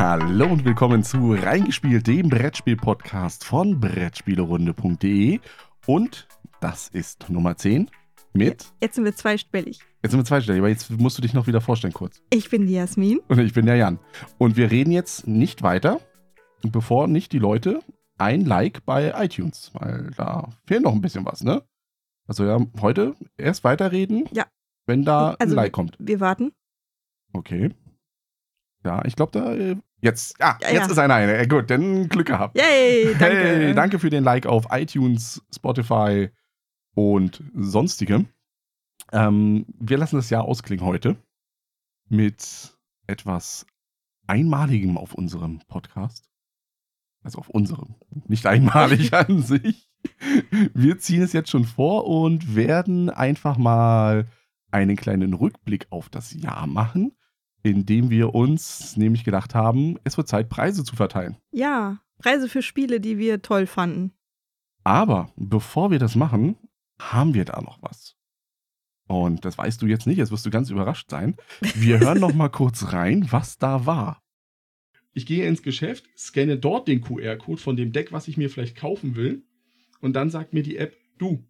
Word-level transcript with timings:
Hallo 0.00 0.46
und 0.46 0.64
willkommen 0.64 1.04
zu 1.04 1.34
Reingespielt, 1.34 2.06
dem 2.06 2.30
Brettspiel-Podcast 2.30 3.44
von 3.44 3.80
Brettspielerunde.de. 3.80 5.40
Und 5.86 6.26
das 6.62 6.88
ist 6.88 7.28
Nummer 7.28 7.54
10 7.58 7.90
mit. 8.32 8.72
Jetzt 8.80 8.94
sind 8.94 9.04
wir 9.04 9.14
zweistellig. 9.14 9.80
Jetzt 10.02 10.12
sind 10.12 10.20
wir 10.20 10.24
zweistellig, 10.24 10.60
aber 10.60 10.70
jetzt 10.70 10.90
musst 10.90 11.18
du 11.18 11.22
dich 11.22 11.34
noch 11.34 11.46
wieder 11.46 11.60
vorstellen 11.60 11.92
kurz. 11.92 12.22
Ich 12.30 12.48
bin 12.48 12.66
die 12.66 12.72
Jasmin. 12.72 13.20
Und 13.28 13.40
ich 13.40 13.52
bin 13.52 13.66
der 13.66 13.76
Jan. 13.76 13.98
Und 14.38 14.56
wir 14.56 14.70
reden 14.70 14.90
jetzt 14.90 15.26
nicht 15.26 15.62
weiter, 15.62 16.00
bevor 16.62 17.06
nicht 17.06 17.32
die 17.32 17.38
Leute 17.38 17.80
ein 18.16 18.46
Like 18.46 18.86
bei 18.86 19.12
iTunes, 19.22 19.70
weil 19.74 20.12
da 20.16 20.48
fehlt 20.66 20.82
noch 20.82 20.94
ein 20.94 21.02
bisschen 21.02 21.26
was, 21.26 21.44
ne? 21.44 21.62
Also 22.26 22.46
ja, 22.46 22.58
heute 22.80 23.16
erst 23.36 23.64
weiterreden, 23.64 24.26
Ja. 24.32 24.46
wenn 24.86 25.04
da 25.04 25.34
Also 25.38 25.52
ein 25.52 25.56
Like 25.56 25.72
kommt. 25.72 25.98
Wir 25.98 26.20
warten. 26.20 26.52
Okay. 27.34 27.74
Ja, 28.82 29.04
ich 29.04 29.14
glaube 29.14 29.32
da 29.32 29.52
äh, 29.54 29.76
jetzt. 30.00 30.40
Ah, 30.42 30.56
Ja, 30.62 30.68
jetzt 30.70 30.86
ja. 30.86 30.92
ist 30.92 30.98
einer 30.98 31.14
eine. 31.14 31.46
Gut, 31.48 31.70
dann 31.70 32.08
Glück 32.08 32.26
gehabt. 32.28 32.56
Yay, 32.58 33.14
danke. 33.18 33.36
Hey, 33.38 33.74
danke 33.74 33.98
für 33.98 34.10
den 34.10 34.24
Like 34.24 34.46
auf 34.46 34.66
iTunes, 34.70 35.42
Spotify 35.54 36.30
und 36.94 37.42
sonstige. 37.54 38.26
Ähm, 39.12 39.66
wir 39.78 39.98
lassen 39.98 40.16
das 40.16 40.30
Jahr 40.30 40.44
ausklingen 40.44 40.84
heute 40.84 41.16
mit 42.08 42.76
etwas 43.06 43.66
Einmaligem 44.26 44.96
auf 44.96 45.14
unserem 45.14 45.60
Podcast. 45.68 46.28
Also 47.22 47.38
auf 47.38 47.50
unserem, 47.50 47.96
nicht 48.28 48.46
einmalig 48.46 49.12
an 49.14 49.42
sich. 49.42 49.88
Wir 50.72 50.98
ziehen 50.98 51.22
es 51.22 51.32
jetzt 51.32 51.50
schon 51.50 51.64
vor 51.64 52.06
und 52.06 52.54
werden 52.56 53.10
einfach 53.10 53.58
mal 53.58 54.26
einen 54.70 54.96
kleinen 54.96 55.34
Rückblick 55.34 55.86
auf 55.90 56.08
das 56.08 56.32
Jahr 56.32 56.66
machen, 56.66 57.12
indem 57.62 58.10
wir 58.10 58.34
uns 58.34 58.96
nämlich 58.96 59.24
gedacht 59.24 59.54
haben, 59.54 59.98
es 60.04 60.16
wird 60.16 60.28
Zeit, 60.28 60.48
Preise 60.48 60.84
zu 60.84 60.96
verteilen. 60.96 61.36
Ja, 61.52 62.00
Preise 62.18 62.48
für 62.48 62.62
Spiele, 62.62 63.00
die 63.00 63.18
wir 63.18 63.42
toll 63.42 63.66
fanden. 63.66 64.12
Aber 64.84 65.32
bevor 65.36 65.90
wir 65.90 65.98
das 65.98 66.16
machen, 66.16 66.56
haben 66.98 67.34
wir 67.34 67.44
da 67.44 67.60
noch 67.60 67.82
was. 67.82 68.16
Und 69.06 69.44
das 69.44 69.58
weißt 69.58 69.82
du 69.82 69.86
jetzt 69.86 70.06
nicht, 70.06 70.18
jetzt 70.18 70.30
wirst 70.30 70.46
du 70.46 70.50
ganz 70.50 70.70
überrascht 70.70 71.10
sein. 71.10 71.36
Wir 71.74 71.98
hören 71.98 72.20
noch 72.20 72.34
mal 72.34 72.48
kurz 72.50 72.92
rein, 72.92 73.26
was 73.30 73.58
da 73.58 73.84
war. 73.84 74.22
Ich 75.12 75.26
gehe 75.26 75.46
ins 75.48 75.62
Geschäft, 75.62 76.04
scanne 76.16 76.56
dort 76.56 76.86
den 76.86 77.00
QR-Code 77.00 77.60
von 77.60 77.76
dem 77.76 77.92
Deck, 77.92 78.12
was 78.12 78.28
ich 78.28 78.36
mir 78.36 78.48
vielleicht 78.48 78.76
kaufen 78.76 79.16
will. 79.16 79.42
Und 80.00 80.14
dann 80.14 80.30
sagt 80.30 80.54
mir 80.54 80.62
die 80.62 80.76
App, 80.76 80.96
du, 81.18 81.44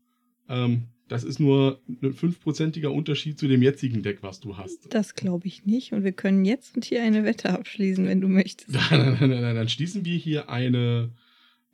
ähm, 0.48 0.88
das 1.10 1.24
ist 1.24 1.40
nur 1.40 1.80
ein 1.88 2.12
fünfprozentiger 2.12 2.92
Unterschied 2.92 3.36
zu 3.36 3.48
dem 3.48 3.62
jetzigen 3.62 4.00
Deck, 4.00 4.22
was 4.22 4.38
du 4.38 4.56
hast. 4.56 4.94
Das 4.94 5.16
glaube 5.16 5.48
ich 5.48 5.66
nicht. 5.66 5.92
Und 5.92 6.04
wir 6.04 6.12
können 6.12 6.44
jetzt 6.44 6.76
und 6.76 6.84
hier 6.84 7.02
eine 7.02 7.24
Wette 7.24 7.50
abschließen, 7.50 8.06
wenn 8.06 8.20
du 8.20 8.28
möchtest. 8.28 8.72
Dann, 8.72 9.18
dann, 9.18 9.30
dann, 9.30 9.56
dann 9.56 9.68
schließen 9.68 10.04
wir 10.04 10.16
hier 10.16 10.48
eine 10.48 11.10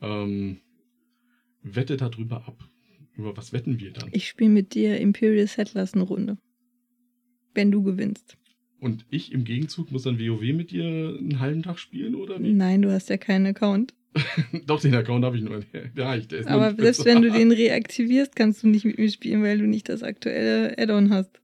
ähm, 0.01 0.57
Wette 1.62 1.98
darüber 1.98 2.48
ab. 2.48 2.67
Über 3.14 3.37
was 3.37 3.53
wetten 3.53 3.79
wir 3.79 3.92
dann? 3.92 4.09
Ich 4.12 4.27
spiele 4.27 4.48
mit 4.48 4.73
dir 4.75 4.98
Imperial 4.98 5.47
Settlers 5.47 5.92
eine 5.92 6.05
Runde. 6.05 6.39
Wenn 7.53 7.70
du 7.70 7.83
gewinnst. 7.83 8.39
Und 8.81 9.05
ich 9.11 9.33
im 9.33 9.45
Gegenzug 9.45 9.92
muss 9.92 10.05
dann 10.05 10.19
WoW 10.19 10.41
mit 10.55 10.70
dir 10.70 10.87
einen 10.87 11.41
halben 11.41 11.62
Tag 11.62 11.79
spielen, 11.79 12.14
oder 12.14 12.42
wie? 12.42 12.55
Nein, 12.55 12.81
du 12.81 12.91
hast 12.91 13.11
ja 13.11 13.19
keinen 13.19 13.45
Account. 13.45 13.92
Doch, 14.67 14.81
den 14.81 14.95
Account 14.95 15.25
habe 15.25 15.37
ich 15.37 15.43
nur. 15.43 15.62
Ja, 15.95 16.17
ich, 16.17 16.29
der 16.29 16.41
ist 16.41 16.49
Aber 16.49 16.75
selbst 16.75 17.05
wenn 17.05 17.23
du 17.23 17.31
den 17.31 17.53
reaktivierst, 17.53 18.35
kannst 18.37 18.63
du 18.63 18.69
nicht 18.69 18.85
mit 18.85 18.98
mir 18.98 19.11
spielen, 19.11 19.43
weil 19.43 19.59
du 19.59 19.67
nicht 19.67 19.89
das 19.89 20.03
aktuelle 20.03 20.79
Add-on 20.79 21.11
hast. 21.11 21.41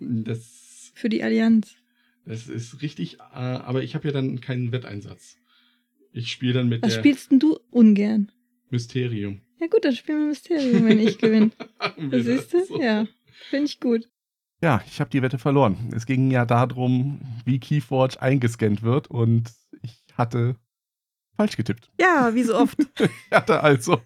Das, 0.00 0.92
Für 0.94 1.08
die 1.08 1.22
Allianz. 1.22 1.76
das 2.24 2.48
ist 2.48 2.82
richtig, 2.82 3.18
äh, 3.18 3.36
aber 3.36 3.82
ich 3.82 3.94
habe 3.94 4.08
ja 4.08 4.12
dann 4.12 4.40
keinen 4.40 4.72
Wetteinsatz. 4.72 5.36
Ich 6.12 6.30
spiele 6.32 6.54
dann 6.54 6.68
mit 6.68 6.82
Was 6.82 6.94
der 6.94 7.00
spielst 7.00 7.30
denn 7.30 7.38
du 7.38 7.58
ungern? 7.70 8.32
Mysterium. 8.70 9.40
Ja 9.60 9.68
gut, 9.68 9.84
dann 9.84 9.94
spielen 9.94 10.20
wir 10.20 10.26
Mysterium, 10.28 10.86
wenn 10.86 10.98
ich 10.98 11.18
gewinne. 11.18 11.50
Siehst 12.10 12.52
das 12.54 12.68
du? 12.68 12.74
so? 12.74 12.82
Ja. 12.82 13.06
Finde 13.50 13.66
ich 13.66 13.80
gut. 13.80 14.08
Ja, 14.62 14.82
ich 14.86 15.00
habe 15.00 15.10
die 15.10 15.22
Wette 15.22 15.38
verloren. 15.38 15.90
Es 15.94 16.06
ging 16.06 16.30
ja 16.30 16.46
darum, 16.46 17.20
wie 17.44 17.60
Keyforge 17.60 18.20
eingescannt 18.20 18.82
wird 18.82 19.08
und 19.08 19.50
ich 19.82 20.02
hatte 20.14 20.56
falsch 21.36 21.56
getippt. 21.56 21.90
Ja, 22.00 22.34
wie 22.34 22.42
so 22.42 22.56
oft. 22.56 22.78
Hatte 23.30 23.62
also, 23.62 24.00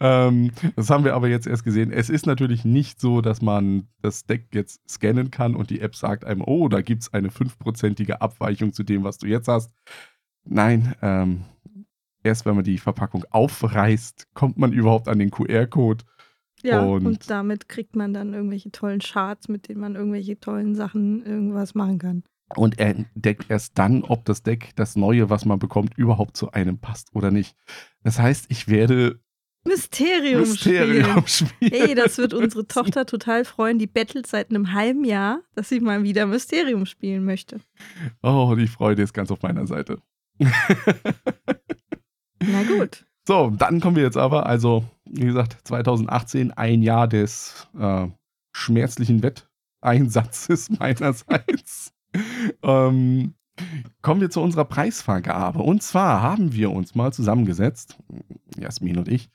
ähm, 0.00 0.50
das 0.76 0.90
haben 0.90 1.04
wir 1.04 1.14
aber 1.14 1.28
jetzt 1.28 1.46
erst 1.46 1.64
gesehen. 1.64 1.92
Es 1.92 2.10
ist 2.10 2.26
natürlich 2.26 2.64
nicht 2.64 3.00
so, 3.00 3.20
dass 3.20 3.42
man 3.42 3.88
das 4.00 4.24
Deck 4.26 4.48
jetzt 4.52 4.88
scannen 4.88 5.30
kann 5.30 5.54
und 5.54 5.70
die 5.70 5.80
App 5.80 5.94
sagt 5.94 6.24
einem, 6.24 6.42
oh, 6.44 6.68
da 6.68 6.80
gibt 6.80 7.02
es 7.02 7.12
eine 7.12 7.30
fünfprozentige 7.30 8.20
Abweichung 8.20 8.72
zu 8.72 8.82
dem, 8.82 9.04
was 9.04 9.18
du 9.18 9.26
jetzt 9.26 9.48
hast. 9.48 9.72
Nein, 10.44 10.94
ähm, 11.02 11.44
erst 12.22 12.46
wenn 12.46 12.54
man 12.56 12.64
die 12.64 12.78
Verpackung 12.78 13.24
aufreißt, 13.30 14.28
kommt 14.34 14.58
man 14.58 14.72
überhaupt 14.72 15.08
an 15.08 15.18
den 15.18 15.30
QR-Code. 15.30 16.04
Ja, 16.62 16.82
Und- 16.82 17.06
und, 17.06 17.30
damit 17.30 17.68
kriegt 17.68 17.96
man 17.96 18.12
dann 18.14 18.34
irgendwelche 18.34 18.70
tollen 18.70 19.00
Charts, 19.00 19.48
mit 19.48 19.68
denen 19.68 19.80
man 19.80 19.96
irgendwelche 19.96 20.38
tollen 20.38 20.74
Sachen 20.74 21.24
irgendwas 21.24 21.74
machen 21.74 21.98
kann. 21.98 22.22
Und 22.56 22.78
er 22.78 22.90
entdeckt 22.90 23.46
erst 23.48 23.78
dann, 23.78 24.02
ob 24.02 24.24
das 24.24 24.42
Deck, 24.42 24.72
das 24.76 24.96
neue, 24.96 25.30
was 25.30 25.44
man 25.44 25.58
bekommt, 25.58 25.96
überhaupt 25.96 26.36
zu 26.36 26.52
einem 26.52 26.78
passt 26.78 27.14
oder 27.14 27.30
nicht. 27.30 27.56
Das 28.02 28.18
heißt, 28.18 28.46
ich 28.48 28.68
werde 28.68 29.20
Mysterium, 29.64 30.44
spielen. 30.44 30.88
Mysterium 30.88 31.26
spielen. 31.26 31.72
Hey, 31.72 31.94
das 31.94 32.18
wird 32.18 32.34
unsere 32.34 32.66
Tochter 32.68 33.06
total 33.06 33.44
freuen. 33.44 33.78
Die 33.78 33.86
bettelt 33.86 34.26
seit 34.26 34.50
einem 34.50 34.72
halben 34.72 35.04
Jahr, 35.04 35.40
dass 35.54 35.68
sie 35.68 35.80
mal 35.80 36.02
wieder 36.02 36.26
Mysterium 36.26 36.84
spielen 36.86 37.24
möchte. 37.24 37.60
Oh, 38.22 38.54
die 38.56 38.66
Freude 38.66 39.02
ist 39.02 39.12
ganz 39.12 39.30
auf 39.30 39.42
meiner 39.42 39.66
Seite. 39.66 39.98
Na 40.38 40.48
gut. 42.64 43.06
So, 43.26 43.50
dann 43.50 43.80
kommen 43.80 43.94
wir 43.94 44.02
jetzt 44.02 44.16
aber, 44.16 44.46
also, 44.46 44.84
wie 45.04 45.26
gesagt, 45.26 45.56
2018, 45.64 46.50
ein 46.52 46.82
Jahr 46.82 47.06
des 47.06 47.68
äh, 47.78 48.08
schmerzlichen 48.52 49.22
Wetteinsatzes 49.22 50.70
meinerseits. 50.78 51.92
Ähm, 52.62 53.34
kommen 54.00 54.20
wir 54.20 54.30
zu 54.30 54.40
unserer 54.40 54.64
Preisvergabe. 54.64 55.60
Und 55.60 55.82
zwar 55.82 56.22
haben 56.22 56.52
wir 56.52 56.70
uns 56.70 56.94
mal 56.94 57.12
zusammengesetzt, 57.12 57.98
Jasmin 58.58 58.98
und 58.98 59.08
ich, 59.08 59.30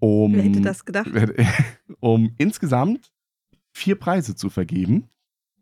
um, 0.00 0.34
Wer 0.34 0.42
hätte 0.42 0.60
das 0.62 0.84
gedacht? 0.84 1.10
um 2.00 2.34
insgesamt 2.38 3.12
vier 3.72 3.96
Preise 3.96 4.34
zu 4.34 4.50
vergeben. 4.50 5.08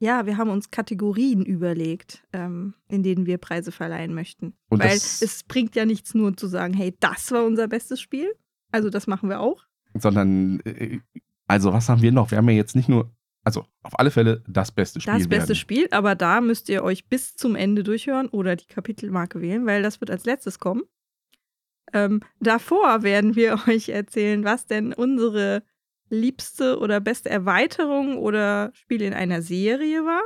Ja, 0.01 0.27
wir 0.27 0.37
haben 0.37 0.51
uns 0.51 0.71
Kategorien 0.71 1.45
überlegt, 1.45 2.23
ähm, 2.33 2.75
in 2.87 3.03
denen 3.03 3.27
wir 3.27 3.39
Preise 3.39 3.73
verleihen 3.73 4.15
möchten. 4.15 4.55
Und 4.69 4.81
Weil 4.81 4.97
es 4.97 5.43
bringt 5.49 5.75
ja 5.75 5.85
nichts 5.85 6.15
nur 6.15 6.37
zu 6.37 6.47
sagen, 6.47 6.73
hey, 6.73 6.95
das 7.01 7.33
war 7.33 7.45
unser 7.45 7.67
bestes 7.67 8.01
Spiel. 8.01 8.33
Also 8.71 8.91
das 8.91 9.09
machen 9.09 9.29
wir 9.29 9.41
auch. 9.41 9.65
Sondern, 9.95 10.61
äh, 10.61 11.01
also 11.49 11.73
was 11.73 11.89
haben 11.89 12.03
wir 12.03 12.13
noch? 12.13 12.31
Wir 12.31 12.39
haben 12.39 12.49
ja 12.49 12.55
jetzt 12.55 12.77
nicht 12.77 12.89
nur, 12.89 13.11
also 13.45 13.65
auf 13.83 13.99
alle 13.99 14.11
Fälle 14.11 14.43
das 14.47 14.73
beste 14.73 15.01
Spiel. 15.01 15.15
Das 15.15 15.29
beste 15.29 15.49
werden. 15.49 15.57
Spiel, 15.57 15.89
aber 15.91 16.15
da 16.15 16.41
müsst 16.41 16.69
ihr 16.69 16.83
euch 16.83 17.09
bis 17.09 17.35
zum 17.35 17.57
Ende 17.57 17.83
durchhören 17.83 18.29
oder 18.29 18.57
die 18.57 18.67
Kapitelmarke 18.67 19.41
wählen, 19.41 19.67
weil 19.67 19.83
das 19.83 20.01
wird 20.01 20.11
als 20.11 20.25
letztes 20.25 20.59
kommen. 20.59 20.83
Ähm, 21.93 22.21
davor 22.41 23.03
werden 23.03 23.37
wir 23.37 23.59
euch 23.69 23.89
erzählen, 23.89 24.45
was 24.45 24.67
denn 24.67 24.93
unsere 24.93 25.63
liebste 26.11 26.79
oder 26.79 27.01
beste 27.01 27.31
Erweiterung 27.31 28.17
oder 28.19 28.71
Spiel 28.75 29.03
in 29.03 29.15
einer 29.15 29.43
Serie 29.43 30.05
war. 30.05 30.23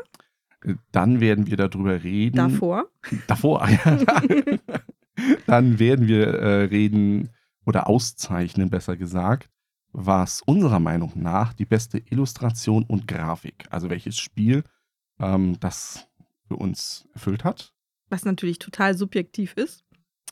Dann 0.92 1.20
werden 1.20 1.48
wir 1.48 1.56
darüber 1.56 2.02
reden. 2.02 2.36
Davor. 2.36 2.88
Davor, 3.26 3.68
ja. 3.68 3.98
Dann 5.46 5.78
werden 5.78 6.08
wir 6.08 6.26
äh, 6.28 6.64
reden 6.64 7.30
oder 7.66 7.88
auszeichnen, 7.88 8.70
besser 8.70 8.96
gesagt, 8.96 9.50
was 9.92 10.42
unserer 10.42 10.80
Meinung 10.80 11.12
nach 11.14 11.52
die 11.52 11.66
beste 11.66 11.98
Illustration 11.98 12.84
und 12.84 13.06
Grafik, 13.06 13.66
also 13.70 13.90
welches 13.90 14.18
Spiel 14.18 14.64
ähm, 15.18 15.58
das 15.60 16.08
für 16.48 16.56
uns 16.56 17.08
erfüllt 17.14 17.44
hat. 17.44 17.72
Was 18.08 18.24
natürlich 18.24 18.58
total 18.58 18.96
subjektiv 18.96 19.54
ist. 19.54 19.84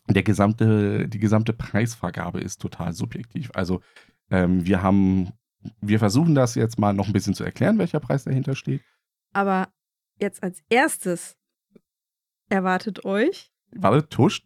Der 0.09 0.23
gesamte, 0.23 1.09
die 1.09 1.19
gesamte 1.19 1.53
Preisvergabe 1.53 2.41
ist 2.41 2.61
total 2.61 2.93
subjektiv. 2.93 3.51
Also 3.55 3.81
ähm, 4.31 4.67
wir 4.67 4.83
haben, 4.83 5.31
wir 5.81 5.99
versuchen 5.99 6.35
das 6.35 6.55
jetzt 6.55 6.79
mal 6.79 6.93
noch 6.93 7.07
ein 7.07 7.13
bisschen 7.13 7.35
zu 7.35 7.45
erklären, 7.45 7.79
welcher 7.79 8.01
Preis 8.01 8.25
dahinter 8.25 8.55
steht. 8.55 8.83
Aber 9.33 9.69
jetzt 10.19 10.43
als 10.43 10.63
erstes 10.69 11.37
erwartet 12.49 13.05
euch 13.05 13.53
Warte, 13.73 14.09
tusch. 14.09 14.43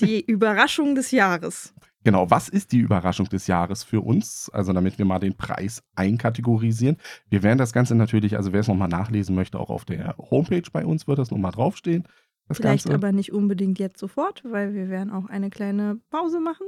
die 0.00 0.24
Überraschung 0.24 0.94
des 0.94 1.10
Jahres. 1.10 1.74
Genau, 2.04 2.30
was 2.30 2.48
ist 2.48 2.72
die 2.72 2.78
Überraschung 2.78 3.28
des 3.28 3.46
Jahres 3.46 3.84
für 3.84 4.00
uns? 4.00 4.50
Also 4.52 4.72
damit 4.72 4.98
wir 4.98 5.04
mal 5.04 5.20
den 5.20 5.36
Preis 5.36 5.82
einkategorisieren. 5.94 6.96
Wir 7.28 7.42
werden 7.42 7.58
das 7.58 7.72
Ganze 7.72 7.94
natürlich, 7.94 8.36
also 8.36 8.52
wer 8.52 8.60
es 8.60 8.68
nochmal 8.68 8.88
nachlesen 8.88 9.34
möchte, 9.36 9.58
auch 9.60 9.70
auf 9.70 9.84
der 9.84 10.16
Homepage 10.18 10.68
bei 10.72 10.84
uns 10.84 11.06
wird 11.06 11.18
das 11.18 11.30
nochmal 11.30 11.52
draufstehen. 11.52 12.08
Das 12.48 12.56
Vielleicht 12.58 12.86
Ganze. 12.86 12.94
aber 12.96 13.12
nicht 13.12 13.32
unbedingt 13.32 13.78
jetzt 13.78 13.98
sofort, 13.98 14.42
weil 14.44 14.74
wir 14.74 14.88
werden 14.88 15.10
auch 15.12 15.26
eine 15.26 15.48
kleine 15.50 16.00
Pause 16.10 16.40
machen. 16.40 16.66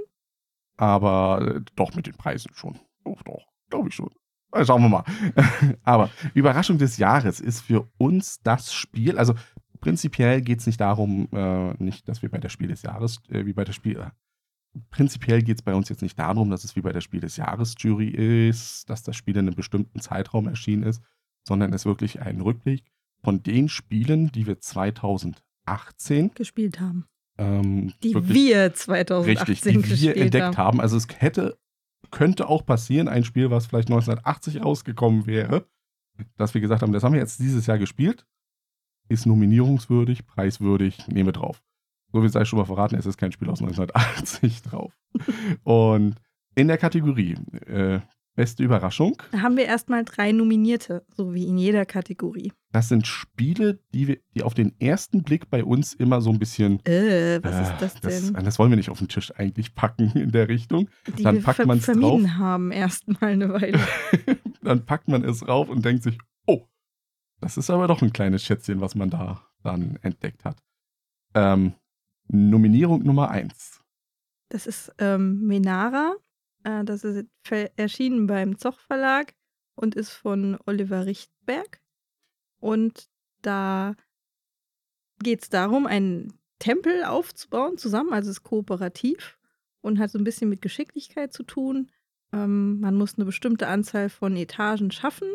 aber 0.77 1.57
äh, 1.57 1.61
doch 1.77 1.95
mit 1.95 2.07
den 2.07 2.15
Preisen 2.15 2.51
schon. 2.55 2.79
Doch, 3.05 3.23
doch, 3.23 3.45
glaube 3.71 3.89
ich 3.89 3.95
schon. 3.95 4.11
Äh, 4.53 4.65
Schauen 4.65 4.83
wir 4.83 4.89
mal. 4.89 5.05
aber 5.83 6.11
Überraschung 6.35 6.79
des 6.79 6.97
Jahres 6.97 7.41
ist 7.41 7.61
für 7.61 7.89
uns 7.99 8.41
das 8.43 8.73
Spiel, 8.73 9.19
also 9.19 9.35
prinzipiell 9.81 10.41
geht 10.43 10.61
es 10.61 10.67
nicht 10.67 10.81
darum, 10.81 11.29
äh, 11.33 11.75
nicht, 11.83 12.09
dass 12.09 12.23
wir 12.23 12.31
bei 12.31 12.39
der 12.39 12.49
Spiel 12.49 12.69
des 12.69 12.83
Jahres, 12.83 13.21
äh, 13.29 13.45
wie 13.47 13.53
bei 13.53 13.65
der 13.65 13.73
Spiel, 13.73 14.07
prinzipiell 14.91 15.43
geht 15.43 15.59
es 15.59 15.62
bei 15.62 15.75
uns 15.75 15.88
jetzt 15.88 16.03
nicht 16.03 16.19
darum, 16.19 16.50
dass 16.50 16.65
es 16.65 16.76
wie 16.76 16.81
bei 16.81 16.93
der 16.93 17.00
Spiel 17.00 17.21
des 17.21 17.37
Jahres 17.37 17.75
Jury 17.79 18.09
ist, 18.09 18.88
dass 18.91 19.03
das 19.03 19.17
Spiel 19.17 19.37
in 19.37 19.47
einem 19.47 19.55
bestimmten 19.56 20.00
Zeitraum 20.00 20.49
erschienen 20.49 20.82
ist, 20.82 21.03
sondern 21.47 21.73
es 21.73 21.82
ist 21.82 21.87
wirklich 21.87 22.21
ein 22.21 22.41
Rückblick 22.41 22.85
von 23.23 23.43
den 23.43 23.69
Spielen, 23.69 24.32
die 24.32 24.47
wir 24.47 24.61
2018 24.61 26.32
Gespielt 26.35 26.81
haben. 26.81 27.06
ähm, 27.38 27.93
Die 28.03 28.15
wir 28.15 28.75
2018 28.75 29.47
Richtig, 29.47 29.61
die 29.61 29.75
wir 29.75 29.82
gespielt 29.82 30.17
entdeckt 30.17 30.44
haben. 30.44 30.56
haben. 30.56 30.81
Also 30.81 30.97
es 30.97 31.06
hätte, 31.19 31.59
könnte 32.11 32.49
auch 32.49 32.65
passieren, 32.67 33.09
ein 33.09 33.25
Spiel, 33.25 33.50
was 33.50 33.67
vielleicht 33.67 33.88
1980 33.88 34.62
rausgekommen 34.62 35.26
wäre, 35.26 35.67
dass 36.37 36.55
wir 36.55 36.61
gesagt 36.61 36.82
haben, 36.82 36.93
das 36.93 37.03
haben 37.03 37.12
wir 37.12 37.21
jetzt 37.21 37.41
dieses 37.41 37.67
Jahr 37.67 37.79
gespielt, 37.79 38.26
ist 39.09 39.26
nominierungswürdig, 39.26 40.26
preiswürdig, 40.26 41.09
nehme 41.09 41.32
drauf. 41.32 41.62
So 42.14 42.22
wie 42.22 42.28
sei 42.28 42.44
schon 42.44 42.61
mal 42.61 42.64
verraten, 42.64 42.94
es 42.94 43.06
ist 43.06 43.19
kein 43.19 43.32
Spiel 43.32 43.50
aus 43.50 43.61
1980 43.61 44.62
drauf. 44.70 44.93
Und 45.64 46.14
in 46.55 46.69
der 46.69 46.78
Kategorie 46.78 47.34
äh, 47.66 47.99
Beste 48.37 48.62
Überraschung, 48.62 49.20
Da 49.32 49.43
haben 49.43 49.56
wir 49.56 49.64
erstmal 49.64 50.05
drei 50.05 50.31
Nominierte, 50.32 51.05
so 51.16 51.34
wie 51.34 51.46
in 51.46 51.56
jeder 51.56 51.84
Kategorie. 51.87 52.52
das 52.72 52.88
sind 52.88 53.06
Spiele, 53.06 53.81
die, 53.93 54.08
wir, 54.08 54.19
die 54.34 54.43
auf 54.43 54.55
den 54.55 54.75
ersten 54.81 55.22
Blick 55.22 55.50
bei 55.50 55.64
uns 55.64 55.94
immer 55.94 56.20
so 56.20 56.31
ein 56.31 56.38
bisschen 56.40 56.84
Äh, 56.84 57.40
was 57.43 57.55
äh, 57.55 57.62
ist 57.62 57.75
das 57.81 58.00
denn? 58.00 58.44
Das, 58.44 58.58
wollen 58.58 58.70
wir 58.70 58.76
nicht 58.76 58.90
auf 58.90 58.99
den 58.99 59.06
Tisch 59.08 59.32
eigentlich 59.37 59.75
packen 59.76 60.12
in 60.12 60.32
der 60.32 60.49
Richtung. 60.49 60.88
die 61.16 61.22
dann 61.22 61.37
wir 61.37 61.43
packt 61.43 61.56
ver 61.56 61.66
man's 61.66 61.84
vermieden 61.84 62.26
drauf. 62.26 62.38
haben 62.38 62.70
erstmal 62.72 63.31
eine 63.31 63.52
Weile. 63.52 63.81
dann 64.62 64.84
packt 64.84 65.08
man 65.08 65.25
es 65.25 65.46
rauf 65.46 65.69
und 65.69 65.84
denkt 65.84 66.05
sich, 66.05 66.19
oh, 66.46 66.62
das 67.40 67.56
ist 67.56 67.70
aber 67.70 67.87
doch 67.88 68.02
ein 68.02 68.12
kleines 68.12 68.43
Schätzchen, 68.44 68.81
was 68.81 68.96
man 68.96 69.11
da 69.11 69.46
dann 69.62 69.96
entdeckt 70.02 70.44
hat. 70.44 70.58
Ähm, 71.34 71.75
Nominierung 72.29 73.03
Nummer 73.03 73.31
eins. 73.31 73.81
Das 74.49 74.67
ist 74.67 74.93
ähm, 74.99 75.47
Menara. 75.47 76.15
Äh, 76.65 76.85
das 76.85 77.05
ist 77.05 77.26
erschienen 77.76 78.26
beim 78.26 78.59
Zoch 78.59 78.79
Verlag 78.81 79.35
und 79.75 79.94
ist 79.94 80.11
von 80.11 80.59
Oliver 80.67 81.06
Richtberg. 81.06 81.81
Und 82.61 83.09
da 83.43 83.94
geht 85.23 85.43
es 85.43 85.49
darum, 85.49 85.87
einen 85.87 86.32
Tempel 86.59 87.05
aufzubauen 87.05 87.76
zusammen, 87.76 88.12
also 88.12 88.31
es 88.31 88.38
ist 88.38 88.44
kooperativ 88.44 89.38
und 89.81 89.99
hat 89.99 90.11
so 90.11 90.19
ein 90.19 90.25
bisschen 90.25 90.49
mit 90.49 90.62
Geschicklichkeit 90.62 91.32
zu 91.32 91.43
tun. 91.43 91.91
Ähm, 92.32 92.81
man 92.81 92.94
muss 92.94 93.17
eine 93.17 93.25
bestimmte 93.25 93.67
Anzahl 93.67 94.09
von 94.09 94.37
Etagen 94.37 94.91
schaffen 94.91 95.29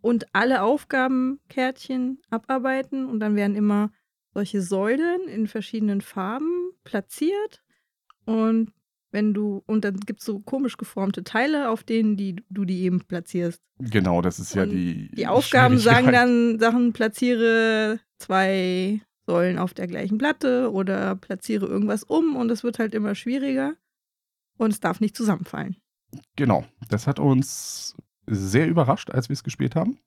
und 0.00 0.32
alle 0.34 0.62
Aufgabenkärtchen 0.62 2.20
abarbeiten 2.30 3.06
und 3.06 3.20
dann 3.20 3.34
werden 3.34 3.56
immer 3.56 3.90
solche 4.38 4.62
Säulen 4.62 5.26
in 5.26 5.48
verschiedenen 5.48 6.00
Farben 6.00 6.70
platziert 6.84 7.60
und 8.24 8.72
wenn 9.10 9.34
du, 9.34 9.64
und 9.66 9.84
dann 9.84 9.98
gibt 9.98 10.20
es 10.20 10.26
so 10.26 10.38
komisch 10.38 10.76
geformte 10.76 11.24
Teile, 11.24 11.70
auf 11.70 11.82
denen 11.82 12.16
die, 12.16 12.36
du 12.50 12.64
die 12.64 12.82
eben 12.82 13.00
platzierst. 13.00 13.60
Genau, 13.80 14.22
das 14.22 14.38
ist 14.38 14.54
ja 14.54 14.62
Und 14.62 14.70
die. 14.70 15.10
Die 15.12 15.26
Aufgaben 15.26 15.78
sagen 15.78 16.12
dann 16.12 16.58
Sachen, 16.60 16.92
platziere 16.92 17.98
zwei 18.18 19.00
Säulen 19.26 19.58
auf 19.58 19.74
der 19.74 19.88
gleichen 19.88 20.18
Platte 20.18 20.70
oder 20.70 21.16
platziere 21.16 21.66
irgendwas 21.66 22.04
um 22.04 22.36
und 22.36 22.48
es 22.50 22.62
wird 22.62 22.78
halt 22.78 22.94
immer 22.94 23.16
schwieriger 23.16 23.74
und 24.56 24.72
es 24.72 24.78
darf 24.78 25.00
nicht 25.00 25.16
zusammenfallen. 25.16 25.76
Genau, 26.36 26.64
das 26.90 27.08
hat 27.08 27.18
uns 27.18 27.96
sehr 28.26 28.68
überrascht, 28.68 29.10
als 29.10 29.28
wir 29.30 29.34
es 29.34 29.42
gespielt 29.42 29.74
haben. 29.74 29.98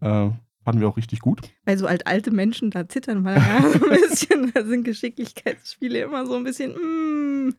Äh, 0.00 0.30
fanden 0.64 0.80
wir 0.80 0.88
auch 0.88 0.96
richtig 0.96 1.20
gut. 1.20 1.40
Weil 1.64 1.78
so 1.78 1.86
alt 1.86 2.06
alte 2.06 2.30
Menschen 2.30 2.70
da 2.70 2.88
zittern 2.88 3.22
mal 3.22 3.36
ja, 3.36 3.62
so 3.68 3.84
ein 3.84 3.90
bisschen, 3.90 4.52
da 4.54 4.64
sind 4.64 4.84
Geschicklichkeitsspiele 4.84 6.00
immer 6.00 6.26
so 6.26 6.36
ein 6.36 6.44
bisschen, 6.44 6.72
mm, 6.72 7.54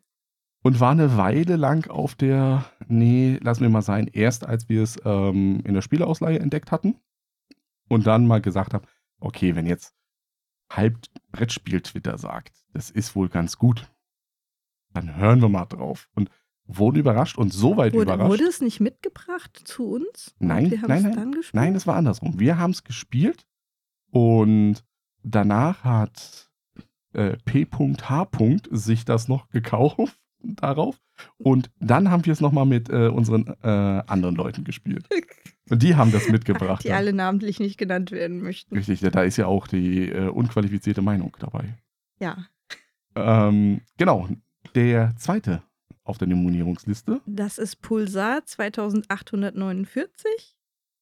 Und 0.63 0.79
war 0.79 0.91
eine 0.91 1.17
Weile 1.17 1.55
lang 1.55 1.89
auf 1.89 2.15
der, 2.15 2.65
nee, 2.87 3.37
lassen 3.41 3.61
wir 3.61 3.69
mal 3.69 3.81
sein, 3.81 4.07
erst 4.07 4.45
als 4.45 4.69
wir 4.69 4.83
es 4.83 4.97
ähm, 5.05 5.61
in 5.65 5.73
der 5.73 5.81
Spieleausleihe 5.81 6.39
entdeckt 6.39 6.71
hatten 6.71 6.95
und 7.89 8.07
dann 8.07 8.27
mal 8.27 8.41
gesagt 8.41 8.73
haben, 8.73 8.85
okay, 9.19 9.55
wenn 9.55 9.65
jetzt 9.65 9.93
halb 10.71 10.97
Brettspiel-Twitter 11.31 12.17
sagt, 12.17 12.63
das 12.73 12.89
ist 12.89 13.15
wohl 13.15 13.29
ganz 13.29 13.57
gut, 13.57 13.91
dann 14.93 15.15
hören 15.15 15.41
wir 15.41 15.49
mal 15.49 15.65
drauf. 15.65 16.09
Und 16.15 16.29
wurden 16.65 16.97
überrascht 16.97 17.37
und 17.37 17.51
so 17.53 17.77
weit 17.77 17.93
wurde, 17.93 18.13
überrascht. 18.13 18.29
wurde 18.29 18.43
es 18.45 18.61
nicht 18.61 18.79
mitgebracht 18.79 19.61
zu 19.65 19.91
uns? 19.91 20.33
Nein, 20.39 20.71
wir 20.71 20.81
haben 20.81 20.87
nein, 20.87 20.97
es 20.97 21.03
nein. 21.03 21.15
dann 21.15 21.31
gespielt? 21.31 21.53
Nein, 21.55 21.75
es 21.75 21.87
war 21.87 21.95
andersrum. 21.95 22.39
Wir 22.39 22.57
haben 22.57 22.71
es 22.71 22.83
gespielt 22.83 23.45
und 24.11 24.83
danach 25.23 25.83
hat 25.83 26.49
äh, 27.13 27.37
P.H. 27.45 28.27
sich 28.71 29.05
das 29.05 29.27
noch 29.27 29.49
gekauft 29.49 30.17
darauf 30.39 30.99
und 31.37 31.69
dann 31.79 32.09
haben 32.09 32.25
wir 32.25 32.33
es 32.33 32.41
nochmal 32.41 32.65
mit 32.65 32.89
äh, 32.89 33.07
unseren 33.07 33.47
äh, 33.61 33.67
anderen 33.67 34.35
Leuten 34.35 34.63
gespielt. 34.63 35.07
Und 35.69 35.81
die 35.81 35.95
haben 35.95 36.11
das 36.11 36.27
mitgebracht. 36.29 36.83
die 36.83 36.89
dann. 36.89 36.97
alle 36.97 37.13
namentlich 37.13 37.59
nicht 37.59 37.77
genannt 37.77 38.11
werden 38.11 38.41
möchten. 38.41 38.75
Richtig, 38.75 38.99
da 38.99 39.21
ist 39.23 39.37
ja 39.37 39.45
auch 39.47 39.67
die 39.67 40.09
äh, 40.09 40.27
unqualifizierte 40.27 41.01
Meinung 41.01 41.35
dabei. 41.39 41.77
Ja, 42.19 42.45
Ähm, 43.15 43.81
genau, 43.97 44.27
der 44.75 45.15
zweite 45.17 45.61
auf 46.03 46.17
der 46.17 46.27
Nominierungsliste. 46.27 47.21
das 47.25 47.57
ist 47.57 47.81
Pulsar 47.81 48.45
2849. 48.45 50.55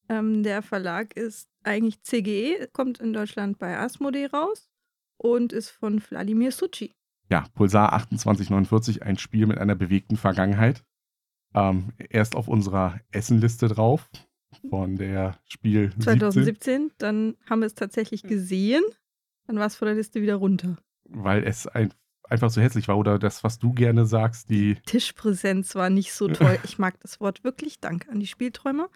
Ähm, 0.08 0.42
der 0.42 0.62
Verlag 0.62 1.16
ist 1.16 1.48
eigentlich 1.62 2.02
CGE, 2.02 2.68
kommt 2.72 2.98
in 2.98 3.12
Deutschland 3.12 3.58
bei 3.58 3.78
Asmodee 3.78 4.26
raus 4.26 4.70
und 5.16 5.52
ist 5.52 5.70
von 5.70 6.02
Wladimir 6.08 6.52
Suchi. 6.52 6.94
Ja, 7.30 7.46
Pulsar 7.54 7.90
2849, 7.90 9.02
ein 9.02 9.16
Spiel 9.16 9.46
mit 9.46 9.58
einer 9.58 9.74
bewegten 9.74 10.16
Vergangenheit. 10.16 10.84
Ähm, 11.54 11.92
erst 11.98 12.34
auf 12.34 12.48
unserer 12.48 13.00
Essenliste 13.10 13.68
drauf 13.68 14.08
von 14.68 14.96
der 14.96 15.38
Spiel 15.46 15.90
17, 15.92 16.02
2017, 16.02 16.92
dann 16.98 17.36
haben 17.48 17.60
wir 17.60 17.66
es 17.66 17.74
tatsächlich 17.74 18.22
gesehen, 18.22 18.82
dann 19.46 19.58
war 19.58 19.66
es 19.66 19.76
von 19.76 19.86
der 19.86 19.94
Liste 19.94 20.22
wieder 20.22 20.36
runter. 20.36 20.76
weil 21.04 21.44
es 21.44 21.66
ein, 21.66 21.92
einfach 22.32 22.50
so 22.50 22.60
hässlich 22.60 22.88
war. 22.88 22.98
Oder 22.98 23.18
das, 23.18 23.44
was 23.44 23.58
du 23.58 23.72
gerne 23.72 24.06
sagst, 24.06 24.50
die 24.50 24.76
Tischpräsenz 24.86 25.74
war 25.76 25.90
nicht 25.90 26.12
so 26.12 26.28
toll. 26.28 26.58
Ich 26.64 26.78
mag 26.78 26.98
das 27.00 27.20
Wort 27.20 27.44
wirklich. 27.44 27.80
Danke 27.80 28.10
an 28.10 28.18
die 28.18 28.26
Spielträumer. 28.26 28.88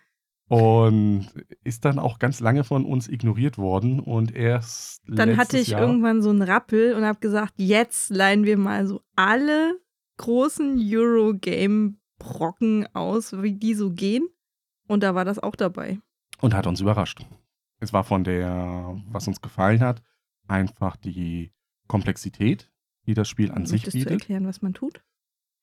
und 0.48 1.28
ist 1.64 1.84
dann 1.84 1.98
auch 1.98 2.18
ganz 2.18 2.40
lange 2.40 2.64
von 2.64 2.84
uns 2.84 3.08
ignoriert 3.08 3.58
worden. 3.58 4.00
Und 4.00 4.34
erst 4.34 5.02
Dann 5.08 5.36
hatte 5.36 5.58
ich 5.58 5.68
Jahr, 5.68 5.80
irgendwann 5.80 6.22
so 6.22 6.30
einen 6.30 6.42
Rappel 6.42 6.94
und 6.94 7.04
habe 7.04 7.18
gesagt, 7.18 7.54
jetzt 7.56 8.10
leihen 8.10 8.44
wir 8.44 8.56
mal 8.56 8.86
so 8.86 9.02
alle 9.16 9.78
großen 10.18 10.78
Eurogame-Brocken 10.80 12.86
aus, 12.94 13.42
wie 13.42 13.52
die 13.52 13.74
so 13.74 13.90
gehen. 13.90 14.28
Und 14.86 15.02
da 15.02 15.16
war 15.16 15.24
das 15.24 15.40
auch 15.40 15.56
dabei. 15.56 15.98
Und 16.40 16.54
hat 16.54 16.66
uns 16.66 16.80
überrascht. 16.80 17.26
Es 17.80 17.92
war 17.92 18.04
von 18.04 18.24
der, 18.24 18.96
was 19.08 19.26
uns 19.26 19.40
gefallen 19.40 19.80
hat, 19.80 20.00
einfach 20.46 20.96
die 20.96 21.52
Komplexität, 21.88 22.70
die 23.06 23.14
das 23.14 23.28
Spiel 23.28 23.50
an 23.52 23.66
sich 23.66 23.82
Möchtest 23.82 23.94
du 23.94 23.98
bietet. 24.00 24.12
erklären, 24.12 24.46
was 24.46 24.62
man 24.62 24.74
tut? 24.74 25.02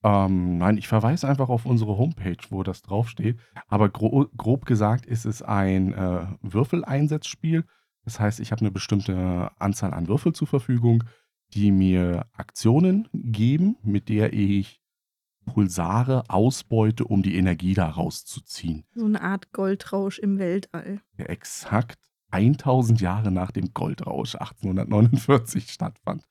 Ähm, 0.03 0.57
nein, 0.57 0.77
ich 0.77 0.87
verweise 0.87 1.27
einfach 1.29 1.49
auf 1.49 1.65
unsere 1.65 1.97
Homepage, 1.97 2.37
wo 2.49 2.63
das 2.63 2.81
draufsteht. 2.81 3.39
Aber 3.67 3.89
gro 3.89 4.27
grob 4.35 4.65
gesagt 4.65 5.05
ist 5.05 5.25
es 5.25 5.41
ein 5.41 5.93
äh, 5.93 6.25
Würfeleinsatzspiel. 6.41 7.65
Das 8.03 8.19
heißt, 8.19 8.41
ich 8.41 8.51
habe 8.51 8.61
eine 8.61 8.71
bestimmte 8.71 9.51
Anzahl 9.59 9.93
an 9.93 10.07
Würfel 10.09 10.33
zur 10.33 10.47
Verfügung, 10.47 11.05
die 11.53 11.71
mir 11.71 12.25
Aktionen 12.33 13.07
geben, 13.13 13.77
mit 13.81 14.09
der 14.09 14.33
ich 14.33 14.81
Pulsare 15.45 16.23
ausbeute, 16.29 17.05
um 17.05 17.21
die 17.21 17.35
Energie 17.37 17.73
da 17.73 17.89
rauszuziehen. 17.89 18.83
So 18.95 19.05
eine 19.05 19.21
Art 19.21 19.51
Goldrausch 19.53 20.19
im 20.19 20.37
Weltall. 20.39 21.01
Der 21.17 21.29
exakt 21.29 21.99
1000 22.31 22.99
Jahre 22.99 23.31
nach 23.31 23.51
dem 23.51 23.73
Goldrausch 23.73 24.35
1849 24.35 25.69
stattfand. 25.69 26.23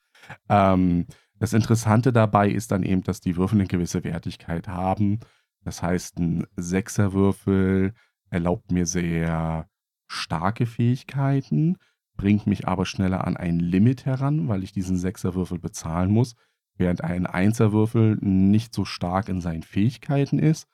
Ähm, 0.48 1.06
das 1.38 1.52
Interessante 1.52 2.12
dabei 2.12 2.48
ist 2.48 2.70
dann 2.70 2.82
eben, 2.82 3.02
dass 3.02 3.20
die 3.20 3.36
Würfel 3.36 3.58
eine 3.58 3.68
gewisse 3.68 4.04
Wertigkeit 4.04 4.68
haben. 4.68 5.20
Das 5.64 5.82
heißt, 5.82 6.18
ein 6.18 6.46
Sechserwürfel 6.56 7.94
erlaubt 8.30 8.70
mir 8.70 8.86
sehr 8.86 9.68
starke 10.08 10.66
Fähigkeiten, 10.66 11.78
bringt 12.16 12.46
mich 12.46 12.68
aber 12.68 12.86
schneller 12.86 13.26
an 13.26 13.36
ein 13.36 13.58
Limit 13.58 14.04
heran, 14.06 14.48
weil 14.48 14.62
ich 14.62 14.72
diesen 14.72 14.96
Sechserwürfel 14.96 15.58
bezahlen 15.58 16.10
muss, 16.10 16.34
während 16.76 17.02
ein 17.02 17.26
Einserwürfel 17.26 18.18
nicht 18.20 18.74
so 18.74 18.84
stark 18.84 19.28
in 19.28 19.40
seinen 19.40 19.62
Fähigkeiten 19.62 20.38
ist, 20.38 20.66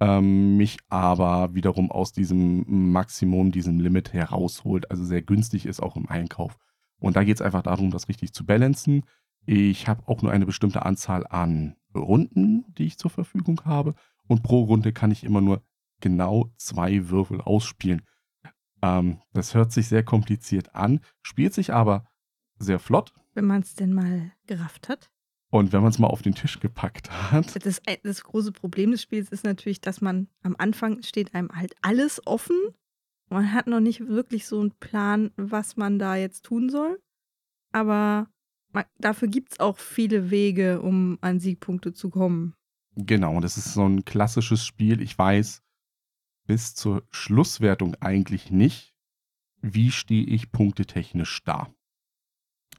ähm, 0.00 0.56
mich 0.56 0.78
aber 0.88 1.54
wiederum 1.54 1.90
aus 1.90 2.12
diesem 2.12 2.64
Maximum, 2.92 3.52
diesem 3.52 3.78
Limit 3.80 4.12
herausholt, 4.12 4.90
also 4.90 5.04
sehr 5.04 5.22
günstig 5.22 5.66
ist 5.66 5.82
auch 5.82 5.96
im 5.96 6.08
Einkauf. 6.08 6.56
Und 7.02 7.16
da 7.16 7.24
geht 7.24 7.36
es 7.36 7.42
einfach 7.42 7.62
darum, 7.62 7.90
das 7.90 8.08
richtig 8.08 8.32
zu 8.32 8.46
balancen. 8.46 9.04
Ich 9.44 9.88
habe 9.88 10.06
auch 10.06 10.22
nur 10.22 10.30
eine 10.32 10.46
bestimmte 10.46 10.84
Anzahl 10.86 11.26
an 11.26 11.76
Runden, 11.94 12.64
die 12.74 12.86
ich 12.86 12.98
zur 12.98 13.10
Verfügung 13.10 13.60
habe. 13.64 13.94
Und 14.28 14.42
pro 14.42 14.62
Runde 14.62 14.92
kann 14.92 15.10
ich 15.10 15.24
immer 15.24 15.40
nur 15.40 15.62
genau 16.00 16.52
zwei 16.56 17.10
Würfel 17.10 17.40
ausspielen. 17.40 18.02
Ähm, 18.82 19.20
das 19.32 19.54
hört 19.54 19.72
sich 19.72 19.88
sehr 19.88 20.04
kompliziert 20.04 20.74
an, 20.74 21.00
spielt 21.22 21.54
sich 21.54 21.72
aber 21.72 22.06
sehr 22.58 22.78
flott. 22.78 23.12
Wenn 23.34 23.46
man 23.46 23.62
es 23.62 23.74
denn 23.74 23.92
mal 23.92 24.32
gerafft 24.46 24.88
hat. 24.88 25.10
Und 25.50 25.72
wenn 25.72 25.82
man 25.82 25.90
es 25.90 25.98
mal 25.98 26.06
auf 26.06 26.22
den 26.22 26.34
Tisch 26.34 26.60
gepackt 26.60 27.10
hat, 27.10 27.54
Das, 27.64 27.82
das 28.02 28.24
große 28.24 28.52
Problem 28.52 28.92
des 28.92 29.02
Spiels 29.02 29.28
ist 29.30 29.44
natürlich, 29.44 29.80
dass 29.80 30.00
man 30.00 30.28
am 30.42 30.56
Anfang 30.58 31.02
steht 31.02 31.34
einem 31.34 31.50
halt 31.50 31.74
alles 31.82 32.26
offen. 32.26 32.56
Man 33.32 33.52
hat 33.52 33.66
noch 33.66 33.80
nicht 33.80 34.06
wirklich 34.06 34.46
so 34.46 34.60
einen 34.60 34.72
Plan, 34.72 35.30
was 35.36 35.76
man 35.76 35.98
da 35.98 36.16
jetzt 36.16 36.44
tun 36.44 36.68
soll. 36.68 37.00
Aber 37.72 38.28
man, 38.72 38.84
dafür 38.98 39.28
gibt 39.28 39.52
es 39.52 39.60
auch 39.60 39.78
viele 39.78 40.30
Wege, 40.30 40.82
um 40.82 41.18
an 41.20 41.40
Siegpunkte 41.40 41.92
zu 41.92 42.10
kommen. 42.10 42.54
genau, 42.94 43.40
das 43.40 43.56
ist 43.56 43.72
so 43.72 43.86
ein 43.86 44.04
klassisches 44.04 44.64
Spiel. 44.64 45.00
Ich 45.00 45.16
weiß 45.16 45.62
bis 46.46 46.74
zur 46.74 47.04
Schlusswertung 47.10 47.94
eigentlich 48.00 48.50
nicht, 48.50 48.94
wie 49.60 49.90
stehe 49.90 50.24
ich 50.24 50.52
punktetechnisch 50.52 51.42
da. 51.44 51.72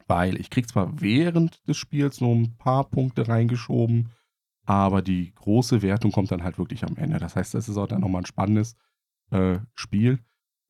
Weil 0.07 0.39
ich 0.39 0.49
krieg 0.49 0.67
zwar 0.67 1.01
während 1.01 1.67
des 1.67 1.77
Spiels 1.77 2.19
nur 2.21 2.35
ein 2.35 2.57
paar 2.57 2.89
Punkte 2.89 3.27
reingeschoben, 3.27 4.11
aber 4.65 5.01
die 5.01 5.33
große 5.33 5.81
Wertung 5.81 6.11
kommt 6.11 6.31
dann 6.31 6.43
halt 6.43 6.57
wirklich 6.57 6.83
am 6.83 6.97
Ende. 6.97 7.19
Das 7.19 7.35
heißt, 7.35 7.53
das 7.53 7.69
ist 7.69 7.77
auch 7.77 7.87
dann 7.87 8.01
nochmal 8.01 8.21
ein 8.21 8.27
spannendes 8.27 8.75
äh, 9.31 9.59
Spiel. 9.75 10.19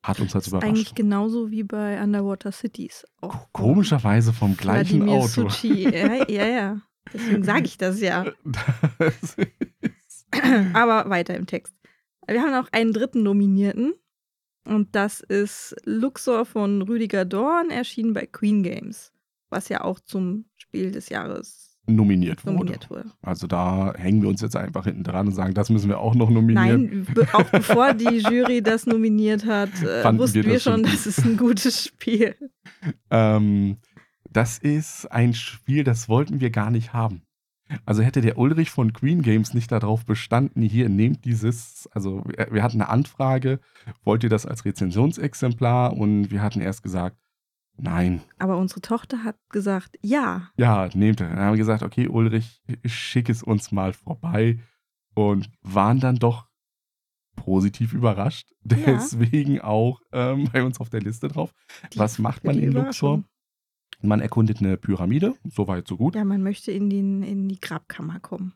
Hat 0.03 0.19
uns 0.19 0.33
halt 0.33 0.43
Das 0.45 0.47
ist 0.47 0.53
eigentlich 0.53 0.81
überrascht. 0.81 0.95
genauso 0.95 1.49
wie 1.49 1.63
bei 1.63 2.01
Underwater 2.01 2.51
Cities. 2.51 3.05
Auch 3.21 3.47
Komischerweise 3.53 4.33
vom 4.33 4.57
gleichen 4.57 4.97
Wladimir 5.01 5.13
Autor. 5.23 5.49
Suchi. 5.49 5.83
Ja, 5.83 6.29
ja, 6.29 6.45
ja. 6.45 6.81
Deswegen 7.13 7.43
sage 7.45 7.65
ich 7.65 7.77
das 7.77 8.01
ja. 8.01 8.25
Das 8.43 9.35
ist, 9.37 10.27
Aber 10.73 11.09
weiter 11.09 11.35
im 11.35 11.45
Text. 11.47 11.73
Wir 12.27 12.41
haben 12.41 12.51
noch 12.51 12.67
einen 12.71 12.91
dritten 12.93 13.23
Nominierten. 13.23 13.93
Und 14.65 14.95
das 14.95 15.19
ist 15.19 15.75
Luxor 15.83 16.45
von 16.45 16.81
Rüdiger 16.81 17.25
Dorn, 17.25 17.69
erschienen 17.69 18.13
bei 18.13 18.25
Queen 18.25 18.63
Games. 18.63 19.11
Was 19.49 19.69
ja 19.69 19.81
auch 19.81 19.99
zum 19.99 20.45
Spiel 20.55 20.91
des 20.91 21.09
Jahres 21.09 21.62
nominiert 21.85 22.45
wurde. 22.45 22.57
nominiert 22.57 22.89
wurde. 22.89 23.05
Also 23.21 23.47
da 23.47 23.93
hängen 23.95 24.21
wir 24.21 24.29
uns 24.29 24.41
jetzt 24.41 24.55
einfach 24.55 24.85
hinten 24.85 25.03
dran 25.03 25.27
und 25.27 25.33
sagen, 25.33 25.53
das 25.53 25.69
müssen 25.69 25.89
wir 25.89 25.99
auch 25.99 26.15
noch 26.15 26.29
nominieren. 26.29 27.05
Nein, 27.05 27.07
be 27.13 27.27
auch 27.33 27.43
bevor 27.43 27.93
die 27.93 28.17
Jury 28.29 28.61
das 28.61 28.85
nominiert 28.85 29.45
hat, 29.45 29.69
äh, 29.81 30.17
wussten 30.17 30.43
wir 30.43 30.53
das 30.53 30.63
schon 30.63 30.83
das 30.83 31.05
ist 31.05 31.25
ein 31.25 31.37
gutes 31.37 31.83
Spiel. 31.83 32.35
Ähm, 33.09 33.77
das 34.29 34.57
ist 34.57 35.11
ein 35.11 35.33
Spiel, 35.33 35.83
das 35.83 36.07
wollten 36.09 36.39
wir 36.39 36.49
gar 36.49 36.71
nicht 36.71 36.93
haben. 36.93 37.23
Also 37.85 38.01
hätte 38.01 38.21
der 38.21 38.37
Ulrich 38.37 38.69
von 38.69 38.93
Queen 38.93 39.21
Games 39.21 39.53
nicht 39.53 39.71
darauf 39.71 40.05
bestanden, 40.05 40.61
hier 40.61 40.89
nehmt 40.89 41.25
dieses, 41.25 41.89
also 41.91 42.23
wir 42.25 42.61
hatten 42.61 42.81
eine 42.81 42.89
Anfrage, 42.89 43.59
wollt 44.03 44.23
ihr 44.23 44.29
das 44.29 44.45
als 44.45 44.65
Rezensionsexemplar? 44.65 45.93
Und 45.93 46.29
wir 46.29 46.41
hatten 46.41 46.61
erst 46.61 46.83
gesagt, 46.83 47.17
nein, 47.77 48.21
Aber 48.39 48.57
unsere 48.57 48.81
Tochter 48.81 49.23
hat 49.23 49.37
gesagt, 49.49 49.97
ja. 50.01 50.49
ja, 50.57 50.87
nehmt 50.93 51.21
es. 51.21 51.27
Dann 51.27 51.37
haben 51.39 51.53
wir 51.53 51.57
gesagt, 51.57 51.83
okay, 51.83 52.07
Ulrich, 52.07 52.61
schick 52.85 53.29
es 53.29 53.43
uns 53.43 53.71
mal 53.71 53.93
vorbei 53.93 54.59
und 55.15 55.49
waren 55.61 55.99
dann 55.99 56.17
doch 56.17 56.47
positiv 57.35 57.93
überrascht. 57.93 58.49
Ja. 58.71 58.77
Deswegen 58.93 59.59
auch 59.59 59.99
ähm, 60.13 60.47
bei 60.53 60.63
uns 60.63 60.79
auf 60.79 60.89
der 60.89 61.01
Liste 61.01 61.27
drauf. 61.27 61.53
Die- 61.93 61.99
Was 61.99 62.17
macht 62.19 62.43
man 62.45 62.57
in 62.57 62.71
Luxor? 62.71 63.23
Man 64.01 64.19
erkundet 64.21 64.59
eine 64.59 64.75
Pyramide, 64.77 65.35
soweit 65.49 65.87
so 65.87 65.95
gut. 65.97 66.15
Ja, 66.15 66.23
man 66.25 66.43
möchte 66.43 66.71
in, 66.71 66.89
den, 66.89 67.23
in 67.23 67.47
die 67.47 67.59
Grabkammer 67.59 68.19
kommen. 68.19 68.53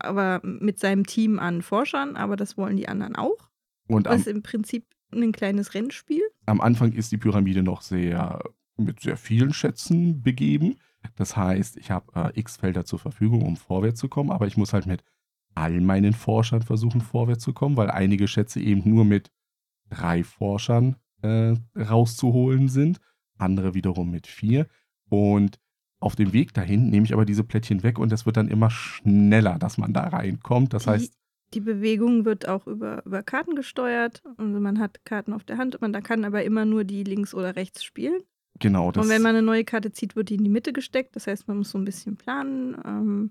Aber 0.00 0.40
mit 0.42 0.78
seinem 0.80 1.06
Team 1.06 1.38
an 1.38 1.62
Forschern, 1.62 2.16
aber 2.16 2.36
das 2.36 2.56
wollen 2.56 2.76
die 2.76 2.88
anderen 2.88 3.14
auch. 3.16 3.36
Und 3.88 4.06
am, 4.08 4.12
Das 4.12 4.22
ist 4.22 4.26
im 4.28 4.42
Prinzip 4.42 4.86
ein 5.12 5.30
kleines 5.32 5.74
Rennspiel. 5.74 6.22
am 6.46 6.60
Anfang 6.60 6.92
ist 6.92 7.12
die 7.12 7.16
Pyramide 7.18 7.62
noch 7.62 7.82
sehr 7.82 8.42
mit 8.78 9.00
sehr 9.00 9.16
vielen 9.16 9.52
Schätzen 9.52 10.22
begeben. 10.22 10.76
Das 11.16 11.36
heißt, 11.36 11.76
ich 11.76 11.90
habe 11.90 12.32
äh, 12.34 12.40
x 12.40 12.56
Felder 12.56 12.84
zur 12.84 12.98
Verfügung, 12.98 13.42
um 13.42 13.56
vorwärts 13.56 14.00
zu 14.00 14.08
kommen, 14.08 14.30
aber 14.30 14.46
ich 14.46 14.56
muss 14.56 14.72
halt 14.72 14.86
mit 14.86 15.04
all 15.54 15.80
meinen 15.80 16.12
Forschern 16.12 16.62
versuchen, 16.62 17.00
vorwärts 17.00 17.42
zu 17.44 17.52
kommen, 17.52 17.76
weil 17.76 17.90
einige 17.90 18.28
Schätze 18.28 18.60
eben 18.60 18.82
nur 18.88 19.04
mit 19.04 19.30
drei 19.90 20.22
Forschern 20.24 20.96
äh, 21.22 21.54
rauszuholen 21.76 22.68
sind, 22.68 23.00
andere 23.38 23.74
wiederum 23.74 24.10
mit 24.10 24.26
vier. 24.26 24.66
Und 25.08 25.58
auf 26.00 26.14
dem 26.14 26.32
Weg 26.32 26.54
dahin 26.54 26.90
nehme 26.90 27.06
ich 27.06 27.12
aber 27.12 27.24
diese 27.24 27.42
Plättchen 27.44 27.82
weg 27.82 27.98
und 27.98 28.12
es 28.12 28.24
wird 28.26 28.36
dann 28.36 28.48
immer 28.48 28.70
schneller, 28.70 29.58
dass 29.58 29.78
man 29.78 29.92
da 29.92 30.02
reinkommt. 30.08 30.72
Das 30.74 30.84
Die- 30.84 30.90
heißt, 30.90 31.14
Die 31.54 31.60
Bewegung 31.60 32.24
wird 32.26 32.46
auch 32.46 32.66
über, 32.66 33.04
über 33.06 33.22
Karten 33.22 33.54
gesteuert. 33.56 34.22
Also 34.36 34.60
man 34.60 34.78
hat 34.78 35.04
Karten 35.04 35.32
auf 35.32 35.44
der 35.44 35.56
Hand, 35.56 35.80
man 35.80 35.92
da 35.94 36.00
kann 36.02 36.24
aber 36.24 36.44
immer 36.44 36.64
nur 36.66 36.84
die 36.84 37.02
links 37.04 37.32
oder 37.34 37.56
rechts 37.56 37.82
spielen. 37.82 38.20
Genau, 38.58 38.92
das 38.92 39.04
und 39.04 39.10
wenn 39.10 39.22
man 39.22 39.36
eine 39.36 39.44
neue 39.44 39.64
Karte 39.64 39.92
zieht, 39.92 40.16
wird 40.16 40.30
die 40.30 40.36
in 40.36 40.44
die 40.44 40.50
Mitte 40.50 40.72
gesteckt. 40.72 41.16
Das 41.16 41.26
heißt, 41.26 41.48
man 41.48 41.58
muss 41.58 41.70
so 41.70 41.78
ein 41.78 41.84
bisschen 41.84 42.16
planen. 42.16 42.76
Ähm, 42.84 43.30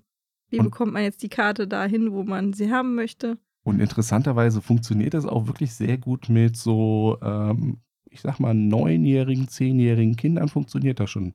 wie 0.50 0.60
bekommt 0.60 0.93
man 0.93 1.03
jetzt 1.03 1.24
die 1.24 1.29
Karte 1.29 1.67
dahin, 1.67 2.13
wo 2.13 2.24
man 2.24 2.53
sie 2.53 2.72
haben 2.72 2.96
möchte? 2.96 3.38
Und 3.63 3.81
interessanterweise 3.81 4.62
funktioniert 4.62 5.13
das 5.13 5.25
auch 5.25 5.48
wirklich 5.48 5.74
sehr 5.74 5.98
gut 5.98 6.29
mit 6.29 6.55
so, 6.55 7.17
ähm, 7.22 7.81
ich 8.10 8.22
sag 8.22 8.39
mal, 8.39 8.53
neunjährigen, 8.53 9.50
zehnjährigen 9.50 10.15
Kindern 10.15 10.48
funktioniert 10.48 11.01
das 11.01 11.10
schon 11.10 11.34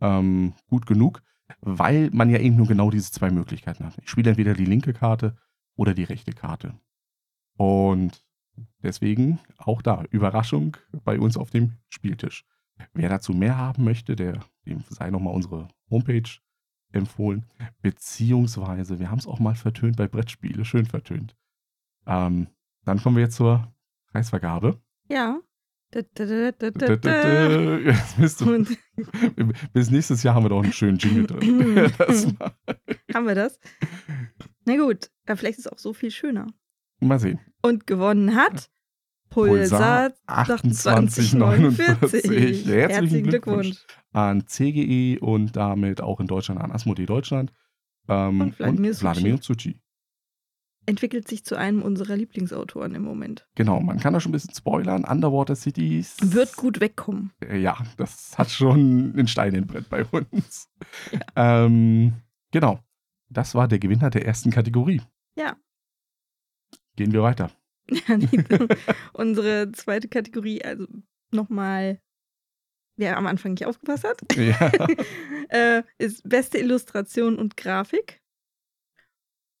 ähm, 0.00 0.54
gut 0.68 0.86
genug, 0.86 1.22
weil 1.60 2.08
man 2.12 2.30
ja 2.30 2.38
eben 2.38 2.56
nur 2.56 2.66
genau 2.66 2.90
diese 2.90 3.12
zwei 3.12 3.30
Möglichkeiten 3.30 3.84
hat. 3.84 3.98
Ich 4.02 4.08
spiele 4.08 4.30
entweder 4.30 4.54
die 4.54 4.64
linke 4.64 4.94
Karte 4.94 5.36
oder 5.76 5.92
die 5.92 6.04
rechte 6.04 6.32
Karte. 6.32 6.74
Und 7.58 8.24
deswegen 8.82 9.38
auch 9.58 9.82
da, 9.82 10.04
Überraschung 10.10 10.78
bei 11.04 11.20
uns 11.20 11.36
auf 11.36 11.50
dem 11.50 11.72
Spieltisch. 11.90 12.46
Wer 12.92 13.08
dazu 13.08 13.32
mehr 13.32 13.56
haben 13.56 13.84
möchte, 13.84 14.16
der, 14.16 14.40
dem 14.66 14.82
sei 14.88 15.10
nochmal 15.10 15.34
unsere 15.34 15.68
Homepage 15.90 16.28
empfohlen. 16.92 17.46
Beziehungsweise, 17.82 18.98
wir 18.98 19.10
haben 19.10 19.18
es 19.18 19.26
auch 19.26 19.40
mal 19.40 19.54
vertönt 19.54 19.96
bei 19.96 20.08
Brettspiele, 20.08 20.64
schön 20.64 20.86
vertönt. 20.86 21.36
Ähm, 22.06 22.48
dann 22.84 23.00
kommen 23.02 23.16
wir 23.16 23.24
jetzt 23.24 23.36
zur 23.36 23.72
Preisvergabe. 24.12 24.80
Ja. 25.08 25.40
Du, 25.90 26.02
bis 29.72 29.90
nächstes 29.90 30.24
Jahr 30.24 30.34
haben 30.34 30.44
wir 30.44 30.48
doch 30.48 30.62
einen 30.64 30.72
schönen 30.72 30.98
Jingle 30.98 31.26
drin. 31.26 31.92
Haben 33.14 33.26
wir 33.28 33.36
das? 33.36 33.60
Na 34.64 34.76
gut, 34.76 35.12
vielleicht 35.24 35.58
ist 35.58 35.66
es 35.66 35.72
auch 35.72 35.78
so 35.78 35.92
viel 35.92 36.10
schöner. 36.10 36.48
mal 36.98 37.20
sehen. 37.20 37.38
Und 37.62 37.86
gewonnen 37.86 38.34
hat 38.34 38.70
Pulsar 39.34 40.12
2849. 40.26 41.78
Herzlichen, 41.78 42.72
Herzlichen 42.72 43.22
Glückwunsch, 43.24 43.66
Glückwunsch. 43.68 43.86
an 44.12 44.46
CGE 44.46 45.18
und 45.20 45.56
damit 45.56 46.00
auch 46.00 46.20
in 46.20 46.26
Deutschland 46.26 46.60
an 46.60 46.72
Asmodee 46.72 47.06
Deutschland. 47.06 47.52
Ähm, 48.08 48.40
Und 48.40 48.58
Wladimir 48.58 48.94
Suchi. 48.94 49.02
Wladimir 49.04 49.38
Suchi. 49.42 49.80
Entwickelt 50.86 51.26
sich 51.28 51.44
zu 51.46 51.56
einem 51.56 51.80
unserer 51.80 52.14
Lieblingsautoren 52.14 52.94
im 52.94 53.02
Moment. 53.02 53.48
Genau, 53.54 53.80
man 53.80 53.98
kann 53.98 54.12
da 54.12 54.20
schon 54.20 54.30
ein 54.30 54.34
bisschen 54.34 54.54
spoilern. 54.54 55.04
Underwater 55.04 55.56
Cities. 55.56 56.16
Wird 56.20 56.56
gut 56.56 56.80
wegkommen. 56.80 57.32
Äh, 57.40 57.58
Ja, 57.58 57.78
das 57.96 58.36
hat 58.36 58.50
schon 58.50 59.12
einen 59.16 59.26
Stein 59.26 59.54
im 59.54 59.66
Brett 59.66 59.88
bei 59.88 60.04
uns. 60.04 60.68
Ähm, 61.36 62.12
genau. 62.50 62.80
Das 63.30 63.54
war 63.54 63.66
der 63.66 63.78
Gewinner 63.78 64.10
der 64.10 64.26
ersten 64.26 64.50
Kategorie. 64.50 65.00
Ja. 65.38 65.56
Gehen 66.96 67.12
wir 67.12 67.22
weiter. 67.22 67.50
Unsere 69.12 69.72
zweite 69.72 70.08
Kategorie, 70.08 70.62
also 70.64 70.86
nochmal, 71.32 72.00
wer 72.96 73.16
am 73.16 73.26
Anfang 73.26 73.52
nicht 73.52 73.66
aufgepasst 73.66 74.04
hat, 74.04 74.20
Ja. 74.36 74.70
äh, 75.50 75.82
ist 75.98 76.28
beste 76.28 76.58
Illustration 76.58 77.38
und 77.38 77.56
Grafik. 77.56 78.20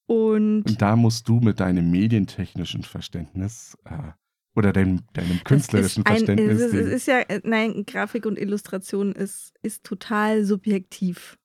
Und 0.06 0.64
Und 0.64 0.82
da 0.82 0.96
musst 0.96 1.28
du 1.28 1.40
mit 1.40 1.60
deinem 1.60 1.90
medientechnischen 1.90 2.82
Verständnis 2.82 3.76
äh, 3.84 4.12
oder 4.54 4.72
deinem, 4.72 5.02
deinem 5.14 5.42
künstlerischen 5.44 6.04
ein, 6.04 6.16
Verständnis. 6.18 6.60
es, 6.60 6.72
ist, 6.72 6.74
es 6.74 6.92
ist 6.92 7.06
ja, 7.06 7.20
äh, 7.20 7.40
nein, 7.44 7.84
Grafik 7.86 8.26
und 8.26 8.38
Illustration 8.38 9.12
ist, 9.12 9.54
ist 9.62 9.84
total 9.84 10.44
subjektiv. 10.44 11.38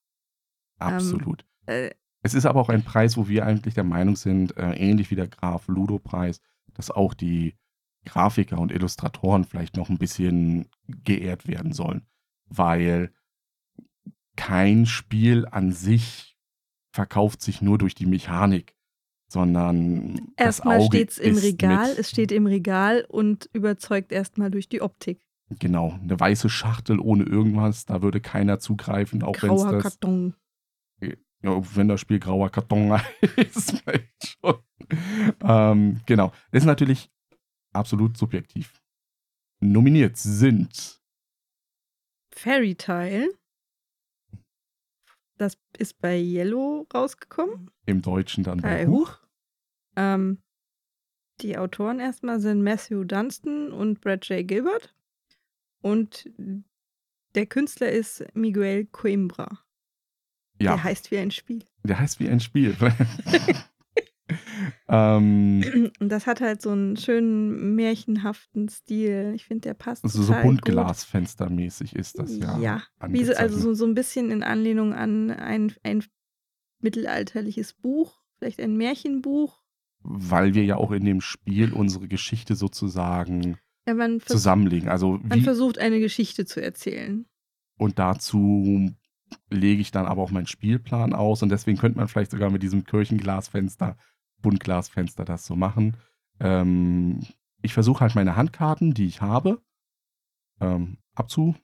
absolut. 0.77 1.45
Äh, 1.67 1.91
Es 2.21 2.33
ist 2.33 2.45
aber 2.45 2.59
auch 2.59 2.69
ein 2.69 2.83
Preis, 2.83 3.15
wo 3.15 3.27
wir 3.29 3.45
eigentlich 3.45 3.75
der 3.75 3.85
Meinung 3.85 4.15
sind, 4.17 4.55
äh, 4.57 4.73
ähnlich 4.73 5.09
wie 5.09 5.15
der 5.15 5.27
Graf 5.27 5.67
Ludo-Preis, 5.67 6.41
dass 6.73 6.91
auch 6.91 7.13
die 7.13 7.55
Grafiker 8.05 8.59
und 8.59 8.71
Illustratoren 8.71 9.43
vielleicht 9.43 9.75
noch 9.75 9.89
ein 9.89 9.97
bisschen 9.97 10.69
geehrt 10.87 11.47
werden 11.47 11.73
sollen. 11.73 12.07
Weil 12.45 13.11
kein 14.35 14.85
Spiel 14.85 15.45
an 15.49 15.71
sich 15.71 16.37
verkauft 16.91 17.41
sich 17.41 17.61
nur 17.61 17.77
durch 17.77 17.93
die 17.93 18.05
Mechanik, 18.05 18.75
sondern 19.27 20.31
erstmal 20.37 20.81
steht 20.81 21.11
es 21.11 21.17
im 21.17 21.37
Regal, 21.37 21.93
es 21.97 22.09
steht 22.09 22.31
im 22.31 22.47
Regal 22.47 23.05
und 23.07 23.49
überzeugt 23.53 24.11
erstmal 24.11 24.49
durch 24.49 24.69
die 24.69 24.81
Optik. 24.81 25.25
Genau, 25.49 25.97
eine 26.01 26.19
weiße 26.19 26.49
Schachtel 26.49 26.99
ohne 26.99 27.23
irgendwas, 27.23 27.85
da 27.85 28.01
würde 28.01 28.21
keiner 28.21 28.59
zugreifen, 28.59 29.23
auch 29.23 29.35
wenn 29.41 29.51
es 29.51 29.63
das, 29.63 29.83
Karton. 29.83 30.35
Ja, 31.41 31.75
wenn 31.75 31.87
das 31.87 32.01
Spiel 32.01 32.19
grauer 32.19 32.49
Karton 32.49 32.99
ist, 33.35 33.79
vielleicht 33.79 34.37
schon. 34.41 34.55
Ähm, 35.41 36.01
genau, 36.05 36.31
ist 36.51 36.65
natürlich 36.65 37.11
absolut 37.73 38.17
subjektiv. 38.17 38.81
Nominiert 39.61 40.17
sind 40.17 40.99
Fairy 42.31 42.75
Tale, 42.75 43.29
Das 45.37 45.57
ist 45.77 45.99
bei 45.99 46.17
Yellow 46.17 46.87
rausgekommen. 46.93 47.69
Im 47.85 48.01
Deutschen 48.01 48.43
dann 48.43 48.61
bei 48.61 48.85
Bei 48.85 48.87
Huch. 48.87 49.19
Ähm, 49.95 50.41
die 51.41 51.57
Autoren 51.57 51.99
erstmal 51.99 52.39
sind 52.39 52.61
Matthew 52.63 53.03
Dunstan 53.05 53.71
und 53.71 54.01
Brad 54.01 54.27
J. 54.27 54.47
Gilbert. 54.47 54.93
Und 55.81 56.29
der 57.35 57.45
Künstler 57.45 57.89
ist 57.89 58.25
Miguel 58.33 58.85
Coimbra. 58.85 59.63
Ja, 60.59 60.75
Der 60.75 60.83
heißt 60.83 61.11
wie 61.11 61.17
ein 61.17 61.31
Spiel. 61.31 61.63
der 61.83 61.99
heißt 61.99 62.19
wie 62.19 62.29
ein 62.29 62.39
Spiel. 62.39 62.75
ähm, 64.87 65.91
Und 65.99 66.09
das 66.09 66.27
hat 66.27 66.41
halt 66.41 66.61
so 66.61 66.71
einen 66.71 66.97
schönen 66.97 67.75
märchenhaften 67.75 68.69
Stil. 68.69 69.33
Ich 69.35 69.45
finde, 69.45 69.61
der 69.61 69.73
passt. 69.73 70.07
so, 70.07 70.23
so. 70.23 70.33
Buntglasfenstermäßig 70.33 71.95
ist 71.95 72.19
das 72.19 72.37
ja. 72.37 72.59
Ja, 72.59 72.83
so, 73.23 73.33
also 73.33 73.59
so, 73.59 73.73
so 73.73 73.85
ein 73.85 73.95
bisschen 73.95 74.31
in 74.31 74.43
Anlehnung 74.43 74.93
an 74.93 75.31
ein, 75.31 75.73
ein 75.83 76.03
mittelalterliches 76.81 77.73
Buch, 77.73 78.21
vielleicht 78.37 78.59
ein 78.59 78.77
Märchenbuch. 78.77 79.59
Weil 80.01 80.53
wir 80.53 80.63
ja 80.63 80.77
auch 80.77 80.91
in 80.91 81.03
dem 81.03 81.21
Spiel 81.21 81.73
unsere 81.73 82.07
Geschichte 82.07 82.55
sozusagen 82.55 83.57
Ja, 83.87 83.95
zusammenlegen. 84.25 84.87
Also 84.89 85.19
man 85.23 85.41
versucht 85.41 85.77
eine 85.77 85.99
Geschichte 85.99 86.45
zu 86.45 86.61
erzählen. 86.61 87.25
und 87.77 87.99
dazu 87.99 88.91
lege 89.49 89.81
ich 89.81 89.91
dann 89.91 90.05
aber 90.05 90.21
auch 90.21 90.31
meinen 90.31 90.47
Spielplan 90.47 91.13
aus 91.13 91.43
und 91.43 91.49
deswegen 91.49 91.77
könnte 91.77 91.97
man 91.97 92.07
vielleicht 92.07 92.31
sogar 92.31 92.49
mit 92.49 92.63
diesem 92.63 92.83
Kirchenglasfenster, 92.83 93.97
Buntglasfenster 94.41 95.25
das 95.25 95.45
so 95.45 95.55
machen. 95.55 95.97
Ähm, 96.39 97.19
ich 97.61 97.73
versuche 97.73 98.01
halt 98.01 98.15
meine 98.15 98.35
Handkarten, 98.35 98.93
die 98.93 99.05
ich 99.05 99.21
habe, 99.21 99.61
ähm, 100.61 100.97
abzu, 101.15 101.55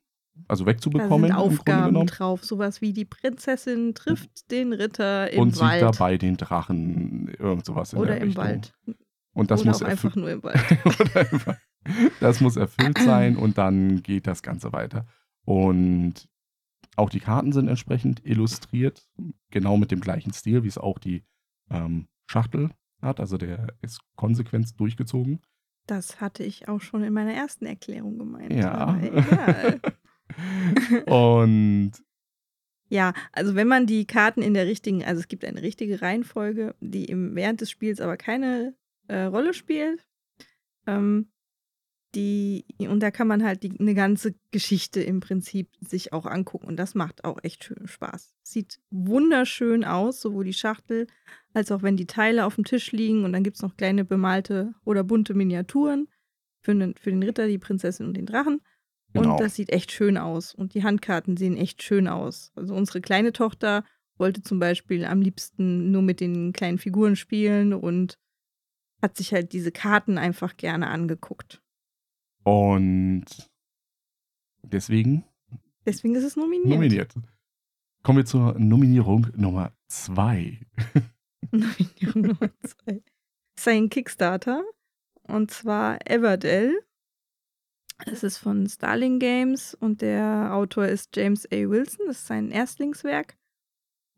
also 0.48 0.66
Da 0.66 0.72
wegzubekommen. 0.72 1.30
sind 1.30 1.30
im 1.30 1.36
Grunde 1.38 1.56
Aufgaben 1.56 2.06
drauf, 2.08 2.44
sowas 2.44 2.82
wie 2.82 2.92
die 2.94 3.06
Prinzessin 3.06 3.94
trifft 3.96 4.52
den 4.52 4.74
Ritter 4.74 5.32
im 5.32 5.40
und 5.42 5.60
Wald. 5.60 5.74
sieht 5.80 5.82
dabei 5.82 6.18
den 6.18 6.36
Drachen, 6.38 7.30
irgend 7.40 7.66
sowas 7.66 7.94
in 7.94 8.00
oder 8.00 8.12
der 8.14 8.18
im 8.22 8.28
Richtung. 8.28 8.44
Wald. 8.44 8.74
Und 9.34 9.52
das 9.52 9.62
oder 9.62 9.72
muss 9.72 9.84
einfach 9.84 10.16
nur 10.16 10.30
im 10.32 10.44
Wald. 10.44 10.60
Das 12.20 12.42
muss 12.42 12.56
erfüllt 12.58 12.98
sein 12.98 13.38
und 13.38 13.58
dann 13.58 14.02
geht 14.02 14.28
das 14.28 14.42
Ganze 14.42 14.74
weiter. 14.74 15.06
Und 15.46 16.28
auch 16.96 17.10
die 17.10 17.20
Karten 17.20 17.52
sind 17.52 17.68
entsprechend 17.68 18.26
illustriert, 18.26 19.08
genau 19.52 19.78
mit 19.78 19.92
dem 19.92 20.02
gleichen 20.02 20.34
Stil, 20.34 20.64
wie 20.64 20.68
es 20.68 20.78
auch 20.78 21.00
die 21.00 21.24
ähm, 21.70 22.08
Schachtel 22.28 22.72
hat. 23.02 23.20
Also 23.20 23.38
der 23.38 23.74
ist 23.82 24.02
konsequent 24.16 24.80
durchgezogen. 24.80 25.42
Das 25.88 26.20
hatte 26.20 26.44
ich 26.44 26.68
auch 26.68 26.82
schon 26.82 27.04
in 27.04 27.14
meiner 27.14 27.34
ersten 27.34 27.66
Erklärung 27.66 28.18
gemeint. 28.18 28.54
Ja. 28.54 29.00
und 31.06 31.92
Ja, 32.90 33.14
also 33.32 33.56
wenn 33.56 33.68
man 33.68 33.86
die 33.86 34.06
Karten 34.06 34.42
in 34.42 34.54
der 34.54 34.66
richtigen, 34.66 35.04
also 35.04 35.20
es 35.20 35.28
gibt 35.28 35.46
eine 35.46 35.62
richtige 35.62 36.02
Reihenfolge, 36.02 36.76
die 36.80 37.06
im, 37.06 37.36
während 37.36 37.62
des 37.62 37.70
Spiels 37.70 38.02
aber 38.02 38.18
keine 38.18 38.76
äh, 39.08 39.24
Rolle 39.24 39.54
spielt. 39.54 40.08
Ähm, 40.88 41.32
die, 42.16 42.66
und 42.80 43.02
da 43.02 43.12
kann 43.12 43.28
man 43.28 43.44
halt 43.44 43.64
die, 43.64 43.80
eine 43.80 43.94
ganze 43.94 44.36
Geschichte 44.52 45.02
im 45.02 45.20
Prinzip 45.20 45.70
sich 45.82 46.14
auch 46.14 46.26
angucken. 46.26 46.68
Und 46.68 46.78
das 46.78 46.96
macht 46.96 47.26
auch 47.26 47.40
echt 47.44 47.66
schön 47.66 47.88
Spaß. 47.88 48.34
Sieht 48.42 48.80
wunderschön 48.90 49.84
aus, 49.84 50.22
sowohl 50.22 50.46
die 50.46 50.54
Schachtel 50.54 51.08
als 51.54 51.72
auch 51.72 51.84
wenn 51.84 51.98
die 51.98 52.08
Teile 52.08 52.46
auf 52.46 52.56
dem 52.56 52.66
Tisch 52.66 52.92
liegen. 52.92 53.24
Und 53.24 53.34
dann 53.34 53.44
gibt 53.44 53.58
es 53.58 53.62
noch 53.62 53.78
kleine 53.78 54.06
bemalte 54.06 54.74
oder 54.84 55.04
bunte 55.04 55.34
Miniaturen 55.34 56.08
für 56.62 56.76
den, 56.76 56.96
für 56.96 57.12
den 57.12 57.24
Ritter, 57.24 57.48
die 57.48 57.60
Prinzessin 57.60 58.08
und 58.08 58.18
den 58.18 58.26
Drachen. 58.26 58.62
genau. 59.14 59.34
Und 59.34 59.40
das 59.42 59.56
sieht 59.56 59.70
echt 59.70 59.92
schön 59.92 60.18
aus. 60.18 60.54
Und 60.54 60.74
die 60.74 60.84
Handkarten 60.84 61.38
sehen 61.38 61.58
echt 61.58 61.84
schön 61.84 62.08
aus. 62.08 62.52
Also 62.56 62.74
unsere 62.74 63.02
kleine 63.02 63.34
Tochter 63.34 63.84
wollte 64.18 64.42
zum 64.42 64.60
Beispiel 64.60 65.06
am 65.06 65.22
liebsten 65.22 65.92
nur 65.92 66.02
mit 66.02 66.20
den 66.20 66.54
kleinen 66.54 66.78
Figuren 66.78 67.16
spielen 67.16 67.74
und 67.74 68.18
hat 69.02 69.18
sich 69.18 69.34
halt 69.34 69.54
diese 69.54 69.72
Karten 69.72 70.18
einfach 70.18 70.58
gerne 70.58 70.88
angeguckt. 70.88 71.62
Und 72.46 73.26
deswegen 74.64 75.26
Deswegen 75.86 76.16
ist 76.16 76.24
es 76.24 76.36
nominiert. 76.36 76.70
nominiert. 76.70 77.14
Kommen 78.04 78.20
wir 78.20 78.26
zur 78.26 78.58
Nominierung 78.58 79.28
Nummer 79.36 79.72
zwei. 79.88 80.60
Nominierung 81.52 82.22
Nummer 82.22 82.50
zwei. 82.64 83.04
Das 83.56 83.58
ist 83.58 83.68
ein 83.68 83.90
Kickstarter. 83.90 84.64
Und 85.24 85.52
zwar 85.52 86.00
Everdell. 86.10 86.80
Es 88.06 88.24
ist 88.24 88.38
von 88.38 88.68
Starling 88.68 89.20
Games 89.20 89.74
und 89.74 90.02
der 90.02 90.54
Autor 90.54 90.86
ist 90.86 91.16
James 91.16 91.46
A. 91.48 91.56
Wilson. 91.56 92.08
Das 92.08 92.18
ist 92.18 92.28
sein 92.28 92.52
Erstlingswerk. 92.52 93.38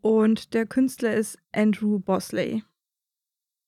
Und 0.01 0.53
der 0.53 0.65
Künstler 0.65 1.13
ist 1.13 1.37
Andrew 1.53 1.99
Bosley. 1.99 2.63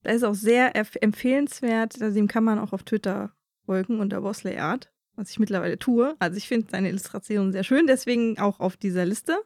Der 0.04 0.16
ist 0.16 0.24
auch 0.24 0.36
sehr 0.36 0.76
empfehlenswert. 0.76 2.02
Also 2.02 2.18
ihm 2.20 2.28
kann 2.28 2.44
man 2.44 2.60
auch 2.60 2.74
auf 2.74 2.84
Twitter 2.84 3.34
folgen 3.70 4.00
unter 4.00 4.22
Bosley 4.22 4.58
Art, 4.58 4.92
was 5.16 5.30
ich 5.30 5.38
mittlerweile 5.38 5.78
tue. 5.78 6.16
Also 6.18 6.38
ich 6.38 6.48
finde 6.48 6.66
seine 6.72 6.90
Illustrationen 6.90 7.52
sehr 7.52 7.64
schön, 7.64 7.86
deswegen 7.86 8.40
auch 8.40 8.60
auf 8.60 8.78
dieser 8.78 9.06
Liste. 9.06 9.38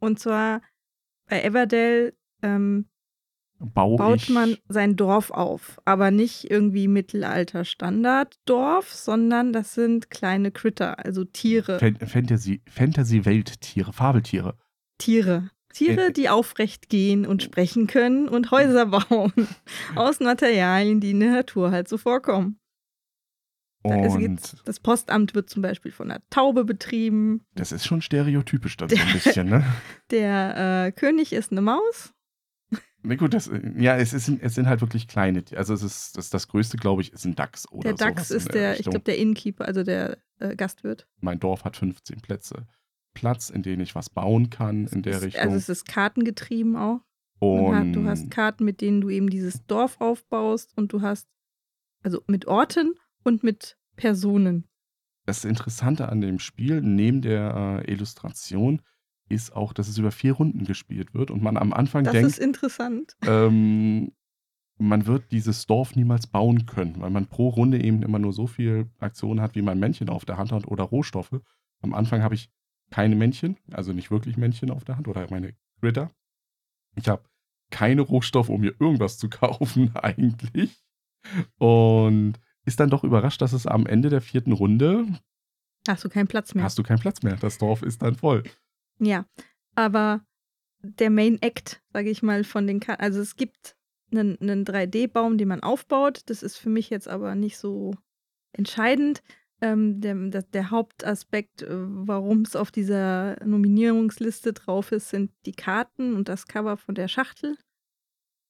Und 0.00 0.20
zwar 0.20 0.60
bei 1.30 1.42
Everdell 1.42 2.12
ähm, 2.42 2.84
Bau 3.58 3.96
baut 3.96 4.28
man 4.28 4.58
sein 4.68 4.96
Dorf 4.96 5.30
auf. 5.30 5.80
Aber 5.86 6.10
nicht 6.10 6.50
irgendwie 6.50 6.88
Mittelalter 6.88 7.64
Standarddorf, 7.64 8.92
sondern 8.92 9.54
das 9.54 9.72
sind 9.74 10.10
kleine 10.10 10.50
Critter, 10.52 11.02
also 11.04 11.24
Tiere. 11.24 11.78
Fan- 11.78 11.96
Fantasy, 11.96 12.60
Fantasy-Welttiere, 12.68 13.94
Fabeltiere. 13.94 14.58
Tiere. 14.98 15.50
Tiere, 15.72 16.08
Äh, 16.08 16.12
die 16.12 16.28
aufrecht 16.28 16.90
gehen 16.90 17.24
und 17.26 17.42
sprechen 17.42 17.86
können 17.86 18.28
und 18.28 18.50
Häuser 18.50 18.84
bauen. 19.08 19.32
aus 19.96 20.20
Materialien, 20.20 21.00
die 21.00 21.12
in 21.12 21.20
der 21.20 21.32
Natur 21.32 21.70
halt 21.70 21.88
so 21.88 21.96
vorkommen. 21.96 22.60
Da- 23.88 23.96
Und 23.96 24.18
gibt, 24.18 24.56
das 24.64 24.80
Postamt 24.80 25.34
wird 25.34 25.48
zum 25.50 25.62
Beispiel 25.62 25.90
von 25.92 26.10
einer 26.10 26.20
Taube 26.30 26.64
betrieben. 26.64 27.44
das 27.54 27.72
ist 27.72 27.86
schon 27.86 28.02
stereotypisch 28.02 28.76
dann 28.76 28.88
so 28.88 28.96
ein 28.96 29.12
bisschen, 29.12 29.48
ne? 29.48 29.64
Der 30.10 30.86
äh, 30.86 30.92
König 30.92 31.32
ist 31.32 31.52
eine 31.52 31.60
Maus. 31.62 32.12
Na 33.02 33.14
gut, 33.14 33.32
das, 33.32 33.48
ja, 33.76 33.96
es, 33.96 34.12
ist, 34.12 34.28
es 34.28 34.54
sind 34.56 34.66
halt 34.66 34.80
wirklich 34.80 35.06
kleine, 35.06 35.44
also 35.54 35.72
es 35.72 35.82
ist 35.84 36.16
das, 36.18 36.30
das 36.30 36.48
größte, 36.48 36.76
glaube 36.76 37.00
ich, 37.00 37.12
ist 37.12 37.24
ein 37.24 37.36
Dachs 37.36 37.70
oder 37.70 37.94
Der 37.94 37.94
Dachs 37.94 38.30
ist 38.32 38.52
der, 38.52 38.72
ich 38.72 38.78
Richtung. 38.80 38.90
glaube, 38.92 39.04
der 39.04 39.18
Innkeeper, 39.18 39.64
also 39.66 39.84
der 39.84 40.18
äh, 40.40 40.56
Gastwirt. 40.56 41.06
Mein 41.20 41.38
Dorf 41.38 41.64
hat 41.64 41.76
15 41.76 42.20
Plätze. 42.20 42.66
Platz, 43.14 43.50
in 43.50 43.62
denen 43.62 43.80
ich 43.82 43.94
was 43.94 44.10
bauen 44.10 44.50
kann 44.50 44.86
in 44.88 45.02
der 45.02 45.14
Es- 45.14 45.22
Richtung. 45.22 45.42
Also 45.42 45.56
es 45.56 45.68
ist 45.68 45.86
kartengetrieben 45.88 46.76
auch. 46.76 47.00
Man 47.40 47.74
hat, 47.76 47.82
und 47.84 47.92
du 47.92 48.04
hast 48.04 48.30
Karten, 48.32 48.64
mit 48.64 48.80
denen 48.80 49.00
du 49.00 49.10
eben 49.10 49.30
dieses 49.30 49.64
Dorf 49.66 50.00
aufbaust 50.00 50.76
und 50.76 50.92
du 50.92 51.00
hast, 51.00 51.28
also 52.02 52.20
mit 52.26 52.46
Orten 52.48 52.94
und 53.22 53.44
mit 53.44 53.77
Personen. 53.98 54.64
das 55.26 55.44
Interessante 55.44 56.08
an 56.08 56.20
dem 56.22 56.38
Spiel, 56.38 56.80
neben 56.80 57.20
der 57.20 57.82
äh, 57.86 57.92
Illustration, 57.92 58.80
ist 59.28 59.54
auch, 59.54 59.74
dass 59.74 59.88
es 59.88 59.98
über 59.98 60.10
vier 60.10 60.32
Runden 60.32 60.64
gespielt 60.64 61.12
wird 61.12 61.30
und 61.30 61.42
man 61.42 61.58
am 61.58 61.74
Anfang 61.74 62.04
Das 62.04 62.12
denkt, 62.14 62.28
ist 62.28 62.38
interessant. 62.38 63.14
ähm, 63.26 64.12
man 64.78 65.06
wird 65.06 65.30
dieses 65.32 65.66
Dorf 65.66 65.96
niemals 65.96 66.26
bauen 66.28 66.64
können, 66.64 67.00
weil 67.00 67.10
man 67.10 67.26
pro 67.26 67.48
Runde 67.48 67.82
eben 67.82 68.02
immer 68.02 68.18
nur 68.18 68.32
so 68.32 68.46
viel 68.46 68.88
Aktionen 69.00 69.40
hat, 69.42 69.54
wie 69.54 69.60
man 69.62 69.78
Männchen 69.78 70.08
auf 70.08 70.24
der 70.24 70.38
Hand 70.38 70.52
hat 70.52 70.66
oder 70.66 70.84
Rohstoffe. 70.84 71.38
Am 71.82 71.92
Anfang 71.94 72.22
habe 72.22 72.34
ich 72.36 72.48
keine 72.90 73.16
Männchen, 73.16 73.58
also 73.70 73.92
nicht 73.92 74.10
wirklich 74.10 74.36
Männchen 74.38 74.70
auf 74.70 74.84
der 74.84 74.96
Hand 74.96 75.08
oder 75.08 75.26
meine 75.30 75.54
Critter. 75.80 76.10
Ich 76.96 77.08
habe 77.08 77.24
keine 77.70 78.00
Rohstoffe, 78.00 78.48
um 78.48 78.62
mir 78.62 78.74
irgendwas 78.80 79.18
zu 79.18 79.28
kaufen 79.28 79.94
eigentlich. 79.94 80.82
Und 81.58 82.34
ist 82.68 82.78
dann 82.80 82.90
doch 82.90 83.02
überrascht, 83.02 83.40
dass 83.42 83.52
es 83.52 83.66
am 83.66 83.86
Ende 83.86 84.08
der 84.10 84.20
vierten 84.20 84.52
Runde 84.52 85.06
Hast 85.88 86.04
du 86.04 86.08
keinen 86.08 86.28
Platz 86.28 86.54
mehr. 86.54 86.64
hast 86.64 86.78
du 86.78 86.82
keinen 86.82 87.00
Platz 87.00 87.22
mehr. 87.22 87.36
Das 87.36 87.58
Dorf 87.58 87.82
ist 87.82 88.02
dann 88.02 88.14
voll. 88.14 88.44
Ja, 89.00 89.24
aber 89.74 90.22
der 90.82 91.10
Main 91.10 91.40
Act, 91.42 91.82
sage 91.92 92.10
ich 92.10 92.22
mal, 92.22 92.44
von 92.44 92.66
den 92.66 92.78
Karten, 92.80 93.02
also 93.02 93.20
es 93.20 93.36
gibt 93.36 93.74
einen, 94.12 94.38
einen 94.40 94.64
3D-Baum, 94.64 95.38
den 95.38 95.48
man 95.48 95.60
aufbaut. 95.62 96.22
Das 96.26 96.42
ist 96.42 96.56
für 96.56 96.68
mich 96.70 96.88
jetzt 96.90 97.08
aber 97.08 97.34
nicht 97.34 97.58
so 97.58 97.94
entscheidend. 98.52 99.22
Ähm, 99.60 100.00
der, 100.00 100.14
das- 100.28 100.48
der 100.50 100.70
Hauptaspekt, 100.70 101.62
äh, 101.62 101.66
warum 101.70 102.42
es 102.42 102.54
auf 102.54 102.70
dieser 102.70 103.36
Nominierungsliste 103.44 104.52
drauf 104.52 104.92
ist, 104.92 105.08
sind 105.08 105.32
die 105.46 105.52
Karten 105.52 106.14
und 106.14 106.28
das 106.28 106.46
Cover 106.46 106.76
von 106.76 106.94
der 106.94 107.08
Schachtel. 107.08 107.56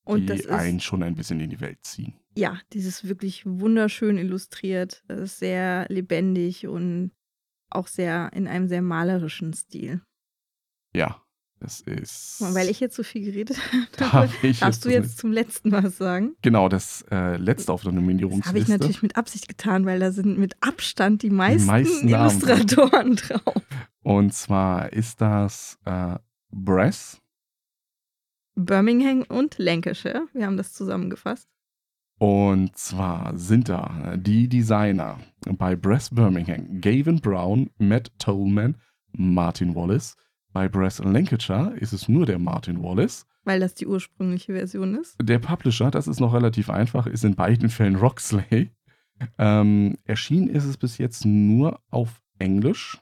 Und 0.04 0.28
die 0.30 0.48
einen 0.48 0.80
schon 0.80 1.02
ein 1.02 1.14
bisschen 1.14 1.40
in 1.40 1.50
die 1.50 1.60
Welt 1.60 1.78
ziehen. 1.82 2.14
Ja, 2.38 2.60
dieses 2.72 3.08
wirklich 3.08 3.44
wunderschön 3.44 4.16
illustriert, 4.16 5.02
äh, 5.08 5.26
sehr 5.26 5.86
lebendig 5.88 6.68
und 6.68 7.10
auch 7.68 7.88
sehr 7.88 8.30
in 8.32 8.46
einem 8.46 8.68
sehr 8.68 8.80
malerischen 8.80 9.52
Stil. 9.52 10.00
Ja, 10.94 11.20
das 11.58 11.80
ist. 11.80 12.36
Weil 12.54 12.68
ich 12.68 12.78
jetzt 12.78 12.94
so 12.94 13.02
viel 13.02 13.24
geredet 13.24 13.58
habe, 14.00 14.30
darfst 14.60 14.84
du 14.84 14.90
jetzt 14.90 15.18
zum 15.18 15.32
letzten 15.32 15.72
was 15.72 15.98
sagen? 15.98 16.36
Genau, 16.40 16.68
das 16.68 17.04
äh, 17.10 17.36
letzte 17.36 17.72
auf 17.72 17.82
der 17.82 17.90
Das 17.90 17.96
habe 17.96 18.02
Nominierungsliste. 18.06 18.58
ich 18.60 18.68
natürlich 18.68 19.02
mit 19.02 19.16
Absicht 19.16 19.48
getan, 19.48 19.84
weil 19.84 19.98
da 19.98 20.12
sind 20.12 20.38
mit 20.38 20.54
Abstand 20.60 21.22
die 21.22 21.30
meisten, 21.30 21.66
meisten 21.66 22.08
Namen. 22.08 22.30
Illustratoren 22.30 23.16
drauf. 23.16 23.62
Und 24.02 24.32
zwar 24.32 24.92
ist 24.92 25.20
das 25.20 25.76
äh, 25.84 26.16
Brass 26.50 27.20
Birmingham 28.54 29.22
und 29.28 29.58
Lancashire. 29.58 30.26
Wir 30.32 30.46
haben 30.46 30.56
das 30.56 30.72
zusammengefasst. 30.72 31.48
Und 32.18 32.76
zwar 32.76 33.36
sind 33.36 33.68
da 33.68 34.16
die 34.16 34.48
Designer 34.48 35.18
bei 35.56 35.76
Brass 35.76 36.10
Birmingham 36.10 36.80
Gavin 36.80 37.20
Brown, 37.20 37.70
Matt 37.78 38.10
Tolman, 38.18 38.76
Martin 39.12 39.74
Wallace. 39.74 40.16
Bei 40.52 40.68
Brass 40.68 40.98
Lancashire 40.98 41.76
ist 41.76 41.92
es 41.92 42.08
nur 42.08 42.26
der 42.26 42.38
Martin 42.38 42.82
Wallace. 42.82 43.26
Weil 43.44 43.60
das 43.60 43.74
die 43.74 43.86
ursprüngliche 43.86 44.52
Version 44.52 44.96
ist. 44.96 45.16
Der 45.22 45.38
Publisher, 45.38 45.90
das 45.90 46.08
ist 46.08 46.20
noch 46.20 46.34
relativ 46.34 46.70
einfach, 46.70 47.06
ist 47.06 47.24
in 47.24 47.36
beiden 47.36 47.68
Fällen 47.68 47.96
Roxley. 47.96 48.70
Ähm, 49.36 49.96
erschienen 50.04 50.48
ist 50.48 50.64
es 50.64 50.76
bis 50.76 50.98
jetzt 50.98 51.24
nur 51.24 51.80
auf 51.90 52.20
Englisch 52.38 52.98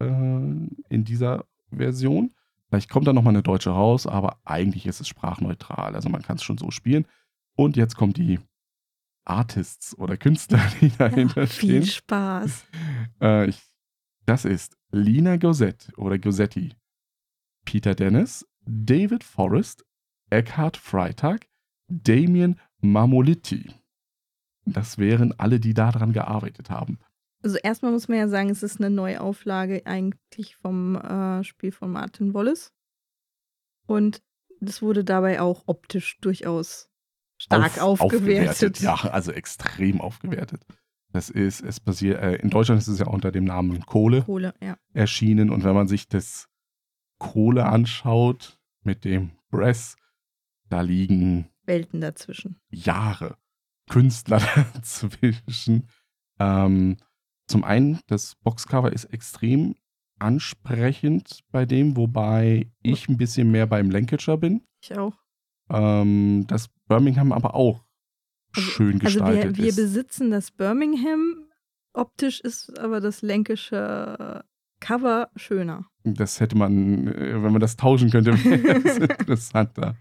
äh, 0.00 0.06
in 0.06 1.04
dieser 1.04 1.44
Version. 1.70 2.30
Vielleicht 2.68 2.90
kommt 2.90 3.06
da 3.06 3.12
nochmal 3.12 3.34
eine 3.34 3.42
deutsche 3.42 3.70
raus, 3.70 4.06
aber 4.06 4.38
eigentlich 4.44 4.86
ist 4.86 5.00
es 5.00 5.08
sprachneutral. 5.08 5.94
Also 5.94 6.08
man 6.08 6.22
kann 6.22 6.36
es 6.36 6.42
schon 6.42 6.58
so 6.58 6.70
spielen. 6.70 7.06
Und 7.56 7.76
jetzt 7.76 7.96
kommt 7.96 8.16
die 8.16 8.40
Artists 9.24 9.96
oder 9.98 10.16
Künstler, 10.16 10.60
die 10.80 10.90
dahinter 10.96 11.42
Ja, 11.42 11.46
stehen. 11.46 11.68
viel 11.82 11.86
Spaß. 11.86 12.64
Äh, 13.20 13.48
ich, 13.48 13.62
das 14.26 14.44
ist 14.44 14.76
Lina 14.90 15.36
Gosset 15.36 15.92
oder 15.96 16.18
Gossetti, 16.18 16.74
Peter 17.64 17.94
Dennis, 17.94 18.46
David 18.66 19.24
Forrest, 19.24 19.84
Eckhard 20.30 20.76
Freitag, 20.76 21.46
Damien 21.88 22.58
Mamoliti. 22.80 23.74
Das 24.66 24.96
wären 24.98 25.38
alle, 25.38 25.60
die 25.60 25.74
daran 25.74 26.12
gearbeitet 26.12 26.70
haben. 26.70 26.98
Also 27.42 27.58
erstmal 27.58 27.92
muss 27.92 28.08
man 28.08 28.16
ja 28.16 28.28
sagen, 28.28 28.48
es 28.48 28.62
ist 28.62 28.80
eine 28.80 28.88
Neuauflage 28.88 29.82
eigentlich 29.84 30.56
vom 30.56 30.96
äh, 30.96 31.44
Spiel 31.44 31.72
von 31.72 31.92
Martin 31.92 32.32
Wallace. 32.32 32.72
Und 33.86 34.22
das 34.60 34.80
wurde 34.80 35.04
dabei 35.04 35.42
auch 35.42 35.64
optisch 35.66 36.18
durchaus 36.20 36.88
stark 37.38 37.80
Auf- 37.80 38.00
aufgewertet. 38.00 38.80
Ja, 38.80 38.94
also 39.12 39.32
extrem 39.32 40.00
aufgewertet. 40.00 40.64
Das 41.12 41.30
ist, 41.30 41.60
es 41.62 41.78
basiert, 41.78 42.20
äh, 42.20 42.34
in 42.36 42.50
Deutschland 42.50 42.80
ist 42.80 42.88
es 42.88 42.98
ja 42.98 43.06
unter 43.06 43.30
dem 43.30 43.44
Namen 43.44 43.86
Kohle 43.86 44.22
Kohle, 44.22 44.52
ja. 44.60 44.76
erschienen 44.92 45.50
und 45.50 45.62
wenn 45.62 45.74
man 45.74 45.86
sich 45.86 46.08
das 46.08 46.48
Kohle 47.18 47.66
anschaut 47.66 48.58
mit 48.82 49.04
dem 49.04 49.30
Brass, 49.50 49.96
da 50.68 50.80
liegen 50.80 51.48
Welten 51.66 52.00
dazwischen. 52.00 52.60
Jahre 52.70 53.36
Künstler 53.88 54.40
dazwischen. 54.74 55.88
Ähm, 56.40 56.96
zum 57.46 57.62
einen, 57.64 58.00
das 58.08 58.34
Boxcover 58.42 58.92
ist 58.92 59.04
extrem 59.04 59.76
ansprechend 60.18 61.40
bei 61.50 61.64
dem, 61.66 61.96
wobei 61.96 62.70
ich 62.82 63.08
ein 63.08 63.16
bisschen 63.16 63.50
mehr 63.50 63.66
beim 63.66 63.90
Lancashire 63.90 64.38
bin. 64.38 64.66
Ich 64.82 64.96
auch. 64.96 65.14
Ähm, 65.70 66.44
das 66.48 66.68
Birmingham 66.88 67.32
aber 67.32 67.54
auch 67.54 67.84
Also- 68.56 68.70
schön 68.70 68.94
Also 68.94 69.04
gestaltet 69.04 69.56
wir, 69.56 69.64
wir 69.64 69.70
ist. 69.70 69.76
besitzen 69.76 70.30
das 70.30 70.50
Birmingham. 70.50 71.46
Optisch 71.92 72.40
ist 72.40 72.78
aber 72.78 73.00
das 73.00 73.22
länkische 73.22 74.44
Cover 74.80 75.28
schöner. 75.36 75.86
Das 76.04 76.40
hätte 76.40 76.56
man, 76.56 77.06
äh, 77.08 77.42
wenn 77.42 77.52
man 77.52 77.60
das 77.60 77.76
tauschen 77.76 78.10
könnte, 78.10 78.32
wäre 78.44 78.80
das 78.80 78.98
interessanter. 79.18 79.96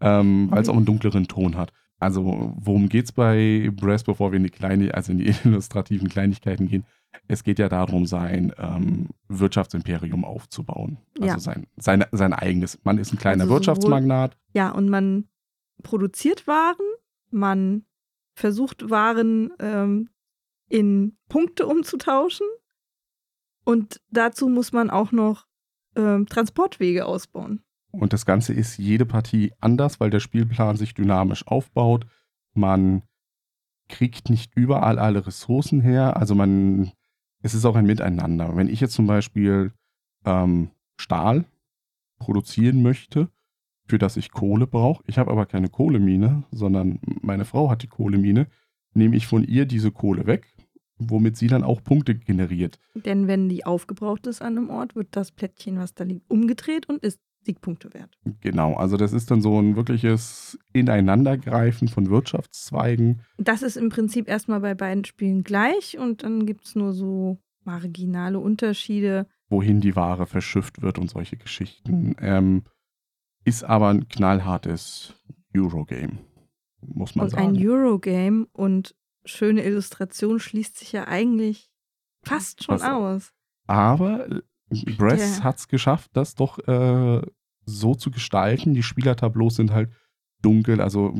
Ähm, 0.00 0.48
Weil 0.50 0.62
es 0.62 0.68
auch 0.68 0.76
einen 0.76 0.86
dunkleren 0.86 1.28
Ton 1.28 1.56
hat. 1.56 1.72
Also, 1.98 2.52
worum 2.56 2.88
geht's 2.88 3.10
bei 3.12 3.70
Brass, 3.74 4.04
bevor 4.04 4.30
wir 4.30 4.36
in 4.36 4.42
die 4.44 4.50
kleine, 4.50 4.92
also 4.94 5.12
in 5.12 5.18
die 5.18 5.26
illustrativen 5.44 6.08
Kleinigkeiten 6.08 6.68
gehen? 6.68 6.84
Es 7.28 7.42
geht 7.44 7.58
ja 7.58 7.68
darum, 7.68 8.04
sein 8.06 8.52
ähm, 8.58 9.08
Wirtschaftsimperium 9.28 10.24
aufzubauen. 10.24 10.98
Also 11.18 11.26
Ja. 11.26 11.38
sein, 11.38 11.66
sein, 11.76 12.04
sein 12.12 12.32
eigenes. 12.34 12.78
Man 12.84 12.98
ist 12.98 13.12
ein 13.12 13.18
kleiner 13.18 13.42
Also 13.44 13.46
sowohl- 13.54 13.56
Wirtschaftsmagnat. 13.60 14.36
Ja, 14.52 14.70
und 14.70 14.88
man 14.90 15.24
produziert 15.82 16.46
Waren, 16.46 16.86
man 17.30 17.84
versucht 18.34 18.90
Waren 18.90 19.52
ähm, 19.58 20.10
in 20.68 21.16
Punkte 21.28 21.66
umzutauschen 21.66 22.46
und 23.64 24.00
dazu 24.10 24.48
muss 24.48 24.72
man 24.72 24.90
auch 24.90 25.12
noch 25.12 25.46
ähm, 25.96 26.26
Transportwege 26.26 27.06
ausbauen. 27.06 27.62
Und 27.90 28.12
das 28.12 28.26
Ganze 28.26 28.52
ist 28.52 28.78
jede 28.78 29.06
Partie 29.06 29.52
anders, 29.60 30.00
weil 30.00 30.10
der 30.10 30.20
Spielplan 30.20 30.76
sich 30.76 30.94
dynamisch 30.94 31.46
aufbaut. 31.46 32.06
Man 32.54 33.02
kriegt 33.88 34.30
nicht 34.30 34.54
überall 34.54 34.98
alle 34.98 35.26
Ressourcen 35.26 35.80
her. 35.80 36.16
Also 36.16 36.34
man, 36.34 36.92
es 37.42 37.54
ist 37.54 37.64
auch 37.64 37.76
ein 37.76 37.86
Miteinander. 37.86 38.56
Wenn 38.56 38.68
ich 38.68 38.80
jetzt 38.80 38.94
zum 38.94 39.06
Beispiel 39.06 39.72
ähm, 40.24 40.70
Stahl 41.00 41.44
produzieren 42.18 42.82
möchte, 42.82 43.28
für 43.86 43.98
das 43.98 44.16
ich 44.16 44.30
Kohle 44.30 44.66
brauche, 44.66 45.02
ich 45.06 45.18
habe 45.18 45.30
aber 45.30 45.46
keine 45.46 45.68
Kohlemine, 45.68 46.44
sondern 46.50 46.98
meine 47.22 47.44
Frau 47.44 47.70
hat 47.70 47.82
die 47.82 47.88
Kohlemine, 47.88 48.46
nehme 48.94 49.16
ich 49.16 49.26
von 49.26 49.44
ihr 49.44 49.66
diese 49.66 49.90
Kohle 49.90 50.26
weg, 50.26 50.54
womit 50.98 51.36
sie 51.36 51.46
dann 51.46 51.62
auch 51.62 51.82
Punkte 51.84 52.14
generiert. 52.14 52.78
Denn 52.94 53.26
wenn 53.28 53.48
die 53.48 53.64
aufgebraucht 53.66 54.26
ist 54.26 54.42
an 54.42 54.56
einem 54.56 54.70
Ort, 54.70 54.96
wird 54.96 55.08
das 55.12 55.30
Plättchen, 55.30 55.78
was 55.78 55.94
da 55.94 56.04
liegt, 56.04 56.28
umgedreht 56.30 56.88
und 56.88 57.02
ist 57.02 57.20
Siegpunkte 57.44 57.94
wert. 57.94 58.18
Genau, 58.40 58.74
also 58.74 58.96
das 58.96 59.12
ist 59.12 59.30
dann 59.30 59.40
so 59.40 59.60
ein 59.60 59.76
wirkliches 59.76 60.58
Ineinandergreifen 60.72 61.86
von 61.86 62.10
Wirtschaftszweigen. 62.10 63.20
Das 63.38 63.62
ist 63.62 63.76
im 63.76 63.88
Prinzip 63.88 64.28
erstmal 64.28 64.60
bei 64.60 64.74
beiden 64.74 65.04
Spielen 65.04 65.44
gleich 65.44 65.96
und 65.96 66.24
dann 66.24 66.44
gibt 66.44 66.64
es 66.66 66.74
nur 66.74 66.92
so 66.92 67.38
marginale 67.64 68.38
Unterschiede. 68.40 69.26
wohin 69.48 69.80
die 69.80 69.94
Ware 69.94 70.26
verschifft 70.26 70.82
wird 70.82 70.98
und 70.98 71.08
solche 71.08 71.36
Geschichten. 71.36 72.16
Ähm, 72.20 72.64
ist 73.46 73.64
aber 73.64 73.88
ein 73.88 74.08
knallhartes 74.08 75.14
Eurogame, 75.56 76.18
muss 76.82 77.14
man 77.14 77.24
Und 77.24 77.30
sagen. 77.30 77.46
ein 77.56 77.56
Eurogame 77.66 78.46
und 78.52 78.94
schöne 79.24 79.64
Illustration 79.64 80.38
schließt 80.38 80.76
sich 80.76 80.92
ja 80.92 81.06
eigentlich 81.08 81.70
fast 82.22 82.64
schon 82.64 82.82
auch. 82.82 83.02
aus. 83.14 83.32
aber 83.66 84.26
Bress 84.98 85.42
hat 85.44 85.56
es 85.58 85.68
geschafft, 85.68 86.10
das 86.14 86.34
doch 86.34 86.58
äh, 86.66 87.22
so 87.64 87.94
zu 87.94 88.10
gestalten. 88.10 88.74
Die 88.74 88.82
Spielertableaus 88.82 89.54
sind 89.56 89.70
halt 89.72 89.90
dunkel, 90.42 90.80
also 90.80 91.14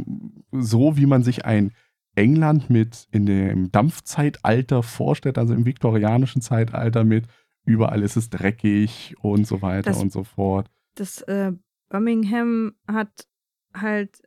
so 0.52 0.96
wie 0.96 1.06
man 1.06 1.22
sich 1.22 1.44
ein 1.44 1.72
England 2.16 2.70
mit 2.70 3.06
in 3.12 3.26
dem 3.26 3.70
Dampfzeitalter 3.70 4.82
vorstellt, 4.82 5.38
also 5.38 5.54
im 5.54 5.64
viktorianischen 5.64 6.42
Zeitalter 6.42 7.04
mit 7.04 7.26
überall 7.64 8.02
ist 8.02 8.16
es 8.16 8.30
dreckig 8.30 9.14
und 9.20 9.46
so 9.46 9.62
weiter 9.62 9.90
Das- 9.90 10.02
und 10.02 10.10
so 10.12 10.24
fort. 10.24 10.68
Das 10.96 11.20
äh, 11.22 11.52
Birmingham 11.88 12.74
hat 12.86 13.26
halt 13.74 14.22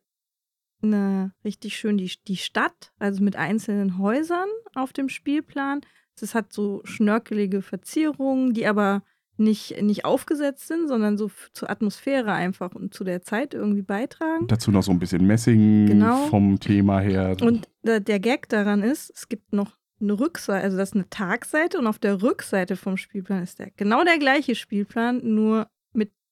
eine 0.81 1.33
richtig 1.43 1.77
schön 1.77 1.97
die, 1.97 2.11
die 2.27 2.37
Stadt, 2.37 2.93
also 2.99 3.23
mit 3.23 3.35
einzelnen 3.35 3.97
Häusern 3.97 4.47
auf 4.75 4.93
dem 4.93 5.09
Spielplan. 5.09 5.81
Es 6.21 6.35
hat 6.35 6.51
so 6.51 6.81
schnörkelige 6.83 7.61
Verzierungen, 7.61 8.53
die 8.53 8.65
aber 8.67 9.03
nicht, 9.37 9.81
nicht 9.81 10.03
aufgesetzt 10.03 10.67
sind, 10.67 10.89
sondern 10.89 11.17
so 11.17 11.31
zur 11.53 11.69
Atmosphäre 11.69 12.33
einfach 12.33 12.75
und 12.75 12.93
zu 12.93 13.05
der 13.05 13.21
Zeit 13.21 13.53
irgendwie 13.53 13.83
beitragen. 13.83 14.47
Dazu 14.47 14.69
noch 14.69 14.83
so 14.83 14.91
ein 14.91 14.99
bisschen 14.99 15.25
Messing 15.25 15.85
Genau. 15.87 16.27
vom 16.27 16.59
Thema 16.59 16.99
her. 16.99 17.37
Und 17.41 17.69
der, 17.83 18.01
der 18.01 18.19
Gag 18.19 18.49
daran 18.49 18.83
ist, 18.83 19.11
es 19.15 19.29
gibt 19.29 19.53
noch 19.53 19.77
eine 20.01 20.19
Rückseite, 20.19 20.63
also 20.63 20.77
das 20.77 20.89
ist 20.89 20.95
eine 20.95 21.09
Tagseite 21.09 21.77
und 21.77 21.87
auf 21.87 21.99
der 21.99 22.21
Rückseite 22.21 22.75
vom 22.75 22.97
Spielplan 22.97 23.43
ist 23.43 23.59
der 23.59 23.71
genau 23.71 24.03
der 24.03 24.17
gleiche 24.17 24.55
Spielplan, 24.55 25.21
nur 25.23 25.69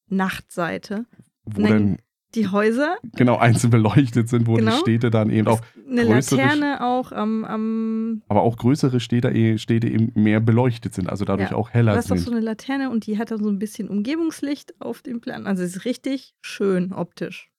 Nachtseite. 0.09 1.05
wo 1.45 1.61
dann 1.61 1.97
Die 2.35 2.47
Häuser, 2.49 2.97
genau 3.15 3.37
einzeln 3.37 3.71
beleuchtet 3.71 4.27
sind, 4.27 4.47
wo 4.47 4.55
Genau. 4.55 4.71
die 4.71 4.77
Städte 4.79 5.09
dann 5.09 5.29
eben 5.29 5.47
auch, 5.47 5.61
eine 5.89 6.05
größere 6.05 6.41
Laterne 6.41 6.81
auch 6.85 7.13
am, 7.13 7.45
am 7.45 8.21
aber 8.27 8.41
auch 8.41 8.57
größere 8.57 8.99
Städte, 8.99 9.29
eh- 9.29 9.57
Städte 9.57 9.87
eben 9.87 10.11
mehr 10.21 10.41
beleuchtet 10.41 10.93
sind, 10.93 11.09
also 11.09 11.23
dadurch 11.23 11.51
Ja. 11.51 11.55
auch 11.57 11.69
du 11.69 11.73
heller 11.75 11.95
hast 11.95 12.11
doch 12.11 12.17
sind. 12.17 12.25
so 12.25 12.31
eine 12.31 12.41
Laterne 12.41 12.89
und 12.89 13.07
die 13.07 13.17
hat 13.17 13.31
dann 13.31 13.41
so 13.41 13.49
ein 13.49 13.59
bisschen 13.59 13.87
Umgebungslicht 13.87 14.79
auf 14.81 15.01
dem 15.01 15.21
Plan. 15.21 15.47
Also 15.47 15.63
es 15.63 15.77
ist 15.77 15.85
richtig 15.85 16.33
schön 16.41 16.91
optisch. 16.91 17.49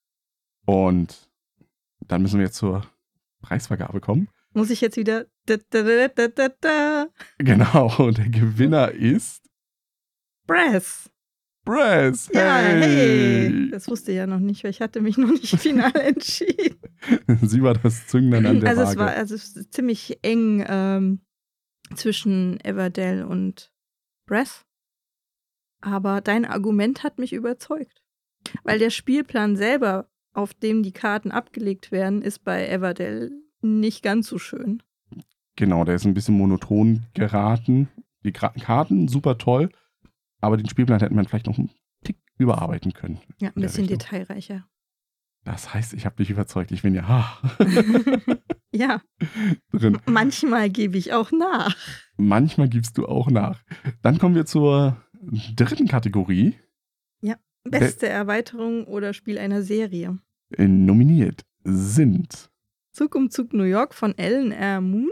Und 0.65 1.29
dann 2.07 2.21
müssen 2.21 2.37
wir 2.39 2.45
jetzt 2.45 2.57
zur 2.57 2.83
Preisvergabe 3.41 3.99
kommen. 4.01 4.29
Muss 4.53 4.69
ich 4.69 4.81
jetzt 4.81 4.97
wieder. 4.97 5.25
Da, 5.47 5.55
da, 5.71 5.81
da, 5.83 6.07
da, 6.09 6.27
da, 6.27 6.47
da. 6.61 7.07
Genau, 7.39 7.91
und 7.97 8.17
der 8.19 8.29
Gewinner 8.29 8.91
ist 8.91 9.49
Brass. 10.45 11.09
Brass. 11.69 12.29
Ja, 12.33 12.57
hey. 12.57 12.81
Hey! 12.81 13.69
Das 13.69 13.87
wusste 13.87 14.11
ich 14.11 14.17
ja 14.17 14.25
noch 14.25 14.39
nicht, 14.39 14.63
weil 14.63 14.71
ich 14.71 14.81
hatte 14.81 15.01
mich 15.01 15.17
noch 15.17 15.29
nicht 15.29 15.55
final 15.59 15.95
entschieden. 15.95 16.79
Sie 17.43 17.61
war 17.61 17.75
das 17.75 18.07
Zünglein 18.07 18.47
an 18.47 18.59
der 18.59 18.69
also 18.69 18.81
Waage. 18.81 18.91
es 18.91 18.97
war 18.97 19.09
also 19.11 19.35
es 19.35 19.55
ist 19.55 19.73
ziemlich 19.73 20.17
eng 20.23 20.65
ähm, 20.67 21.19
zwischen 21.93 22.59
Everdell 22.63 23.23
und 23.23 23.71
Breath. 24.25 24.65
Aber 25.81 26.21
dein 26.21 26.45
Argument 26.45 27.03
hat 27.03 27.19
mich 27.19 27.33
überzeugt. 27.33 28.03
Weil 28.63 28.79
der 28.79 28.89
Spielplan 28.89 29.55
selber, 29.55 30.09
auf 30.33 30.55
dem 30.55 30.81
die 30.81 30.91
Karten 30.91 31.29
abgelegt 31.29 31.91
werden, 31.91 32.23
ist 32.23 32.43
bei 32.43 32.67
Everdell 32.67 33.31
nicht 33.61 34.01
ganz 34.01 34.27
so 34.27 34.39
schön. 34.39 34.81
Genau, 35.55 35.83
der 35.83 35.95
ist 35.95 36.05
ein 36.05 36.13
bisschen 36.15 36.35
monoton 36.35 37.05
geraten. 37.13 37.89
Die 38.23 38.31
Karten 38.31 39.07
super 39.07 39.37
toll, 39.37 39.69
aber 40.39 40.57
den 40.57 40.69
Spielplan 40.69 40.99
hätte 40.99 41.13
man 41.13 41.25
vielleicht 41.25 41.47
noch 41.47 41.57
einen 41.57 41.71
Tick 42.03 42.17
überarbeiten 42.37 42.93
können. 42.93 43.19
Ja, 43.39 43.49
ein 43.49 43.61
bisschen 43.61 43.87
detailreicher. 43.87 44.65
Das 45.45 45.73
heißt, 45.73 45.93
ich 45.93 46.05
habe 46.05 46.17
dich 46.17 46.29
überzeugt. 46.29 46.71
Ich 46.71 46.81
bin 46.81 46.93
ja 46.93 47.07
ha, 47.07 47.37
ja, 48.73 49.01
drin. 49.71 49.99
manchmal 50.05 50.69
gebe 50.69 50.97
ich 50.97 51.13
auch 51.13 51.31
nach. 51.31 51.75
Manchmal 52.17 52.67
gibst 52.67 52.97
du 52.97 53.07
auch 53.07 53.29
nach. 53.29 53.61
Dann 54.01 54.17
kommen 54.17 54.35
wir 54.35 54.45
zur 54.45 54.97
dritten 55.55 55.87
Kategorie. 55.87 56.55
Beste 57.63 58.07
Erweiterung 58.07 58.85
oder 58.85 59.13
Spiel 59.13 59.37
einer 59.37 59.61
Serie. 59.61 60.17
Nominiert 60.57 61.45
sind 61.63 62.49
Zug 62.91 63.15
um 63.15 63.29
Zug 63.29 63.53
New 63.53 63.63
York 63.63 63.93
von 63.93 64.17
Ellen 64.17 64.51
R. 64.51 64.81
Moon. 64.81 65.11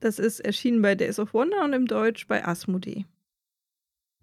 Das 0.00 0.18
ist 0.18 0.40
erschienen 0.40 0.82
bei 0.82 0.94
Days 0.94 1.18
of 1.18 1.32
Wonder 1.32 1.64
und 1.64 1.72
im 1.72 1.86
Deutsch 1.86 2.26
bei 2.26 2.44
Asmodee. 2.44 3.06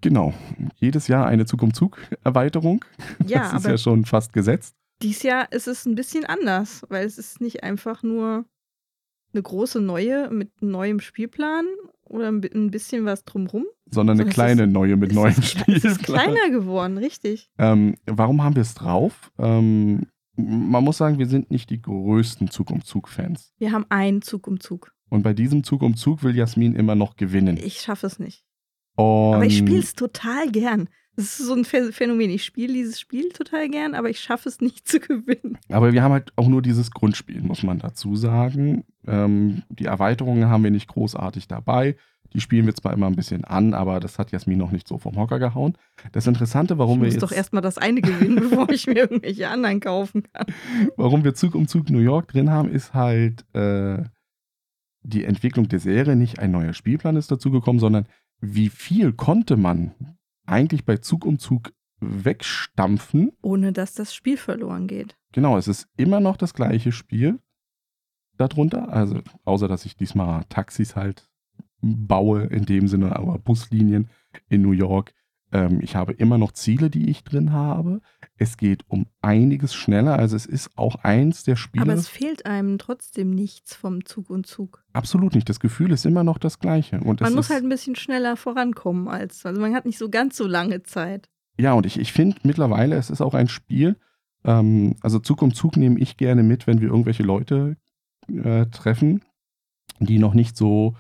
Genau 0.01 0.33
jedes 0.75 1.07
Jahr 1.07 1.25
eine 1.27 1.45
Zug 1.45 1.61
um 1.63 1.73
Zug 1.73 1.97
Erweiterung. 2.23 2.83
Ja, 3.25 3.39
das 3.39 3.47
ist 3.53 3.53
aber 3.65 3.69
ja 3.71 3.77
schon 3.77 4.05
fast 4.05 4.33
gesetzt. 4.33 4.75
Dieses 5.01 5.23
Jahr 5.23 5.51
ist 5.51 5.67
es 5.67 5.85
ein 5.85 5.95
bisschen 5.95 6.25
anders, 6.25 6.83
weil 6.89 7.05
es 7.05 7.17
ist 7.17 7.39
nicht 7.41 7.63
einfach 7.63 8.03
nur 8.03 8.45
eine 9.33 9.43
große 9.43 9.79
neue 9.81 10.29
mit 10.31 10.61
neuem 10.61 10.99
Spielplan 10.99 11.65
oder 12.03 12.29
ein 12.29 12.41
bi- 12.41 12.51
ein 12.53 12.71
bisschen 12.71 13.05
was 13.05 13.23
drumrum. 13.25 13.65
Sondern 13.89 14.15
eine 14.17 14.23
Es 14.23 14.29
ist- 14.29 14.33
kleine 14.33 14.65
neue 14.67 14.95
mit 14.95 15.13
neuem 15.13 15.33
kle- 15.35 15.75
Es 15.75 15.83
ist 15.83 16.01
Spielplan. 16.01 16.31
kleiner 16.33 16.49
geworden, 16.49 16.97
richtig. 16.97 17.49
Ähm, 17.59 17.95
warum 18.05 18.43
haben 18.43 18.55
wir 18.55 18.61
es 18.63 18.73
drauf? 18.73 19.31
Ähm, 19.37 20.07
man 20.35 20.83
muss 20.83 20.97
sagen, 20.97 21.19
wir 21.19 21.27
sind 21.27 21.51
nicht 21.51 21.69
die 21.69 21.81
größten 21.81 22.49
Zug 22.49 22.69
um 22.71 22.83
Zug 22.83 23.07
Fans. 23.09 23.51
Wir 23.57 23.71
haben 23.71 23.85
einen 23.89 24.21
Zug 24.21 24.47
um 24.47 24.59
Zug. 24.59 24.93
Und 25.09 25.23
bei 25.23 25.33
diesem 25.33 25.63
Zug 25.63 25.81
um 25.83 25.95
Zug 25.95 26.23
will 26.23 26.35
Jasmin 26.35 26.75
immer 26.75 26.95
noch 26.95 27.15
gewinnen. 27.15 27.57
Ich 27.57 27.79
schaffe 27.81 28.07
es 28.07 28.19
nicht. 28.19 28.45
Und 28.97 29.35
Aber 29.35 29.45
ich 29.45 29.57
spiele 29.57 29.79
es 29.79 29.93
total 29.93 30.49
gern. 30.51 30.89
Das 31.15 31.39
ist 31.39 31.47
so 31.47 31.53
ein 31.53 31.63
Phän- 31.65 31.91
Phänomen. 31.91 32.29
Ich 32.29 32.43
spiele 32.43 32.73
dieses 32.73 32.99
Spiel 32.99 33.29
total 33.29 33.69
gern, 33.69 33.95
aber 33.95 34.09
ich 34.09 34.19
schaffe 34.19 34.49
es 34.49 34.61
nicht 34.61 34.87
zu 34.87 34.99
gewinnen. 34.99 35.57
Aber 35.69 35.91
wir 35.93 36.03
haben 36.03 36.11
halt 36.11 36.31
auch 36.35 36.47
nur 36.47 36.61
dieses 36.61 36.91
Grundspiel, 36.91 37.41
muss 37.41 37.63
man 37.63 37.79
dazu 37.79 38.15
sagen. 38.15 38.83
Ähm, 39.07 39.63
die 39.69 39.85
Erweiterungen 39.85 40.47
haben 40.49 40.63
wir 40.63 40.71
nicht 40.71 40.87
großartig 40.87 41.47
dabei. 41.47 41.95
Die 42.33 42.41
spielen 42.41 42.65
wir 42.65 42.75
zwar 42.75 42.93
immer 42.93 43.07
ein 43.07 43.15
bisschen 43.15 43.45
an, 43.45 43.73
aber 43.73 43.99
das 44.01 44.19
hat 44.19 44.31
Jasmin 44.31 44.57
noch 44.57 44.71
nicht 44.71 44.87
so 44.87 44.97
vom 44.97 45.15
Hocker 45.15 45.39
gehauen. 45.39 45.77
Das 46.11 46.27
Interessante, 46.27 46.77
warum 46.77 46.97
ich 46.97 47.01
wir 47.01 47.05
muss 47.07 47.13
jetzt, 47.13 47.23
doch 47.23 47.31
erstmal 47.31 47.61
das 47.61 47.77
eine 47.77 48.01
gewinnen, 48.01 48.35
bevor 48.49 48.69
ich 48.69 48.85
mir 48.85 48.97
irgendwelche 48.97 49.47
anderen 49.47 49.79
kaufen 49.79 50.23
kann. 50.33 50.45
warum 50.97 51.23
wir 51.23 51.33
Zug 51.35 51.55
um 51.55 51.67
Zug 51.67 51.89
New 51.89 51.99
York 51.99 52.27
drin 52.27 52.49
haben, 52.51 52.69
ist 52.69 52.93
halt 52.93 53.45
äh, 53.55 54.03
die 55.03 55.23
Entwicklung 55.23 55.69
der 55.69 55.79
Serie. 55.79 56.15
Nicht 56.15 56.39
ein 56.39 56.51
neuer 56.51 56.73
Spielplan 56.73 57.15
ist 57.15 57.31
dazugekommen, 57.31 57.79
sondern 57.79 58.07
wie 58.39 58.69
viel 58.69 59.13
konnte 59.13 59.57
man 59.57 60.17
eigentlich 60.45 60.85
bei 60.85 60.97
Zug 60.97 61.25
um 61.25 61.39
Zug 61.39 61.73
wegstampfen, 61.99 63.31
Ohne 63.41 63.73
dass 63.73 63.93
das 63.93 64.13
Spiel 64.13 64.37
verloren 64.37 64.87
geht. 64.87 65.17
Genau, 65.31 65.57
es 65.57 65.67
ist 65.67 65.87
immer 65.97 66.19
noch 66.19 66.37
das 66.37 66.53
gleiche 66.53 66.91
Spiel 66.91 67.39
darunter. 68.37 68.89
Also, 68.89 69.21
außer 69.45 69.67
dass 69.67 69.85
ich 69.85 69.95
diesmal 69.95 70.43
Taxis 70.45 70.95
halt 70.95 71.29
baue, 71.81 72.43
in 72.43 72.65
dem 72.65 72.87
Sinne, 72.87 73.15
aber 73.15 73.39
Buslinien 73.39 74.09
in 74.49 74.61
New 74.61 74.71
York. 74.71 75.13
Ähm, 75.51 75.79
ich 75.81 75.95
habe 75.95 76.13
immer 76.13 76.37
noch 76.37 76.51
Ziele, 76.51 76.89
die 76.89 77.09
ich 77.09 77.23
drin 77.23 77.51
habe. 77.51 78.01
Es 78.37 78.57
geht 78.57 78.83
um 78.87 79.07
einiges 79.21 79.73
schneller. 79.73 80.17
Also, 80.17 80.35
es 80.35 80.45
ist 80.45 80.71
auch 80.77 80.95
eins 81.03 81.43
der 81.43 81.55
Spiele. 81.55 81.83
Aber 81.83 81.93
es 81.93 82.07
fehlt 82.07 82.45
einem 82.45 82.77
trotzdem 82.77 83.29
nichts 83.31 83.73
vom 83.73 84.03
Zug 84.05 84.29
und 84.29 84.45
Zug. 84.45 84.83
absolut 84.93 85.35
nicht. 85.35 85.47
Das 85.49 85.59
Gefühl 85.59 85.91
ist 85.91 86.05
immer 86.05 86.23
noch 86.23 86.37
das 86.37 86.59
gleiche. 86.59 86.99
Und 86.99 87.21
es 87.21 87.25
Man 87.25 87.35
muss 87.35 87.49
halt 87.49 87.63
ein 87.63 87.69
bisschen 87.69 87.95
schneller 87.95 88.35
vorankommen 88.35 89.07
als. 89.07 89.45
Also 89.45 89.61
man 89.61 89.73
hat 89.73 89.85
nicht 89.85 89.97
so 89.97 90.09
ganz 90.09 90.35
so 90.35 90.47
lange 90.47 90.83
Zeit. 90.83 91.29
Ja, 91.59 91.73
und 91.73 91.85
ich, 91.85 91.97
ich 91.99 92.13
finde 92.13 92.37
mittlerweile, 92.43 92.95
es 92.95 93.09
ist 93.09 93.21
auch 93.21 93.33
ein 93.33 93.47
Spiel. 93.47 93.95
Ähm, 94.43 94.95
also 95.01 95.19
Zug 95.19 95.41
um 95.41 95.53
Zug 95.53 95.77
nehme 95.77 95.99
ich 95.99 96.17
gerne 96.17 96.43
mit, 96.43 96.67
wenn 96.67 96.81
wir 96.81 96.89
irgendwelche 96.89 97.23
Leute 97.23 97.77
äh, 98.27 98.65
treffen, 98.67 99.23
die 99.99 100.19
noch 100.19 100.33
nicht 100.33 100.57
so 100.57 100.95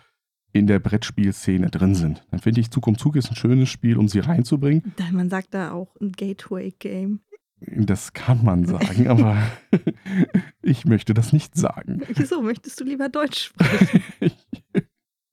in 0.53 0.67
der 0.67 0.79
Brettspielszene 0.79 1.69
drin 1.69 1.95
sind. 1.95 2.23
Dann 2.31 2.39
finde 2.39 2.61
ich, 2.61 2.71
Zug 2.71 2.87
um 2.87 2.97
Zug 2.97 3.15
ist 3.15 3.29
ein 3.29 3.35
schönes 3.35 3.69
Spiel, 3.69 3.97
um 3.97 4.07
sie 4.07 4.19
reinzubringen. 4.19 4.93
Man 5.11 5.29
sagt 5.29 5.53
da 5.53 5.71
auch 5.71 5.95
ein 6.01 6.11
Gateway-Game. 6.11 7.21
Das 7.59 8.13
kann 8.13 8.43
man 8.43 8.65
sagen, 8.65 9.07
aber 9.07 9.37
ich 10.61 10.85
möchte 10.85 11.13
das 11.13 11.33
nicht 11.33 11.55
sagen. 11.55 12.01
Wieso 12.13 12.41
möchtest 12.41 12.79
du 12.79 12.83
lieber 12.83 13.09
Deutsch 13.09 13.45
sprechen? 13.45 14.03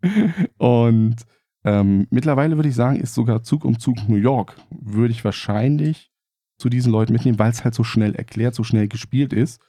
Und 0.59 1.17
ähm, 1.65 2.07
mittlerweile 2.11 2.57
würde 2.57 2.69
ich 2.69 2.75
sagen, 2.75 3.01
ist 3.01 3.15
sogar 3.15 3.43
Zug 3.43 3.65
um 3.65 3.79
Zug 3.79 4.09
New 4.09 4.17
York, 4.17 4.57
würde 4.71 5.13
ich 5.13 5.25
wahrscheinlich 5.25 6.11
zu 6.59 6.69
diesen 6.69 6.93
Leuten 6.93 7.13
mitnehmen, 7.13 7.39
weil 7.39 7.51
es 7.51 7.65
halt 7.65 7.75
so 7.75 7.85
schnell 7.85 8.15
erklärt, 8.15 8.55
so 8.55 8.65
schnell 8.65 8.87
gespielt 8.87 9.33
ist 9.33 9.61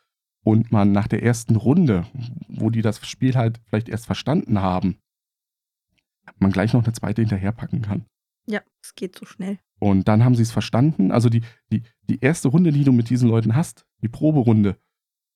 und 0.44 0.72
man 0.72 0.92
nach 0.92 1.08
der 1.08 1.24
ersten 1.24 1.56
Runde, 1.56 2.06
wo 2.48 2.70
die 2.70 2.82
das 2.82 3.06
Spiel 3.08 3.36
halt 3.36 3.62
vielleicht 3.66 3.90
erst 3.90 4.06
verstanden 4.06 4.62
haben, 4.62 4.98
man 6.40 6.52
gleich 6.52 6.74
noch 6.74 6.84
eine 6.84 6.94
zweite 6.94 7.22
hinterherpacken 7.22 7.82
kann. 7.82 8.06
ja, 8.48 8.62
es 8.82 8.96
geht 8.96 9.18
so 9.18 9.26
schnell. 9.26 9.60
Und 9.80 10.08
dann 10.08 10.24
haben 10.24 10.36
sie 10.36 10.44
es 10.44 10.52
verstanden. 10.52 11.12
Also 11.12 11.30
die, 11.30 11.42
die, 11.72 11.84
die 12.04 12.20
erste 12.22 12.48
Runde, 12.48 12.72
die 12.72 12.84
du 12.84 12.92
mit 12.92 13.10
diesen 13.10 13.30
Leuten 13.30 13.56
hast, 13.56 13.86
die 14.02 14.08
Proberunde, 14.08 14.78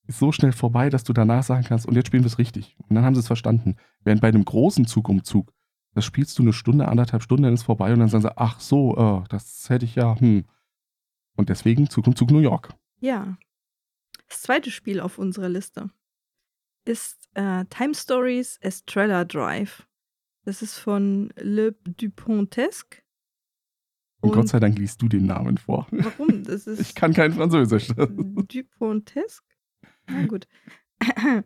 ist 0.08 0.20
so 0.20 0.32
schnell 0.32 0.52
vorbei, 0.54 0.90
dass 0.90 1.04
du 1.04 1.14
danach 1.14 1.44
sagen 1.44 1.66
kannst, 1.66 1.86
und 1.86 1.96
jetzt 1.96 2.08
spielen 2.08 2.24
wir 2.24 2.28
es 2.28 2.40
richtig. 2.40 2.76
Und 2.88 2.96
dann 2.96 3.04
haben 3.04 3.16
sie 3.16 3.20
es 3.20 3.28
verstanden. 3.28 3.76
Während 4.04 4.22
bei 4.22 4.28
einem 4.28 4.46
großen 4.46 4.86
Zug 4.86 5.10
um 5.10 5.24
Zug, 5.24 5.54
das 5.94 6.06
spielst 6.06 6.38
du 6.40 6.44
eine 6.44 6.54
Stunde, 6.54 6.88
anderthalb 6.88 7.24
Stunden, 7.24 7.44
dann 7.44 7.54
ist 7.54 7.62
es 7.62 7.66
vorbei 7.66 7.92
und 7.94 8.00
dann 8.00 8.10
sagen 8.10 8.24
sie, 8.24 8.38
ach 8.38 8.60
so, 8.60 8.96
äh, 8.96 9.28
das 9.30 9.70
hätte 9.70 9.86
ich 9.86 9.96
ja, 9.96 10.20
hm. 10.20 10.46
Und 11.36 11.50
deswegen 11.50 11.90
Zug 11.90 12.08
um 12.08 12.16
Zug 12.16 12.32
New 12.32 12.40
York. 12.40 12.74
Ja. 13.00 13.38
Das 14.28 14.42
zweite 14.44 14.72
Spiel 14.72 15.00
auf 15.00 15.18
unserer 15.18 15.50
Liste 15.50 15.90
ist 16.86 17.30
äh, 17.34 17.66
Time 17.66 17.96
Stories 17.96 18.58
Estrella 18.62 19.26
Drive. 19.26 19.88
Das 20.50 20.64
ist 20.64 20.80
von 20.80 21.32
Le 21.36 21.74
Dupontesque. 21.74 23.04
Und, 24.20 24.32
Und- 24.32 24.36
Gott 24.36 24.48
sei 24.48 24.60
Dank 24.60 24.80
liest 24.80 25.00
du 25.00 25.08
den 25.08 25.28
Namen 25.28 25.60
vor. 25.60 25.86
Warum? 25.92 26.44
Das 26.44 26.66
ist 26.68 26.80
Ich 26.80 26.96
kann 26.96 27.14
kein 27.14 27.34
Französisch. 27.34 27.90
Dupontesque? 27.96 29.46
Na 30.08 30.26
gut. 30.26 30.48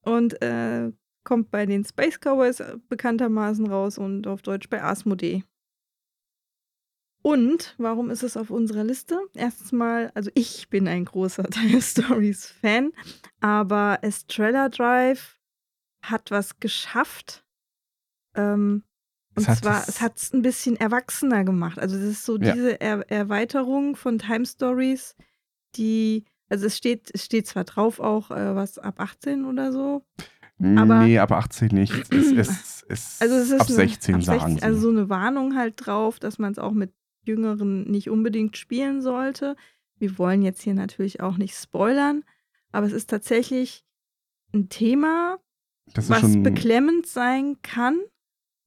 Und 0.00 0.40
äh, 0.40 0.90
kommt 1.22 1.50
bei 1.50 1.66
den 1.66 1.84
Space 1.84 2.18
Cowboys 2.18 2.60
äh, 2.60 2.78
bekanntermaßen 2.88 3.66
raus 3.66 3.98
und 3.98 4.26
auf 4.26 4.40
Deutsch 4.40 4.70
bei 4.70 4.82
Asmodee. 4.82 5.44
Und 7.22 7.74
warum 7.76 8.08
ist 8.08 8.22
es 8.22 8.38
auf 8.38 8.48
unserer 8.50 8.84
Liste? 8.84 9.20
Erstens 9.34 9.72
mal, 9.72 10.10
also 10.14 10.30
ich 10.34 10.70
bin 10.70 10.88
ein 10.88 11.04
großer 11.04 11.44
Time 11.50 11.82
Stories 11.82 12.46
Fan, 12.46 12.92
aber 13.40 13.98
Estrella 14.00 14.70
Drive 14.70 15.38
hat 16.00 16.30
was 16.30 16.58
geschafft. 16.58 17.42
Ähm, 18.36 18.82
und 19.34 19.42
Es 19.42 19.48
hat 19.48 19.58
zwar, 19.58 19.88
es 19.88 20.00
hat 20.00 20.16
es 20.18 20.32
ein 20.32 20.42
bisschen 20.42 20.76
erwachsener 20.76 21.44
gemacht. 21.44 21.78
Also, 21.78 21.96
das 21.96 22.04
ist 22.06 22.24
so 22.24 22.38
Ja. 22.38 22.52
diese 22.52 22.80
er 22.80 23.10
Erweiterung 23.10 23.96
von 23.96 24.18
Time 24.18 24.46
Stories, 24.46 25.14
die, 25.76 26.24
also 26.48 26.66
es 26.66 26.76
steht, 26.76 27.10
es 27.12 27.24
steht 27.24 27.46
zwar 27.46 27.64
drauf 27.64 28.00
auch 28.00 28.30
äh, 28.30 28.54
was 28.54 28.78
ab 28.78 29.00
18 29.00 29.44
oder 29.44 29.72
so. 29.72 30.04
Aber- 30.76 31.04
nee, 31.04 31.18
ab 31.18 31.32
18 31.32 31.68
nicht. 31.68 31.92
Es 32.12 32.32
ist, 32.32 32.86
es 32.88 33.20
Also 33.20 33.34
es 33.34 33.50
ist 33.50 33.60
ab 33.60 33.66
eine- 33.66 33.76
16 33.76 34.14
ab 34.16 34.22
sagen 34.22 34.40
16, 34.40 34.58
sie. 34.58 34.64
Also 34.64 34.80
so 34.80 34.88
eine 34.88 35.08
Warnung 35.10 35.54
halt 35.54 35.74
drauf, 35.76 36.18
dass 36.18 36.38
man 36.38 36.52
es 36.52 36.58
auch 36.58 36.72
mit 36.72 36.92
Jüngeren 37.24 37.84
nicht 37.90 38.08
unbedingt 38.08 38.56
spielen 38.56 39.02
sollte. 39.02 39.56
Wir 39.98 40.16
wollen 40.18 40.40
jetzt 40.42 40.62
hier 40.62 40.74
natürlich 40.74 41.20
auch 41.20 41.36
nicht 41.36 41.54
spoilern, 41.56 42.24
aber 42.72 42.86
es 42.86 42.92
ist 42.92 43.10
tatsächlich 43.10 43.84
ein 44.54 44.68
Thema, 44.70 45.38
was 45.94 46.42
beklemmend 46.42 47.06
sein 47.06 47.56
kann, 47.62 47.98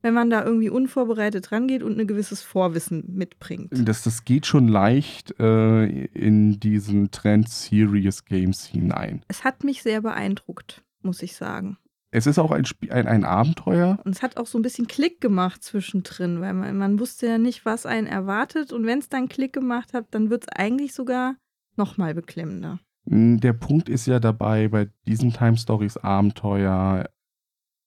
wenn 0.02 0.14
man 0.14 0.30
da 0.30 0.44
irgendwie 0.44 0.70
unvorbereitet 0.70 1.52
rangeht 1.52 1.84
und 1.84 2.00
ein 2.00 2.08
gewisses 2.08 2.42
Vorwissen 2.42 3.04
mitbringt. 3.08 3.70
das, 3.72 4.04
das 4.04 4.26
geht 4.26 4.46
schon 4.46 4.68
leicht 4.68 5.40
äh, 5.40 5.86
in 5.86 6.60
diesen 6.60 7.12
Trend 7.12 7.50
Serious 7.50 8.26
Games 8.26 8.66
hinein. 8.66 9.24
Es 9.28 9.44
hat 9.44 9.64
mich 9.64 9.84
sehr 9.84 10.02
beeindruckt, 10.02 10.84
muss 11.02 11.22
ich 11.22 11.36
sagen. 11.36 11.78
Es 12.12 12.26
ist 12.26 12.40
auch 12.40 12.52
ein, 12.52 12.66
Spiel, 12.66 12.92
ein, 12.92 13.08
ein 13.08 13.24
Abenteuer. 13.24 14.00
Und 14.04 14.16
es 14.16 14.24
hat 14.24 14.38
auch 14.38 14.48
so 14.48 14.58
ein 14.58 14.64
bisschen 14.64 14.88
Klick 14.88 15.22
gemacht 15.22 15.64
zwischendrin, 15.64 16.42
weil 16.42 16.54
man, 16.54 16.76
man 16.76 17.00
wusste 17.00 17.28
ja 17.28 17.38
nicht, 17.38 17.66
was 17.66 17.86
einen 17.86 18.08
erwartet. 18.08 18.74
Und 18.74 18.86
wenn 18.86 19.00
es 19.00 19.10
dann 19.10 19.30
Klick 19.30 19.54
gemacht 19.54 19.94
hat, 19.94 20.08
dann 20.12 20.32
wird 20.32 20.44
es 20.44 20.50
eigentlich 20.50 20.94
sogar 20.94 21.36
noch 21.76 21.98
mal 21.98 22.16
beklemmender. 22.16 22.80
Der 23.06 23.54
Punkt 23.54 23.90
ist 23.90 24.08
ja 24.08 24.20
dabei, 24.20 24.68
bei 24.68 24.90
diesen 25.08 25.34
Time 25.34 25.58
Stories 25.58 25.98
Abenteuer, 25.98 27.10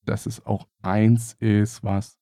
dass 0.04 0.26
es 0.26 0.44
auch 0.44 0.66
eins 0.82 1.34
ist, 1.38 1.82
was 1.84 2.18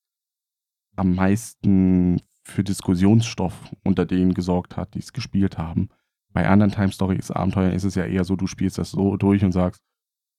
am 0.96 1.14
meisten 1.14 2.20
für 2.42 2.64
Diskussionsstoff 2.64 3.54
unter 3.84 4.06
denen 4.06 4.34
gesorgt 4.34 4.76
hat, 4.76 4.94
die 4.94 4.98
es 4.98 5.12
gespielt 5.12 5.58
haben. 5.58 5.88
Bei 6.32 6.48
anderen 6.48 6.72
Time 6.72 6.92
Stories 6.92 7.30
Abenteuern 7.30 7.72
ist 7.72 7.84
es 7.84 7.94
ja 7.94 8.04
eher 8.04 8.24
so, 8.24 8.36
du 8.36 8.46
spielst 8.46 8.78
das 8.78 8.90
so 8.90 9.16
durch 9.16 9.44
und 9.44 9.52
sagst, 9.52 9.82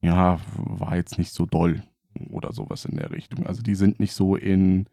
ja, 0.01 0.39
war 0.55 0.95
jetzt 0.95 1.17
nicht 1.17 1.31
so 1.31 1.45
doll 1.45 1.83
oder 2.29 2.53
sowas 2.53 2.85
in 2.85 2.97
der 2.97 3.11
Richtung. 3.11 3.45
Also 3.45 3.61
die 3.61 3.75
sind 3.75 3.99
nicht 3.99 4.13
so 4.13 4.35
in 4.35 4.87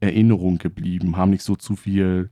Erinnerung 0.00 0.58
geblieben, 0.58 1.16
haben 1.16 1.30
nicht 1.30 1.42
so 1.42 1.56
zu 1.56 1.76
viel 1.76 2.30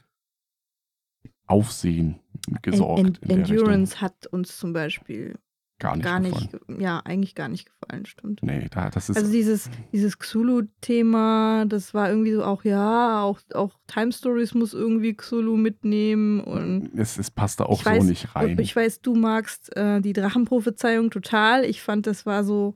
Aufsehen 1.47 2.21
gesorgt. 2.63 3.01
En 3.01 3.15
in 3.23 3.29
der 3.29 3.39
Endurance 3.39 4.01
hat 4.01 4.27
uns 4.27 4.57
zum 4.57 4.73
Beispiel. 4.73 5.39
Gar 5.83 5.97
nicht 5.97 6.05
gar 6.05 6.21
gefallen. 6.21 6.49
nicht, 6.69 6.81
ja, 6.81 7.01
eigentlich 7.05 7.35
gar 7.35 7.49
nicht 7.49 7.67
gefallen, 7.67 8.07
stimmt. 8.07 8.43
Nee, 8.43 8.69
da, 8.71 8.89
das 8.91 9.11
ist 9.11 9.17
Also 9.17 9.31
dieses, 9.31 9.69
dieses 9.93 10.19
Xulu-Thema, 10.19 11.65
das 11.67 11.93
war 11.93 12.09
irgendwie 12.09 12.33
so 12.33 12.45
auch, 12.45 12.65
ja, 12.65 13.23
auch, 13.23 13.41
auch 13.55 13.79
Time 13.87 14.13
Stories 14.13 14.55
muss 14.55 14.73
irgendwie 14.73 15.15
Xulu 15.15 15.57
mitnehmen 15.57 16.41
und 16.41 16.91
es, 16.97 17.19
es 17.19 17.31
passt 17.31 17.61
da 17.61 17.65
auch 17.65 17.81
ich 17.81 17.87
weiß, 17.87 18.03
so 18.03 18.09
nicht 18.09 18.35
rein. 18.35 18.59
Ich 18.59 18.75
weiß, 18.75 19.01
du 19.03 19.15
magst 19.15 19.77
äh, 19.77 20.01
die 20.01 20.13
Drachenprophezeiung 20.13 21.11
total. 21.11 21.65
Ich 21.65 21.83
fand, 21.83 22.07
das 22.07 22.25
war 22.25 22.45
so, 22.45 22.75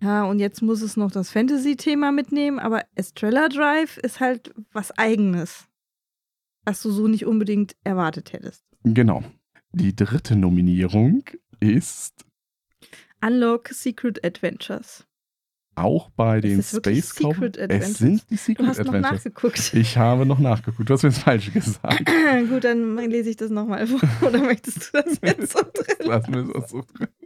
ja, 0.00 0.24
und 0.24 0.38
jetzt 0.38 0.62
muss 0.62 0.82
es 0.82 0.96
noch 0.96 1.10
das 1.10 1.30
Fantasy-Thema 1.30 2.12
mitnehmen, 2.12 2.58
aber 2.58 2.82
Estrella 2.94 3.48
Drive 3.48 3.96
ist 3.98 4.20
halt 4.20 4.54
was 4.72 4.96
Eigenes, 4.98 5.66
was 6.64 6.82
du 6.82 6.90
so 6.90 7.08
nicht 7.08 7.26
unbedingt 7.26 7.76
erwartet 7.84 8.32
hättest. 8.32 8.64
Genau. 8.82 9.22
Die 9.72 9.94
dritte 9.94 10.36
Nominierung 10.36 11.24
ist 11.60 12.24
Unlock 13.26 13.68
Secret 13.68 14.24
Adventures. 14.24 15.04
auch 15.74 16.10
bei 16.10 16.40
den 16.40 16.62
Space 16.62 17.14
Cowboys. 17.14 17.34
Secret 17.36 17.58
Adventures? 17.60 17.90
Es 17.90 17.98
sind 17.98 18.30
die 18.30 18.34
Du 18.36 18.40
Secret 18.40 18.66
hast 18.66 18.78
noch 18.78 18.86
Adventures. 18.86 19.12
nachgeguckt. 19.24 19.74
Ich 19.74 19.96
habe 19.98 20.24
noch 20.26 20.38
nachgeguckt. 20.38 20.88
Du 20.88 20.94
hast 20.94 21.02
mir 21.02 21.10
das 21.10 21.18
falsch 21.18 21.52
gesagt. 21.52 22.06
Gut, 22.50 22.64
dann 22.64 22.96
lese 22.96 23.30
ich 23.30 23.36
das 23.36 23.50
nochmal 23.50 23.86
vor. 23.86 24.00
Oder 24.28 24.40
möchtest 24.40 24.92
du 24.94 25.02
das 25.02 25.18
jetzt 25.22 25.52
so 25.52 25.60
drin? 25.74 25.96
Lass 26.06 26.28
mir 26.28 26.44
das 26.44 26.70
so 26.70 26.82
drin. 26.96 27.08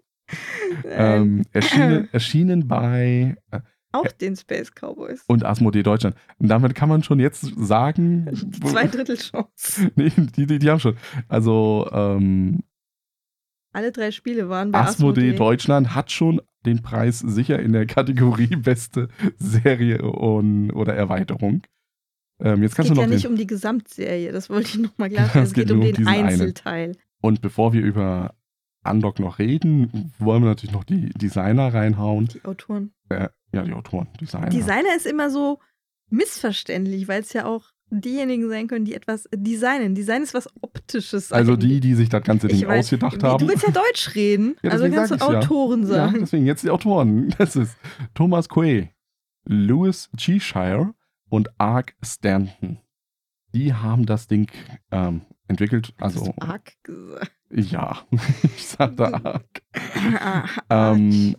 Ähm, 0.84 1.38
Ähm, 1.40 1.42
erschienen, 1.52 2.08
erschienen 2.12 2.68
bei 2.68 3.36
äh, 3.50 3.60
auch 3.90 4.06
den 4.06 4.36
Space 4.36 4.70
Cowboys. 4.72 5.24
und 5.26 5.44
Asmodee 5.44 5.82
Deutschland. 5.82 6.14
Und 6.38 6.46
damit 6.46 6.76
kann 6.76 6.88
man 6.88 7.02
schon 7.02 7.18
jetzt 7.18 7.40
sagen. 7.58 8.28
Die 8.32 8.60
zwei 8.60 8.86
Drittel 8.86 9.16
Chance. 9.16 9.90
nee, 9.96 10.12
die, 10.36 10.46
die, 10.46 10.58
die 10.60 10.70
haben 10.70 10.78
schon. 10.78 10.96
Also 11.26 11.88
ähm, 11.92 12.62
Alle 13.72 13.92
drei 13.92 14.10
Spiele 14.10 14.48
waren 14.48 14.72
bei 14.72 14.80
Asmodee 14.80 15.20
Asmodee. 15.20 15.36
Deutschland 15.36 15.94
hat 15.94 16.10
schon 16.10 16.40
den 16.66 16.82
Preis 16.82 17.20
sicher 17.20 17.58
in 17.60 17.72
der 17.72 17.86
Kategorie 17.86 18.56
beste 18.56 19.08
Serie 19.38 20.02
und, 20.02 20.70
oder 20.72 20.94
Erweiterung. 20.94 21.62
Ähm, 22.40 22.62
jetzt 22.62 22.72
Es 22.72 22.76
kannst 22.76 22.90
geht 22.90 22.96
du 22.96 23.00
ja 23.00 23.06
noch 23.06 23.12
nicht 23.14 23.24
den, 23.24 23.32
um 23.32 23.36
die 23.36 23.46
Gesamtserie, 23.46 24.32
das 24.32 24.50
wollte 24.50 24.68
ich 24.68 24.78
nochmal 24.78 25.10
klarstellen. 25.10 25.44
Es 25.44 25.50
Es 25.50 25.54
geht 25.54 25.68
geht 25.68 25.76
um 25.76 25.80
den 25.82 25.94
diesen 25.94 26.08
einen. 26.08 26.28
Einzelteil. 26.28 26.96
Und 27.20 27.42
bevor 27.42 27.72
wir 27.72 27.82
über 27.82 28.34
Unlock 28.82 29.18
noch 29.20 29.38
reden, 29.38 30.12
wollen 30.18 30.42
wir 30.42 30.48
natürlich 30.48 30.72
noch 30.74 30.84
die 30.84 31.10
Designer 31.10 31.72
reinhauen. 31.72 32.28
Die 32.28 32.44
Autoren. 32.44 32.92
Äh, 33.10 33.28
ja, 33.52 33.62
die 33.62 33.72
Autoren, 33.72 34.08
Designer. 34.20 34.48
Designer 34.48 34.96
ist 34.96 35.06
immer 35.06 35.30
so 35.30 35.58
missverständlich, 36.08 37.08
weil 37.08 37.20
es 37.20 37.32
ja 37.32 37.44
auch 37.44 37.70
diejenigen 37.90 38.48
sein 38.48 38.66
können, 38.68 38.84
die 38.84 38.94
etwas 38.94 39.28
designen. 39.34 39.94
Design 39.94 40.22
ist 40.22 40.34
was 40.34 40.48
Optisches. 40.62 41.32
also 41.32 41.52
eigentlich. 41.52 41.70
die, 41.70 41.80
die 41.80 41.94
sich 41.94 42.08
das 42.08 42.22
ganze 42.22 42.48
Ding 42.48 42.66
weiß, 42.66 42.86
ausgedacht 42.86 43.22
haben. 43.22 43.44
Du 43.46 43.52
willst 43.52 43.64
ja 43.66 43.72
Deutsch 43.72 44.14
reden, 44.14 44.56
Ja, 44.62 44.70
also 44.70 44.88
kannst 44.90 45.10
du 45.10 45.16
ja. 45.16 45.22
Autoren 45.22 45.80
ja, 45.82 45.86
sagen. 45.88 46.16
deswegen 46.20 46.46
jetzt 46.46 46.62
die 46.64 46.70
Autoren. 46.70 47.34
Das 47.38 47.56
ist 47.56 47.76
Thomas 48.14 48.48
Quay, 48.48 48.90
Louis 49.44 50.08
Cheshire 50.16 50.94
und 51.28 51.48
Ark 51.58 51.94
Stanton. 52.04 52.78
Die 53.54 53.74
haben 53.74 54.06
das 54.06 54.28
Ding 54.28 54.48
ähm, 54.92 55.22
entwickelt. 55.48 55.92
Hast 56.00 56.16
Also, 56.18 56.32
du 56.32 56.42
arg 56.46 56.72
gesagt. 56.84 57.32
ja, 57.50 57.98
ich 58.56 58.66
sagte 58.66 59.12
Ark. 59.24 59.62
Ah, 60.20 60.44
Ähm, 60.92 61.36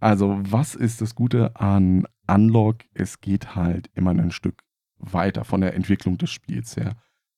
also, 0.00 0.38
was 0.42 0.74
ist 0.74 1.00
das 1.00 1.14
Gute 1.14 1.56
an 1.56 2.06
Unlock? 2.26 2.78
Es 2.92 3.20
geht 3.22 3.54
halt 3.54 3.88
immer 3.94 4.10
ein 4.10 4.32
Stück 4.32 4.63
weiter 5.12 5.44
von 5.44 5.60
der 5.60 5.74
Entwicklung 5.74 6.18
des 6.18 6.30
Spiels 6.30 6.76
her. 6.76 6.96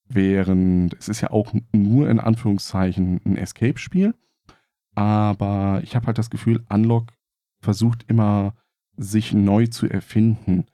Während 0.09 0.95
es 0.95 1.09
ist 1.09 1.21
ja 1.21 1.31
auch 1.31 1.53
nur 1.73 2.09
in 2.09 2.21
Anführungszeichen 2.21 3.21
ein 3.25 3.37
Escape-Spiel. 3.37 4.15
Aber 4.95 5.81
ich 5.83 5.95
habe 5.97 6.07
halt 6.07 6.19
das 6.19 6.31
Gefühl, 6.31 6.65
Unlock 6.69 7.13
versucht 7.61 8.05
immer, 8.09 8.55
sich 8.97 9.33
neu 9.33 9.67
zu 9.67 9.87
erfinden. 9.89 10.67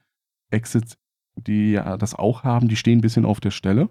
Exit, 0.50 0.96
die 1.35 1.72
ja 1.72 1.96
das 1.96 2.14
auch 2.14 2.44
haben, 2.44 2.68
die 2.68 2.76
stehen 2.76 2.98
ein 2.98 3.02
bisschen 3.02 3.24
auf 3.24 3.40
der 3.40 3.50
Stelle. 3.50 3.88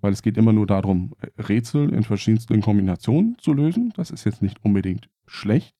Weil 0.00 0.12
es 0.12 0.22
geht 0.22 0.38
immer 0.38 0.52
nur 0.52 0.66
darum, 0.66 1.14
Rätsel 1.36 1.92
in 1.92 2.02
verschiedensten 2.02 2.62
Kombinationen 2.62 3.36
zu 3.38 3.52
lösen. 3.52 3.92
Das 3.96 4.10
ist 4.10 4.24
jetzt 4.24 4.40
nicht 4.40 4.64
unbedingt 4.64 5.10
schlecht. 5.26 5.74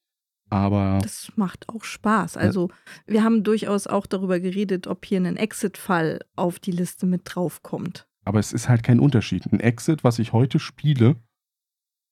Aber 0.50 0.98
Das 1.02 1.32
macht 1.36 1.68
auch 1.68 1.84
Spaß. 1.84 2.36
Also, 2.36 2.70
wir 3.06 3.22
haben 3.22 3.44
durchaus 3.44 3.86
auch 3.86 4.06
darüber 4.06 4.40
geredet, 4.40 4.88
ob 4.88 5.04
hier 5.04 5.18
ein 5.20 5.36
Exit-Fall 5.36 6.20
auf 6.36 6.58
die 6.58 6.72
Liste 6.72 7.06
mit 7.06 7.22
draufkommt. 7.24 8.06
Aber 8.24 8.40
es 8.40 8.52
ist 8.52 8.68
halt 8.68 8.82
kein 8.82 9.00
Unterschied. 9.00 9.46
Ein 9.52 9.60
Exit, 9.60 10.04
was 10.04 10.18
ich 10.18 10.32
heute 10.32 10.58
spiele, 10.58 11.16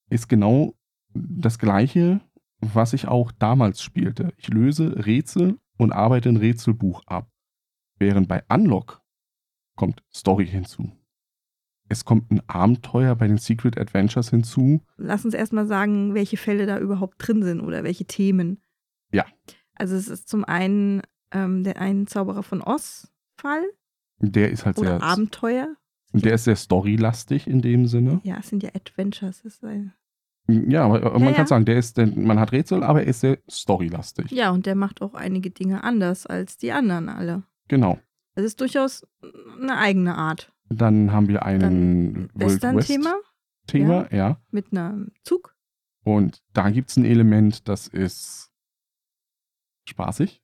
ist 0.09 0.29
genau 0.29 0.75
das 1.13 1.59
gleiche, 1.59 2.21
was 2.61 2.93
ich 2.93 3.09
auch 3.09 3.33
damals 3.33 3.83
spielte. 3.83 4.33
Ich 4.37 4.49
löse 4.49 5.05
Rätsel 5.05 5.59
und 5.77 5.93
arbeite 5.93 6.29
ein 6.29 6.37
Rätselbuch 6.37 7.03
ab. 7.07 7.29
Während 7.99 8.29
bei 8.29 8.43
Unlock 8.49 9.03
kommt 9.77 10.03
Story 10.15 10.47
hinzu. 10.47 10.93
Es 11.89 12.05
kommt 12.05 12.31
ein 12.31 12.43
Abenteuer 12.49 13.15
bei 13.17 13.27
den 13.27 13.39
Secret 13.39 13.79
Adventures 13.79 14.31
hinzu. 14.31 14.83
Lass 14.97 15.25
uns 15.25 15.35
erstmal 15.35 15.67
sagen, 15.67 16.15
welche 16.15 16.37
Fälle 16.37 16.67
da 16.67 16.79
überhaupt 16.79 17.17
drin 17.19 17.43
sind 17.43 17.61
oder 17.61 17.83
welche 17.85 18.05
Themen. 18.05 18.61
Ja. 19.13 19.25
Also, 19.75 19.95
es 19.97 20.09
ist 20.09 20.29
zum 20.29 20.45
einen 20.45 21.03
ähm, 21.33 21.63
der 21.65 21.79
einen 21.81 22.07
Zauberer 22.07 22.43
von 22.43 22.63
Oz-Fall 22.63 23.63
Der 24.21 24.51
ist 24.51 24.65
halt 24.67 24.79
oder 24.79 24.99
sehr, 24.99 25.03
Abenteuer. 25.03 25.69
der 26.13 26.35
ist 26.35 26.45
sehr 26.45 26.57
storylastig 26.57 27.47
in 27.47 27.61
dem 27.63 27.87
Sinne. 27.87 28.21
Ja, 28.25 28.37
es 28.41 28.49
sind 28.49 28.63
ja 28.63 28.71
Adventures. 28.75 29.39
Es 29.45 29.57
ist 29.57 29.65
ein 29.65 29.93
Ja, 30.49 30.85
aber 30.85 31.03
aber 31.03 31.19
man 31.19 31.29
Ja, 31.29 31.35
kann 31.35 31.45
ja. 31.45 31.47
sagen, 31.47 31.65
der 31.67 31.79
ist, 31.79 31.99
man 31.99 32.41
hat 32.41 32.53
Rätsel, 32.53 32.83
aber 32.83 33.03
er 33.03 33.09
ist 33.09 33.21
sehr 33.21 33.39
storylastig. 33.51 34.31
ja, 34.31 34.51
und 34.51 34.65
der 34.67 34.75
macht 34.75 35.03
auch 35.03 35.15
einige 35.15 35.51
Dinge 35.51 35.85
anders 35.85 36.27
als 36.27 36.57
die 36.57 36.73
anderen 36.73 37.09
alle. 37.11 37.43
Genau. 37.69 37.99
Es 38.35 38.45
ist 38.45 38.61
durchaus 38.61 39.07
eine 39.61 39.77
eigene 39.77 40.17
Art. 40.17 40.53
Dann 40.71 41.13
haben 41.13 41.29
wir 41.29 41.45
einen 41.45 42.29
Western-Thema 42.35 43.15
Thema, 43.69 44.13
ja. 44.13 44.41
mit 44.51 44.73
einem 44.73 45.13
Zug. 45.23 45.55
Und 46.03 46.43
da 46.55 46.71
gibt 46.71 46.91
es 46.91 46.97
ein 46.97 47.05
Element, 47.05 47.69
das 47.69 47.87
ist 47.87 48.51
spaßig. 49.85 50.43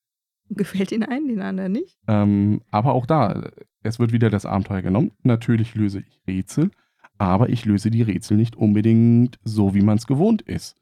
Gefällt 0.50 0.90
den 0.90 1.02
einen, 1.02 1.28
den 1.28 1.40
anderen 1.40 1.72
nicht. 1.72 1.98
Ähm, 2.06 2.60
aber 2.70 2.92
auch 2.92 3.06
da, 3.06 3.50
es 3.82 3.98
wird 3.98 4.12
wieder 4.12 4.30
das 4.30 4.46
Abenteuer 4.46 4.82
genommen. 4.82 5.12
Natürlich 5.22 5.74
löse 5.74 6.00
ich 6.00 6.20
Rätsel, 6.28 6.70
aber 7.16 7.48
ich 7.48 7.64
löse 7.64 7.90
die 7.90 8.02
Rätsel 8.02 8.36
nicht 8.36 8.56
unbedingt 8.56 9.38
so, 9.42 9.74
wie 9.74 9.82
man 9.82 9.96
es 9.96 10.06
gewohnt 10.06 10.42
ist. 10.42 10.76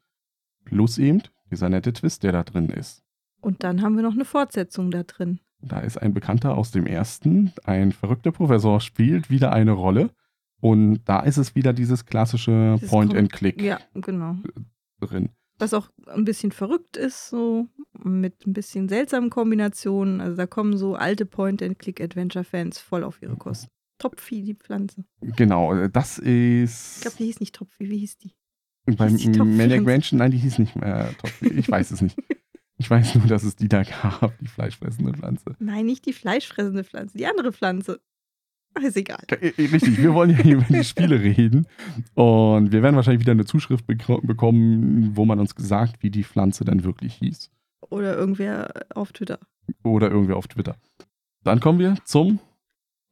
Plus 0.65 0.97
eben 0.97 1.23
dieser 1.49 1.69
nette 1.69 1.93
Twist, 1.93 2.23
der 2.23 2.33
da 2.33 2.43
drin 2.43 2.69
ist. 2.69 3.03
Und 3.39 3.63
dann 3.63 3.81
haben 3.81 3.95
wir 3.95 4.03
noch 4.03 4.13
eine 4.13 4.25
Fortsetzung 4.25 4.91
da 4.91 5.03
drin. 5.03 5.39
Da 5.65 5.79
ist 5.79 5.97
ein 5.97 6.13
Bekannter 6.13 6.57
aus 6.57 6.71
dem 6.71 6.85
ersten, 6.85 7.53
ein 7.63 7.91
verrückter 7.91 8.31
Professor, 8.31 8.81
spielt 8.81 9.29
wieder 9.29 9.51
eine 9.53 9.71
Rolle. 9.71 10.09
Und 10.59 11.01
da 11.05 11.19
ist 11.21 11.37
es 11.37 11.55
wieder 11.55 11.73
dieses 11.73 12.05
klassische 12.05 12.77
Point-and-Click 12.87 13.61
Ja, 13.61 13.79
genau. 13.95 14.37
drin. 14.99 15.29
Was 15.59 15.73
auch 15.73 15.89
ein 16.07 16.25
bisschen 16.25 16.51
verrückt 16.51 16.97
ist, 16.97 17.29
so 17.29 17.67
mit 18.01 18.45
ein 18.47 18.53
bisschen 18.53 18.89
seltsamen 18.89 19.29
Kombinationen. 19.29 20.19
Also 20.19 20.35
da 20.37 20.47
kommen 20.47 20.77
so 20.77 20.95
alte 20.95 21.25
Point-and-Click-Adventure-Fans 21.25 22.79
voll 22.79 23.03
auf 23.03 23.21
ihre 23.21 23.35
Kosten. 23.35 23.67
Topfi, 23.99 24.41
die 24.41 24.55
Pflanze. 24.55 25.05
Genau, 25.21 25.87
das 25.87 26.17
ist. 26.17 26.95
Ich 26.97 27.01
glaube, 27.03 27.17
die 27.17 27.25
hieß 27.25 27.39
nicht 27.39 27.55
Topfi. 27.55 27.89
Wie 27.89 27.99
hieß 27.99 28.17
die? 28.17 28.33
Beim? 28.85 29.13
Maniac 29.55 29.83
Mansion, 29.85 30.17
nein, 30.17 30.31
die 30.31 30.37
hieß 30.37 30.59
nicht 30.59 30.75
mehr 30.75 31.09
Top. 31.17 31.31
Ich 31.41 31.69
weiß 31.69 31.91
es 31.91 32.01
nicht. 32.01 32.17
Ich 32.83 32.89
weiß 32.89 33.15
nur, 33.15 33.27
dass 33.27 33.43
es 33.43 33.55
die 33.55 33.69
da 33.69 33.83
gab, 33.83 34.37
die 34.39 34.47
fleischfressende 34.47 35.13
Pflanze. 35.13 35.55
Nein, 35.59 35.85
nicht 35.85 36.05
die 36.05 36.11
fleischfressende 36.11 36.83
Pflanze, 36.83 37.17
die 37.17 37.25
andere 37.25 37.53
Pflanze. 37.53 38.01
Ist 38.81 38.97
egal. 38.97 39.23
Äh, 39.29 39.53
Richtig, 39.57 39.97
wir 40.01 40.13
wollen 40.13 40.31
ja 40.31 40.37
hier 40.37 40.55
über 40.55 40.65
die 40.67 40.83
Spiele 40.83 41.17
reden. 41.21 41.65
Und 42.15 42.73
wir 42.73 42.83
werden 42.83 42.95
wahrscheinlich 42.97 43.21
wieder 43.21 43.31
eine 43.31 43.45
Zuschrift 43.45 43.85
beko- 43.87 44.25
bekommen, 44.25 45.11
wo 45.15 45.23
man 45.23 45.39
uns 45.39 45.55
gesagt, 45.55 46.03
wie 46.03 46.09
die 46.09 46.25
Pflanze 46.25 46.65
dann 46.65 46.83
wirklich 46.83 47.13
hieß. 47.15 47.51
Oder 47.89 48.17
irgendwer 48.17 48.73
auf 48.95 49.13
Twitter. 49.13 49.39
Oder 49.83 50.09
irgendwie 50.11 50.33
auf 50.33 50.47
Twitter. 50.49 50.75
Dann 51.45 51.59
kommen 51.61 51.79
wir 51.79 51.95
zum. 52.03 52.39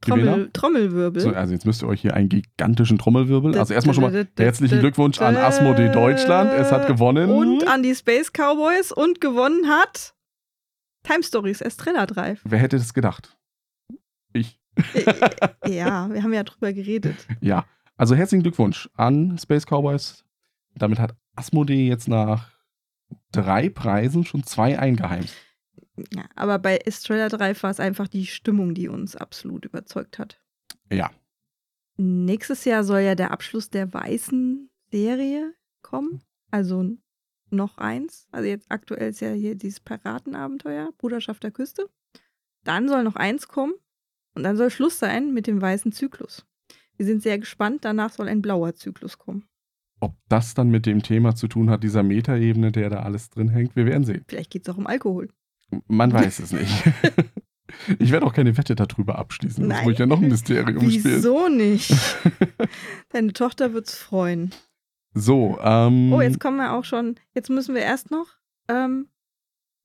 Trommel, 0.01 0.49
Trommelwirbel. 0.51 1.21
So, 1.21 1.29
also 1.29 1.53
jetzt 1.53 1.65
müsst 1.65 1.83
ihr 1.83 1.87
euch 1.87 2.01
hier 2.01 2.15
einen 2.15 2.29
gigantischen 2.29 2.97
Trommelwirbel. 2.97 3.57
Also 3.57 3.73
erstmal 3.73 3.93
schon 3.93 4.03
mal 4.03 4.27
herzlichen 4.37 4.79
Glückwunsch 4.79 5.21
an 5.21 5.37
Asmodee 5.37 5.91
Deutschland. 5.91 6.51
Es 6.51 6.71
hat 6.71 6.87
gewonnen. 6.87 7.29
Und 7.29 7.67
an 7.67 7.83
die 7.83 7.93
Space 7.93 8.31
Cowboys 8.31 8.91
und 8.91 9.21
gewonnen 9.21 9.67
hat 9.67 10.15
Time 11.03 11.23
Stories 11.23 11.61
Estrella 11.61 12.05
Drive. 12.05 12.41
Wer 12.43 12.59
hätte 12.59 12.77
das 12.77 12.93
gedacht? 12.93 13.37
Ich. 14.33 14.59
Äh, 14.93 15.03
ja, 15.67 16.11
wir 16.11 16.23
haben 16.23 16.33
ja 16.33 16.43
drüber 16.43 16.73
geredet. 16.73 17.27
Ja, 17.39 17.65
also 17.95 18.15
herzlichen 18.15 18.43
Glückwunsch 18.43 18.89
an 18.95 19.37
Space 19.37 19.65
Cowboys. 19.65 20.23
Damit 20.75 20.99
hat 20.99 21.15
Asmodee 21.35 21.87
jetzt 21.87 22.07
nach 22.07 22.49
drei 23.31 23.69
Preisen 23.69 24.25
schon 24.25 24.43
zwei 24.43 24.79
eingeheimst. 24.79 25.35
Ja, 26.13 26.25
aber 26.35 26.57
bei 26.59 26.77
Estrella 26.77 27.29
Drive 27.29 27.61
war 27.63 27.69
es 27.69 27.79
einfach 27.79 28.07
die 28.07 28.25
Stimmung, 28.25 28.73
die 28.73 28.87
uns 28.87 29.15
absolut 29.15 29.65
überzeugt 29.65 30.19
hat. 30.19 30.41
Ja. 30.91 31.11
nächstes 31.97 32.65
Jahr 32.65 32.83
soll 32.83 33.01
ja 33.01 33.15
der 33.15 33.31
Abschluss 33.31 33.69
der 33.69 33.93
weißen 33.93 34.69
Serie 34.91 35.53
kommen. 35.81 36.21
Also 36.49 36.97
noch 37.49 37.77
eins. 37.77 38.27
Also 38.31 38.47
jetzt 38.47 38.71
aktuell 38.71 39.09
ist 39.09 39.21
ja 39.21 39.31
hier 39.31 39.55
dieses 39.55 39.79
Piratenabenteuer, 39.79 40.91
Bruderschaft 40.97 41.43
der 41.43 41.51
Küste. 41.51 41.89
Dann 42.63 42.87
soll 42.87 43.03
noch 43.03 43.15
eins 43.15 43.47
kommen 43.47 43.73
und 44.35 44.43
dann 44.43 44.57
soll 44.57 44.69
Schluss 44.69 44.99
sein 44.99 45.33
mit 45.33 45.47
dem 45.47 45.61
weißen 45.61 45.91
Zyklus. 45.91 46.45
Wir 46.97 47.05
sind 47.05 47.23
sehr 47.23 47.39
gespannt, 47.39 47.83
danach 47.83 48.11
soll 48.11 48.27
ein 48.27 48.41
blauer 48.41 48.75
Zyklus 48.75 49.17
kommen. 49.17 49.45
Ob 49.99 50.15
das 50.29 50.53
dann 50.53 50.69
mit 50.69 50.85
dem 50.85 51.03
Thema 51.03 51.35
zu 51.35 51.47
tun 51.47 51.69
hat, 51.69 51.83
dieser 51.83 52.03
Metaebene, 52.03 52.71
der 52.71 52.89
da 52.89 53.03
alles 53.03 53.29
drin 53.29 53.49
hängt, 53.49 53.75
wir 53.75 53.85
werden 53.85 54.03
sehen. 54.03 54.23
Vielleicht 54.27 54.51
geht 54.51 54.67
es 54.67 54.73
auch 54.73 54.77
um 54.77 54.87
Alkohol. 54.87 55.29
Man 55.87 56.13
weiß 56.13 56.39
es 56.39 56.51
nicht. 56.51 56.71
Ich 57.99 58.11
werde 58.11 58.25
auch 58.25 58.33
keine 58.33 58.57
Wette 58.57 58.75
darüber 58.75 59.17
abschließen. 59.17 59.63
Das 59.63 59.77
Nein. 59.77 59.83
muss 59.85 59.93
ich 59.93 59.99
ja 59.99 60.05
noch 60.05 60.21
ein 60.21 60.27
Mysterium 60.27 60.91
spielen. 60.91 61.03
Wieso 61.05 61.47
nicht? 61.47 61.93
Deine 63.09 63.31
Tochter 63.33 63.73
wird's 63.73 63.95
freuen. 63.95 64.51
So, 65.13 65.57
ähm. 65.61 66.11
Oh, 66.13 66.21
jetzt 66.21 66.39
kommen 66.39 66.57
wir 66.57 66.73
auch 66.73 66.83
schon. 66.83 67.15
Jetzt 67.33 67.49
müssen 67.49 67.73
wir 67.73 67.81
erst 67.81 68.11
noch. 68.11 68.27
Ähm, 68.67 69.07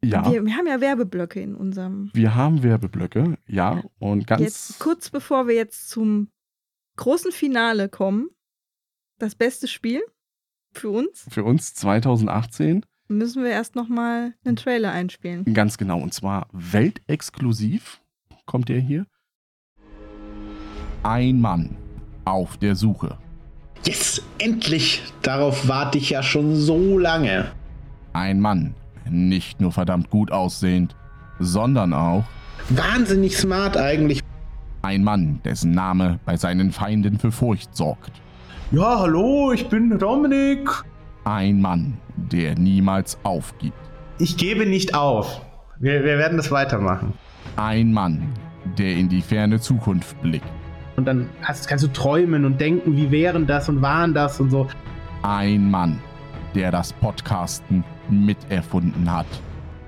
ja. 0.04 0.30
wir, 0.30 0.44
wir 0.44 0.56
haben 0.56 0.66
ja 0.66 0.80
Werbeblöcke 0.80 1.40
in 1.40 1.54
unserem. 1.54 2.10
Wir 2.12 2.34
haben 2.34 2.62
Werbeblöcke, 2.62 3.38
ja, 3.46 3.82
und 3.98 4.26
ganz 4.26 4.42
Jetzt 4.42 4.78
kurz 4.78 5.10
bevor 5.10 5.48
wir 5.48 5.54
jetzt 5.54 5.88
zum 5.88 6.30
großen 6.96 7.32
Finale 7.32 7.88
kommen, 7.88 8.30
das 9.18 9.34
beste 9.34 9.68
Spiel 9.68 10.02
für 10.72 10.90
uns, 10.90 11.26
für 11.30 11.44
uns 11.44 11.74
2018, 11.74 12.84
müssen 13.08 13.42
wir 13.42 13.50
erst 13.50 13.76
noch 13.76 13.88
mal 13.88 14.34
einen 14.44 14.56
Trailer 14.56 14.92
einspielen. 14.92 15.44
ganz 15.54 15.78
genau, 15.78 15.98
und 16.00 16.12
zwar 16.14 16.48
weltexklusiv 16.52 18.00
kommt 18.46 18.68
der 18.68 18.80
hier. 18.80 19.06
Ein 21.02 21.40
Mann 21.40 21.76
auf 22.24 22.56
der 22.56 22.74
Suche. 22.74 23.16
Yes, 23.84 24.22
endlich! 24.38 25.02
Darauf 25.22 25.68
warte 25.68 25.98
ich 25.98 26.10
ja 26.10 26.22
schon 26.22 26.56
so 26.56 26.98
lange. 26.98 27.52
Ein 28.12 28.40
Mann, 28.40 28.74
nicht 29.08 29.60
nur 29.60 29.70
verdammt 29.72 30.10
gut 30.10 30.32
aussehend, 30.32 30.96
sondern 31.38 31.92
auch 31.92 32.24
Wahnsinnig 32.70 33.36
smart 33.36 33.76
eigentlich. 33.76 34.22
ein 34.82 35.04
Mann, 35.04 35.40
dessen 35.44 35.70
Name 35.72 36.18
bei 36.24 36.36
seinen 36.36 36.72
Feinden 36.72 37.18
für 37.18 37.30
Furcht 37.30 37.76
sorgt. 37.76 38.10
Ja, 38.72 38.98
hallo, 39.00 39.52
ich 39.52 39.68
bin 39.68 39.96
Dominik. 39.98 40.68
Ein 41.26 41.60
Mann, 41.60 41.98
der 42.16 42.54
niemals 42.56 43.18
aufgibt. 43.24 43.76
Ich 44.20 44.36
gebe 44.36 44.64
nicht 44.64 44.94
auf. 44.94 45.40
Wir, 45.80 46.04
wir 46.04 46.18
werden 46.18 46.36
das 46.36 46.52
weitermachen. 46.52 47.14
Ein 47.56 47.92
Mann, 47.92 48.32
der 48.78 48.92
in 48.92 49.08
die 49.08 49.22
ferne 49.22 49.58
Zukunft 49.58 50.22
blickt. 50.22 50.46
Und 50.94 51.04
dann 51.04 51.28
hast, 51.42 51.66
kannst 51.66 51.82
du 51.82 51.88
träumen 51.88 52.44
und 52.44 52.60
denken, 52.60 52.96
wie 52.96 53.10
wären 53.10 53.44
das 53.44 53.68
und 53.68 53.82
waren 53.82 54.14
das 54.14 54.38
und 54.38 54.50
so. 54.50 54.68
Ein 55.22 55.68
Mann, 55.68 55.98
der 56.54 56.70
das 56.70 56.92
Podcasten 56.92 57.82
miterfunden 58.08 59.10
hat. 59.10 59.26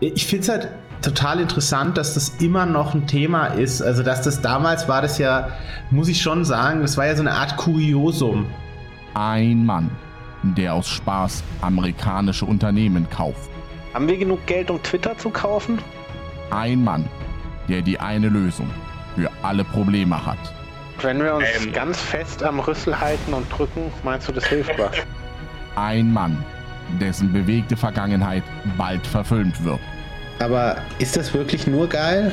Ich 0.01 0.27
finde 0.27 0.43
es 0.43 0.49
halt 0.49 0.69
total 1.03 1.39
interessant, 1.39 1.97
dass 1.97 2.15
das 2.15 2.31
immer 2.41 2.67
noch 2.67 2.95
ein 2.95 3.07
Thema 3.07 3.47
ist. 3.47 3.81
Also, 3.81 4.03
dass 4.03 4.23
das 4.23 4.43
damals 4.43 4.89
war 4.89 5.03
das 5.03 5.19
ja, 5.19 5.51
muss 5.93 6.09
ich 6.09 6.21
schon 6.21 6.45
sagen, 6.45 6.81
das 6.81 6.97
war 6.97 7.07
ja 7.07 7.15
so 7.15 7.23
eine 7.23 7.31
Art 7.31 7.57
Kuriosum. 7.57 8.47
Ein 9.15 9.65
Mann, 9.65 9.89
der 10.43 10.75
aus 10.75 10.89
Spaß 10.89 11.43
amerikanische 11.61 12.45
Unternehmen 12.45 13.09
kauft. 13.11 13.51
Haben 13.95 14.09
wir 14.09 14.17
genug 14.17 14.45
Geld, 14.47 14.71
um 14.71 14.83
Twitter 14.83 15.17
zu 15.17 15.31
kaufen? 15.31 15.79
Ein 16.51 16.85
Mann, 16.85 17.09
der 17.69 17.83
die 17.83 17.99
eine 17.99 18.29
Lösung 18.29 18.71
für 19.17 19.31
alle 19.43 19.65
Probleme 19.65 20.25
hat. 20.25 20.39
Wenn 21.01 21.23
wir 21.23 21.35
uns 21.35 21.47
ganz 21.73 22.01
fest 22.01 22.43
am 22.43 22.61
Rüssel 22.61 22.99
halten 22.99 23.33
und 23.33 23.49
drücken, 23.51 23.93
meinst 24.03 24.29
du, 24.29 24.33
das 24.33 24.47
hilft 24.47 24.79
was? 24.79 24.97
Ein 25.77 26.13
Mann, 26.13 26.45
dessen 27.01 27.33
bewegte 27.33 27.77
Vergangenheit 27.77 28.43
bald 28.77 29.07
verfilmt 29.07 29.63
wird. 29.65 29.81
Aber 30.41 30.77
ist 30.99 31.17
das 31.17 31.35
wirklich 31.35 31.67
nur 31.67 31.89
geil? 31.89 32.33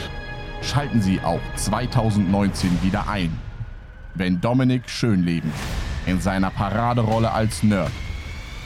Schalten 0.62 1.02
Sie 1.02 1.20
auch 1.24 1.42
2019 1.56 2.82
wieder 2.82 3.08
ein, 3.08 3.38
wenn 4.16 4.42
Dominik 4.42 4.90
Schönleben 4.90 5.52
in 6.06 6.22
seiner 6.22 6.50
Paraderolle 6.50 7.32
als 7.32 7.64
Nerd 7.64 7.92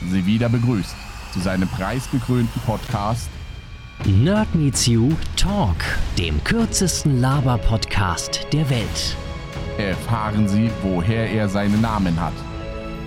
Sie 0.08 0.24
wieder 0.24 0.48
begrüßt 0.48 0.94
zu 1.32 1.40
seinem 1.40 1.68
preisgekrönten 1.68 2.60
Podcast 2.64 3.28
Nerd 4.06 4.54
Meets 4.54 4.86
You 4.86 5.12
Talk, 5.36 5.76
dem 6.16 6.42
kürzesten 6.42 7.20
Laber-Podcast 7.20 8.46
der 8.50 8.68
Welt. 8.70 9.16
Erfahren 9.76 10.48
Sie, 10.48 10.70
woher 10.82 11.30
er 11.30 11.50
seinen 11.50 11.82
Namen 11.82 12.18
hat. 12.18 12.32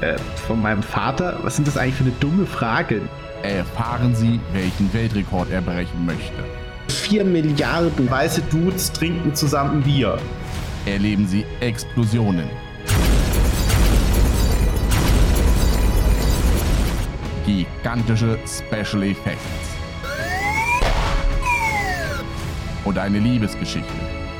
Äh, 0.02 0.18
von 0.48 0.62
meinem 0.62 0.84
Vater? 0.84 1.40
Was 1.42 1.56
sind 1.56 1.68
das 1.68 1.78
eigentlich 1.78 1.96
für 1.96 2.04
eine 2.04 2.14
dumme 2.20 2.46
Frage? 2.46 3.02
Erfahren 3.42 4.16
Sie, 4.16 4.40
welchen 4.54 4.94
Weltrekord 4.94 5.50
er 5.50 5.62
brechen 5.62 6.06
möchte. 6.06 6.44
4 6.90 7.26
Milliarden. 7.26 8.10
Weiße 8.10 8.42
Dudes 8.52 8.92
trinken 8.92 9.34
zusammen 9.34 9.82
Bier. 9.82 10.20
Erleben 10.86 11.28
Sie 11.28 11.44
Explosionen. 11.60 12.48
Gigantische 17.46 18.39
Special 18.48 19.04
Effects. 19.04 19.41
Und 22.86 22.98
eine 22.98 23.20
Liebesgeschichte, 23.20 23.94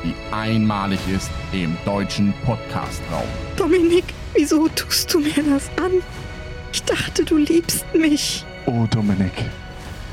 die 0.04 0.14
einmalig 0.32 1.00
ist 1.14 1.32
im 1.52 1.78
deutschen 1.86 2.34
Podcast-Raum. 2.46 3.28
Dominik, 3.58 4.06
wieso 4.34 4.68
tust 4.70 5.14
du 5.14 5.20
mir 5.20 5.44
das 5.50 5.70
an? 5.78 5.92
Ich 6.72 6.84
dachte, 6.84 7.24
du 7.24 7.38
liebst 7.38 7.86
mich. 7.94 8.46
Oh, 8.66 8.86
Dominik. 8.90 9.34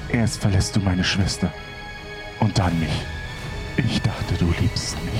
Erst 0.09 0.41
verlässt 0.41 0.75
du 0.77 0.81
meine 0.81 1.05
Schwester. 1.05 1.53
Und 2.41 2.59
dann 2.59 2.79
mich. 2.81 2.91
Ich 3.77 4.03
dachte, 4.03 4.35
du 4.39 4.53
liebst 4.61 4.97
mich. 5.05 5.15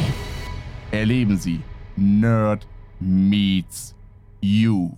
Erleben 0.91 1.39
Sie 1.39 1.61
Nerd 1.97 2.67
Meets 2.99 3.95
You. 4.41 4.91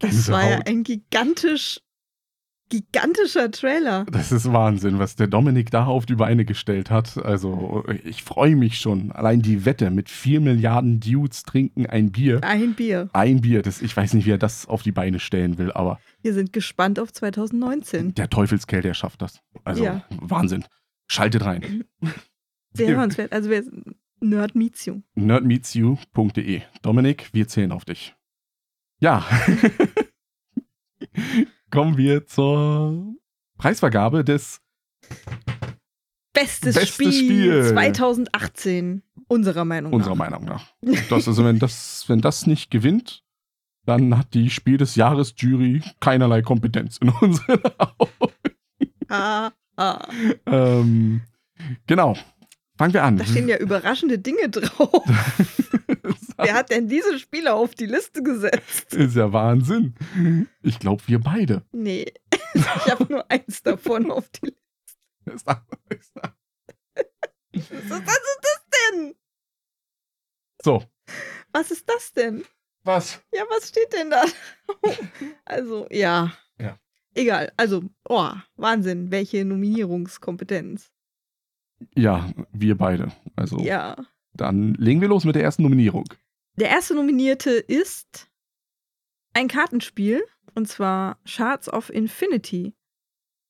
Das 0.00 0.28
war 0.30 0.42
ja 0.42 0.48
Gänsehaut. 0.56 0.68
ein 0.68 0.82
gigantisch, 0.82 1.80
gigantischer 2.68 3.50
Trailer. 3.50 4.04
Das 4.10 4.32
ist 4.32 4.52
Wahnsinn, 4.52 4.98
was 4.98 5.16
der 5.16 5.26
Dominik 5.26 5.70
da 5.70 5.86
auf 5.86 6.06
die 6.06 6.14
Beine 6.16 6.44
gestellt 6.44 6.90
hat. 6.90 7.16
Also, 7.18 7.84
ich 8.04 8.22
freue 8.22 8.56
mich 8.56 8.78
schon. 8.78 9.12
Allein 9.12 9.42
die 9.42 9.64
Wette 9.64 9.90
mit 9.90 10.08
4 10.08 10.40
Milliarden 10.40 11.00
Dudes 11.00 11.42
trinken 11.42 11.86
ein 11.86 12.12
Bier. 12.12 12.40
Ein 12.44 12.74
Bier. 12.74 13.08
Ein 13.12 13.40
Bier, 13.40 13.62
das, 13.62 13.82
ich 13.82 13.96
weiß 13.96 14.14
nicht, 14.14 14.26
wie 14.26 14.30
er 14.32 14.38
das 14.38 14.66
auf 14.66 14.82
die 14.82 14.92
Beine 14.92 15.18
stellen 15.20 15.58
will, 15.58 15.72
aber 15.72 15.98
Wir 16.22 16.32
sind 16.34 16.52
gespannt 16.52 16.98
auf 17.00 17.12
2019. 17.12 18.14
der 18.14 18.30
Teufelskerl, 18.30 18.82
der 18.82 18.94
schafft 18.94 19.22
das. 19.22 19.40
Also, 19.64 19.84
Ja. 19.84 20.04
Wahnsinn. 20.20 20.64
Schaltet 21.08 21.44
rein. 21.44 21.84
Sehr 22.72 22.94
hörenswert. 22.94 23.32
Also 23.32 23.50
wir 23.50 23.64
Nerd 24.20 24.54
meets 24.54 24.84
you. 24.84 25.00
nerdmeetsyou.de. 25.16 26.60
Dominik, 26.82 27.30
wir 27.32 27.48
zählen 27.48 27.72
auf 27.72 27.84
dich. 27.84 28.14
Ja. 29.00 29.24
Kommen 31.70 31.96
wir 31.96 32.26
zur 32.26 33.14
Preisvergabe 33.56 34.24
des 34.24 34.60
Bestes, 36.32 36.74
Bestes 36.74 36.94
Spiel, 36.94 37.12
Spiel. 37.12 37.68
2018. 37.68 39.02
Unserer 39.26 39.64
Meinung 39.64 39.92
unserer 39.92 40.14
nach. 40.14 40.30
Meinung 40.30 40.44
nach. 40.44 40.66
Das 41.08 41.28
also, 41.28 41.44
wenn 41.44 41.58
das, 41.58 42.04
wenn 42.08 42.20
das 42.20 42.46
nicht 42.46 42.70
gewinnt, 42.70 43.24
dann 43.86 44.18
hat 44.18 44.34
die 44.34 44.50
Spiel 44.50 44.76
des 44.76 44.96
Jahres 44.96 45.34
Jury 45.36 45.82
keinerlei 46.00 46.42
Kompetenz 46.42 46.98
in 46.98 47.08
unseren 47.08 47.60
Augen. 47.78 48.32
Ah, 49.08 49.50
ah. 49.76 50.06
ähm, 50.46 51.22
genau. 51.86 52.16
Fangen 52.80 52.94
wir 52.94 53.04
an. 53.04 53.18
Da 53.18 53.26
stehen 53.26 53.46
ja 53.46 53.58
überraschende 53.58 54.18
Dinge 54.18 54.48
drauf. 54.48 55.04
Wer 56.38 56.54
hat 56.54 56.70
denn 56.70 56.88
diese 56.88 57.18
Spiele 57.18 57.52
auf 57.52 57.74
die 57.74 57.84
Liste 57.84 58.22
gesetzt? 58.22 58.94
ist 58.94 59.16
ja 59.16 59.30
Wahnsinn. 59.34 59.94
Ich 60.62 60.78
glaube, 60.78 61.02
wir 61.04 61.18
beide. 61.18 61.62
Nee, 61.72 62.10
ich 62.54 62.64
habe 62.64 63.04
nur 63.04 63.30
eins 63.30 63.62
davon 63.62 64.10
auf 64.10 64.30
die 64.30 64.54
Liste. 65.26 65.44
Was 65.44 65.60
ist, 65.90 66.14
was 67.90 68.00
ist 68.00 68.40
das 68.42 68.66
denn? 68.94 69.14
So, 70.64 70.82
Was 71.52 71.70
ist 71.70 71.86
das 71.86 72.14
denn? 72.14 72.44
was? 72.82 73.20
Ja, 73.34 73.42
was 73.50 73.68
steht 73.68 73.92
denn 73.92 74.08
da? 74.10 74.24
Also, 75.44 75.86
ja. 75.90 76.32
Ja. 76.58 76.78
Egal. 77.14 77.52
Also, 77.58 77.82
oh, 78.08 78.30
Wahnsinn. 78.56 79.10
Welche 79.10 79.44
Nominierungskompetenz. 79.44 80.90
Ja, 81.94 82.30
wir 82.52 82.76
beide. 82.76 83.12
Also, 83.36 83.60
Ja. 83.60 83.96
dann 84.34 84.74
legen 84.74 85.00
wir 85.00 85.08
los 85.08 85.24
mit 85.24 85.34
der 85.34 85.42
ersten 85.42 85.62
Nominierung. 85.62 86.04
Der 86.56 86.68
erste 86.68 86.94
Nominierte 86.94 87.50
ist 87.50 88.28
ein 89.34 89.48
Kartenspiel. 89.48 90.22
Und 90.54 90.66
zwar 90.66 91.18
Shards 91.24 91.72
of 91.72 91.90
Infinity. 91.90 92.74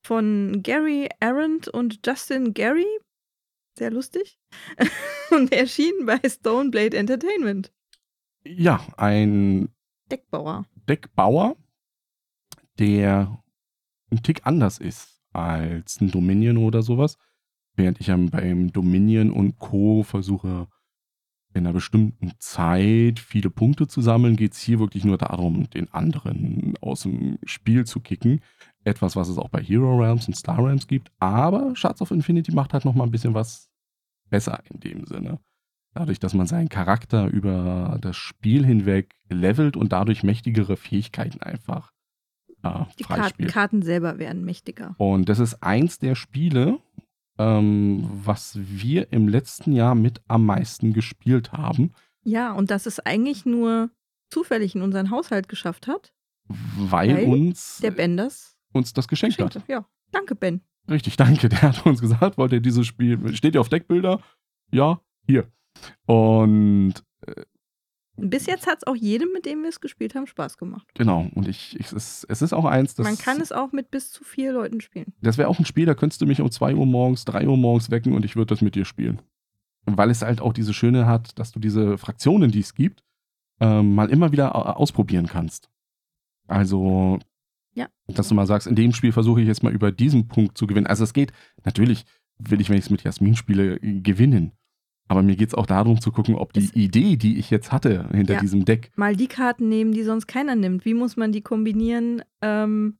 von 0.03 0.63
Gary 0.63 1.09
Arendt 1.21 1.69
und 1.69 2.01
Justin 2.07 2.55
Gary. 2.55 2.87
Sehr 3.77 3.91
lustig. 3.91 4.39
und 5.31 5.53
erschienen 5.53 6.07
bei 6.07 6.19
Stoneblade 6.27 6.97
Entertainment. 6.97 7.71
Ja, 8.45 8.87
ein 8.97 9.69
Deckbauer. 10.11 10.65
Deckbauer, 10.89 11.57
der 12.79 13.43
ein 14.11 14.23
Tick 14.23 14.41
anders 14.47 14.79
ist 14.79 15.21
als 15.33 16.01
ein 16.01 16.11
Dominion 16.11 16.57
oder 16.57 16.83
sowas. 16.83 17.19
Während 17.77 18.01
ich 18.01 18.09
beim 18.09 18.73
Dominion 18.73 19.31
und 19.31 19.59
Co. 19.59 20.03
versuche, 20.03 20.69
in 21.53 21.67
einer 21.67 21.73
bestimmten 21.73 22.33
Zeit 22.39 23.19
viele 23.19 23.51
Punkte 23.51 23.89
zu 23.89 24.01
sammeln, 24.01 24.37
geht 24.37 24.53
es 24.53 24.61
hier 24.61 24.79
wirklich 24.79 25.05
nur 25.05 25.19
darum, 25.19 25.69
den 25.71 25.93
anderen 25.93 26.75
aus 26.81 27.03
dem 27.03 27.39
Spiel 27.45 27.85
zu 27.87 28.01
kicken. 28.01 28.41
Etwas, 28.85 29.17
was 29.17 29.29
es 29.29 29.39
auch 29.39 29.49
bei 29.49 29.61
Hero 29.61 29.99
Realms 29.99 30.29
und 30.29 30.35
Star 30.35 30.65
Realms 30.65 30.87
gibt. 30.87 31.11
Aber 31.19 31.75
Shards 31.75 32.03
of 32.03 32.13
Infinity 32.13 32.53
macht 32.53 32.73
halt 32.73 32.85
nochmal 32.85 33.07
ein 33.07 33.11
bisschen 33.11 33.35
was 33.35 33.69
besser 34.31 34.63
in 34.71 34.81
dem 34.81 35.07
Sinne. 35.07 35.41
Dadurch, 35.93 36.21
dass 36.21 36.35
man 36.35 36.47
seinen 36.47 36.69
Charakter 36.69 37.27
über 37.27 37.99
das 38.01 38.17
Spiel 38.17 38.65
hinweg 38.65 39.17
levelt 39.29 39.77
und 39.77 39.93
dadurch 39.93 40.23
mächtigere 40.23 40.77
Fähigkeiten 40.77 41.43
einfach 41.43 41.93
äh, 42.63 42.85
Die 42.99 43.05
Karten. 43.05 43.47
Karten 43.49 43.83
selber 43.83 44.19
werden 44.19 44.45
mächtiger. 44.45 44.95
Und 44.99 45.29
das 45.29 45.41
ist 45.41 45.63
eins 45.63 45.99
der 45.99 46.15
Spiele, 46.15 46.79
ähm, 47.41 48.09
was 48.25 48.59
wir 48.61 49.13
im 49.13 49.29
letzten 49.29 49.73
Jahr 49.73 49.95
mit 49.95 50.21
am 50.29 50.45
meisten 50.45 50.93
gespielt 50.93 51.53
haben, 51.53 51.93
Ja, 52.23 52.53
und 52.53 52.71
dass 52.71 52.85
es 52.87 53.01
eigentlich 53.01 53.47
nur 53.47 53.91
zufällig 54.29 54.75
in 54.75 54.83
unseren 54.83 55.11
Haushalt 55.11 55.49
geschafft 55.49 55.87
hat. 55.87 56.13
weil, 56.47 57.17
Weil 57.17 57.25
uns, 57.27 57.79
Der 57.83 57.93
Ben 57.93 58.17
das 58.17 58.57
uns 58.73 58.93
das 58.93 59.09
geschenkt 59.09 59.37
geschenkt 59.37 59.57
hat. 59.57 59.69
Ja, 59.69 59.87
danke 60.13 60.35
Ben. 60.35 60.61
Richtig, 60.89 61.17
danke. 61.17 61.49
Der 61.49 61.63
hat 61.63 61.85
uns 61.87 62.01
gesagt, 62.01 62.37
wollt 62.39 62.53
ihr 62.53 62.61
dieses 62.61 62.87
Spiel, 62.87 63.35
steht 63.35 63.55
ihr 63.55 63.61
auf 63.61 63.69
Deckbilder? 63.69 64.21
Ja, 64.73 65.01
hier. 65.27 65.51
Und 66.07 66.95
Bis 68.29 68.47
jetzt 68.47 68.67
hat 68.67 68.79
es 68.79 68.87
auch 68.87 68.97
jedem, 68.97 69.33
mit 69.33 69.47
dem 69.47 69.63
wir 69.63 69.69
es 69.69 69.81
gespielt 69.81 70.15
haben, 70.15 70.27
Spaß 70.27 70.59
gemacht. 70.59 70.87
genau, 70.95 71.29
und 71.35 71.49
ich, 71.49 71.79
ich 71.81 71.91
es, 71.93 72.25
es 72.29 72.43
ist 72.43 72.53
auch 72.53 72.65
eins, 72.65 72.95
das, 72.95 73.05
Man 73.07 73.19
kann 73.19 73.41
es 73.41 73.53
auch 73.53 73.73
mit 73.73 73.91
bis 73.91 74.11
zu 74.13 74.25
vier 74.25 74.53
Leuten 74.53 74.81
spielen. 74.81 75.13
das 75.23 75.39
wäre 75.39 75.49
auch 75.49 75.59
ein 75.59 75.65
Spiel, 75.65 75.87
da 75.87 75.95
könntest 75.95 76.21
du 76.21 76.27
mich 76.27 76.41
um 76.41 76.51
2 76.51 76.75
Uhr 76.75 76.87
morgens, 76.87 77.25
3 77.25 77.47
Uhr 77.49 77.57
morgens 77.57 77.91
wecken 77.91 78.13
und 78.15 78.25
ich 78.25 78.37
würde 78.37 78.55
das 78.55 78.61
mit 78.63 78.75
dir 78.75 78.85
spielen. 78.85 79.21
Weil 79.87 80.11
es 80.11 80.23
halt 80.23 80.41
auch 80.41 80.53
diese 80.53 80.75
Schöne 80.75 81.07
hat, 81.07 81.39
dass 81.39 81.53
du 81.53 81.59
diese 81.61 81.97
Fraktionen, 81.99 82.51
die 82.51 82.61
es 82.61 82.75
gibt, 82.75 83.03
ähm, 83.61 83.95
mal 83.95 84.11
immer 84.11 84.31
wieder 84.33 84.55
au- 84.55 84.63
ausprobieren 84.75 85.27
kannst. 85.27 85.71
Also, 86.47 87.19
Ja. 87.75 87.89
dass 88.09 88.29
du 88.29 88.35
mal 88.35 88.47
sagst, 88.47 88.67
in 88.67 88.75
dem 88.75 88.93
Spiel 88.93 89.13
versuche 89.13 89.41
ich 89.41 89.47
jetzt 89.47 89.63
mal 89.63 89.73
über 89.73 89.93
diesen 89.93 90.29
Punkt 90.29 90.59
zu 90.59 90.67
gewinnen. 90.67 90.87
Also 90.87 91.05
es 91.05 91.13
geht, 91.13 91.33
natürlich 91.65 92.05
will 92.39 92.61
ich, 92.61 92.69
wenn 92.71 92.79
ich 92.79 92.85
es 92.85 92.91
mit 92.91 93.03
Jasmin 93.05 93.37
spiele, 93.37 93.77
äh, 93.77 94.01
gewinnen. 94.01 94.53
Aber 95.11 95.23
mir 95.25 95.35
geht 95.35 95.49
es 95.49 95.55
auch 95.55 95.67
darum 95.67 96.01
zu 96.01 96.13
gucken, 96.13 96.37
ob 96.37 96.53
die 96.53 96.61
Es- 96.61 96.77
Idee, 96.77 97.17
die 97.17 97.37
ich 97.41 97.51
jetzt 97.51 97.73
hatte 97.73 98.09
hinter 98.13 98.35
Ja. 98.35 98.41
diesem 98.41 98.65
Deck, 98.65 98.93
Mal 98.95 99.17
die 99.17 99.27
Karten 99.27 99.69
nehmen, 99.69 99.91
die 99.91 100.05
sonst 100.05 100.29
keiner 100.29 100.55
nimmt. 100.55 100.85
Wie 100.85 100.95
muss 100.95 101.17
man 101.17 101.33
die 101.33 101.41
kombinieren, 101.41 102.23
ähm, 102.43 102.97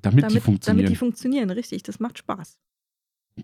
damit, 0.00 0.24
damit, 0.24 0.34
die 0.36 0.40
funktionieren. 0.40 0.78
damit 0.78 0.90
die 0.90 0.96
funktionieren? 0.96 1.50
Richtig, 1.50 1.84
das 1.84 2.00
macht 2.00 2.18
Spaß. 2.18 2.58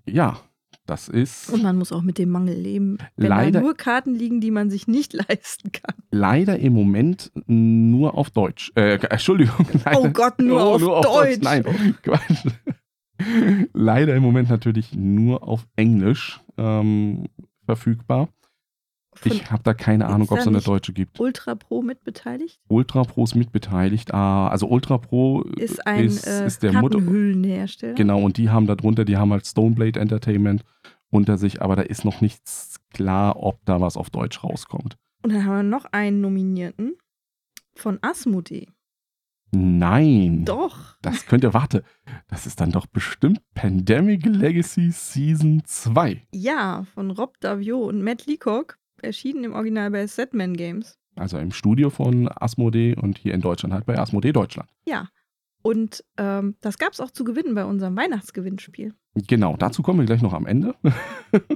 ja, 0.04 0.36
das 0.84 1.08
ist 1.08 1.48
Und 1.50 1.62
man 1.62 1.76
muss 1.78 1.92
auch 1.92 2.02
mit 2.02 2.18
dem 2.18 2.30
Mangel 2.30 2.56
leben. 2.58 2.98
Wenn 3.16 3.28
Leider- 3.28 3.52
da 3.52 3.60
nur 3.60 3.74
Karten 3.76 4.14
liegen, 4.16 4.40
die 4.40 4.50
man 4.50 4.68
sich 4.68 4.88
nicht 4.88 5.12
leisten 5.28 5.70
kann. 5.70 5.94
leider 6.10 6.58
im 6.58 6.72
Moment 6.72 7.30
nur 7.46 8.14
auf 8.18 8.30
Deutsch. 8.30 8.72
Äh, 8.74 8.98
Entschuldigung. 9.08 9.64
Oh 9.74 9.80
leider- 9.84 10.10
Gott, 10.10 10.40
nur, 10.40 10.56
Oh, 10.60 10.74
auf, 10.74 10.80
nur 10.80 10.96
auf 10.96 11.04
Deutsch. 11.06 11.38
Deutsch, 11.40 11.42
nein. 11.44 11.94
Quatsch. 12.02 12.46
Leider 13.72 14.14
im 14.14 14.22
Moment 14.22 14.48
natürlich 14.48 14.94
nur 14.94 15.42
auf 15.42 15.66
Englisch 15.76 16.40
ähm, 16.56 17.26
verfügbar. 17.68 18.28
Von 19.14 19.32
Ich 19.32 19.50
habe 19.50 19.62
da 19.62 19.74
keine 19.74 20.06
Ahnung, 20.06 20.28
ob 20.30 20.38
es 20.38 20.46
eine 20.46 20.60
deutsche 20.60 20.94
gibt. 20.94 21.20
Ultra 21.20 21.54
Pro 21.54 21.82
mitbeteiligt? 21.82 22.58
Ultra 22.68 23.02
Pro 23.02 23.24
ist 23.24 23.34
mitbeteiligt. 23.34 24.14
Ah, 24.14 24.48
also 24.48 24.68
Ultra 24.68 24.96
Pro 24.96 25.42
Ist 25.42 25.86
ein 25.86 26.04
ist, 26.04 26.26
äh, 26.26 26.46
ist 26.46 26.62
der 26.62 26.72
Mutter. 26.72 26.98
Kartenhüllenhersteller. 26.98 27.94
Genau, 27.94 28.22
und 28.22 28.38
die 28.38 28.48
haben 28.48 28.66
darunter, 28.66 29.04
die 29.04 29.18
haben 29.18 29.32
halt 29.32 29.46
Stoneblade 29.46 30.00
Entertainment 30.00 30.64
unter 31.10 31.36
sich, 31.36 31.60
aber 31.60 31.76
da 31.76 31.82
ist 31.82 32.06
noch 32.06 32.22
nichts 32.22 32.80
klar, 32.94 33.36
ob 33.42 33.62
da 33.66 33.80
was 33.82 33.98
auf 33.98 34.08
Deutsch 34.08 34.42
rauskommt. 34.42 34.96
Und 35.22 35.32
dann 35.32 35.44
haben 35.44 35.56
wir 35.56 35.62
noch 35.62 35.84
einen 35.92 36.22
Nominierten 36.22 36.96
von 37.74 37.98
Asmodee. 38.00 38.68
Nein. 39.50 40.44
Doch. 40.44 40.96
Das 41.02 41.26
könnte, 41.26 41.54
warte, 41.54 41.84
das 42.28 42.46
ist 42.46 42.60
dann 42.60 42.72
doch 42.72 42.86
bestimmt 42.86 43.40
Pandemic 43.54 44.26
Legacy 44.26 44.90
Season 44.90 45.62
2. 45.64 46.26
Ja, 46.32 46.84
von 46.94 47.10
Rob 47.10 47.38
Davio 47.40 47.78
und 47.78 48.02
Matt 48.02 48.26
Leacock. 48.26 48.78
Erschienen 49.00 49.44
im 49.44 49.52
Original 49.54 49.90
bei 49.90 50.06
Setman 50.06 50.54
Games. 50.54 50.98
Also 51.14 51.38
im 51.38 51.52
Studio 51.52 51.90
von 51.90 52.28
Asmodee 52.28 52.94
und 52.94 53.18
hier 53.18 53.34
in 53.34 53.40
Deutschland 53.40 53.72
halt 53.72 53.86
bei 53.86 53.98
Asmodee 53.98 54.32
Deutschland. 54.32 54.68
Ja. 54.86 55.08
Und 55.62 56.04
ähm, 56.16 56.56
das 56.60 56.78
gab 56.78 56.92
es 56.92 57.00
auch 57.00 57.10
zu 57.10 57.24
gewinnen 57.24 57.54
bei 57.54 57.64
unserem 57.64 57.96
Weihnachtsgewinnspiel. 57.96 58.94
Genau, 59.26 59.56
dazu 59.56 59.82
kommen 59.82 59.98
wir 59.98 60.06
gleich 60.06 60.22
noch 60.22 60.32
am 60.32 60.46
Ende. 60.46 60.74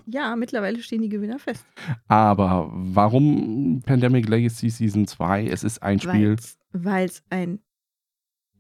Ja, 0.05 0.37
mittlerweile 0.37 0.83
stehen 0.83 1.01
die 1.01 1.09
Gewinner 1.09 1.39
fest. 1.39 1.65
Aber 2.07 2.71
warum 2.75 3.81
Pandemic 3.87 4.29
Legacy 4.29 4.69
Season 4.69 5.07
2? 5.07 5.47
Es 5.47 5.65
ist 5.65 5.83
ein 5.83 5.99
Spiel. 5.99 6.37
Weil 6.73 7.07
es 7.07 7.23
ein, 7.31 7.61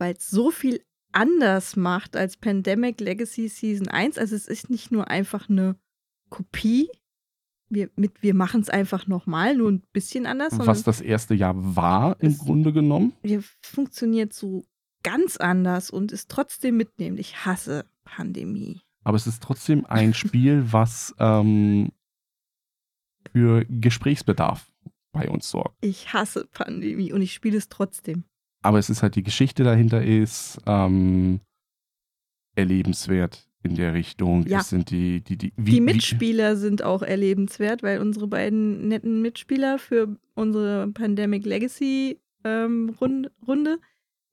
weil's 0.02 0.28
so 0.28 0.50
viel 0.50 0.82
anders 1.12 1.76
macht 1.76 2.16
als 2.16 2.36
Pandemic 2.36 3.00
Legacy 3.00 3.48
Season 3.48 3.86
1. 3.88 4.18
Also 4.18 4.34
es 4.34 4.48
ist 4.48 4.68
nicht 4.70 4.90
nur 4.90 5.08
einfach 5.08 5.48
eine 5.48 5.76
Kopie. 6.30 6.88
Wir, 7.68 7.88
mit, 7.96 8.22
wir 8.22 8.34
machen 8.34 8.60
es 8.60 8.68
einfach 8.68 9.06
nochmal, 9.06 9.56
nur 9.56 9.70
ein 9.72 9.82
bisschen 9.92 10.26
anders, 10.26 10.52
was 10.58 10.82
das 10.82 11.00
erste 11.00 11.34
Jahr 11.34 11.54
war, 11.56 12.20
im 12.20 12.32
Es- 12.32 12.38
Grunde 12.38 12.72
genommen. 12.72 13.14
wir 13.22 13.42
funktioniert 13.62 14.32
so 14.34 14.64
ganz 15.02 15.36
anders 15.38 15.88
und 15.90 16.12
ist 16.12 16.28
trotzdem 16.30 16.76
mitnehmend. 16.76 17.18
Ich 17.20 17.46
hasse 17.46 17.86
Pandemie. 18.04 18.80
Aber 19.04 19.16
es 19.16 19.26
ist 19.26 19.42
trotzdem 19.42 19.86
ein 19.86 20.12
Spiel, 20.22 20.64
was 20.72 21.14
ähm, 21.18 21.92
für 23.32 23.64
Gesprächsbedarf 23.68 24.70
bei 25.12 25.28
uns 25.28 25.48
sorgt. 25.50 25.76
Ich 25.80 26.12
hasse 26.12 26.46
Pandemie 26.52 27.12
und 27.12 27.22
ich 27.22 27.32
spiele 27.32 27.56
es 27.58 27.68
trotzdem. 27.68 28.24
Aber 28.62 28.78
es 28.78 28.88
ist 28.90 29.02
halt 29.02 29.16
die 29.16 29.22
Geschichte 29.24 29.64
dahinter 29.64 30.04
ist 30.04 30.60
ähm, 30.66 31.40
erlebenswert 32.54 33.48
in 33.64 33.76
der 33.76 33.94
Richtung. 33.94 34.46
Ja. 34.46 34.60
Es 34.60 34.70
sind 34.70 34.90
die, 34.90 35.20
die, 35.20 35.36
die, 35.36 35.52
wie, 35.56 35.70
die 35.72 35.76
wie- 35.76 35.80
Mitspieler 35.80 36.56
sind 36.56 36.82
auch 36.82 37.02
erlebenswert, 37.02 37.82
weil 37.82 38.00
unsere 38.00 38.26
beiden 38.26 38.88
netten 38.88 39.22
Mitspieler 39.22 39.78
für 39.78 40.16
unsere 40.34 40.88
Pandemic 40.88 41.44
Legacy 41.44 42.20
ähm, 42.44 42.96
Rund 43.00 43.30
Runde, 43.46 43.78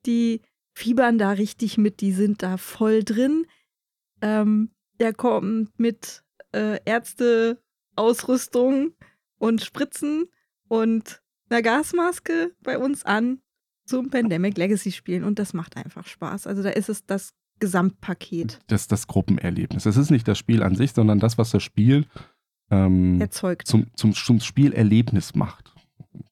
die 0.06 0.42
fiebern 0.74 1.18
da 1.18 1.32
richtig 1.32 1.78
mit, 1.78 2.02
die 2.02 2.12
sind 2.12 2.42
da 2.42 2.58
voll 2.58 3.04
drin. 3.04 3.46
Ähm, 4.22 4.72
der 5.00 5.14
kommt 5.14 5.78
mit 5.80 6.24
äh, 6.54 6.80
Ärzteausrüstung 6.86 8.94
und 9.38 9.62
Spritzen 9.62 10.26
und 10.68 11.22
einer 11.50 11.62
Gasmaske 11.62 12.54
bei 12.62 12.78
uns 12.78 13.06
an 13.06 13.42
zum 13.90 14.10
Pandemic 14.10 14.58
Legacy 14.58 14.92
spielen 14.92 15.24
und 15.24 15.40
das 15.40 15.54
macht 15.54 15.76
einfach 15.78 16.06
Spaß. 16.08 16.48
Also 16.48 16.64
da 16.64 16.70
ist 16.70 16.90
es 16.90 17.06
das 17.06 17.34
Gesamtpaket 17.60 18.62
das, 18.68 18.88
das 18.88 19.08
Gruppenerlebnis. 19.08 19.86
Es 19.86 19.98
ist 19.98 20.12
nicht 20.12 20.28
das 20.28 20.38
Spiel 20.38 20.64
an 20.64 20.76
sich, 20.76 20.94
sondern 20.94 21.20
das, 21.20 21.38
was 21.38 21.52
das 21.52 21.62
Spiel 21.64 22.06
ähm, 22.72 23.20
erzeugt. 23.20 23.68
zum, 23.68 23.88
zum, 23.96 24.14
zum 24.14 24.40
Spielerlebnis 24.40 25.36
macht. 25.36 25.74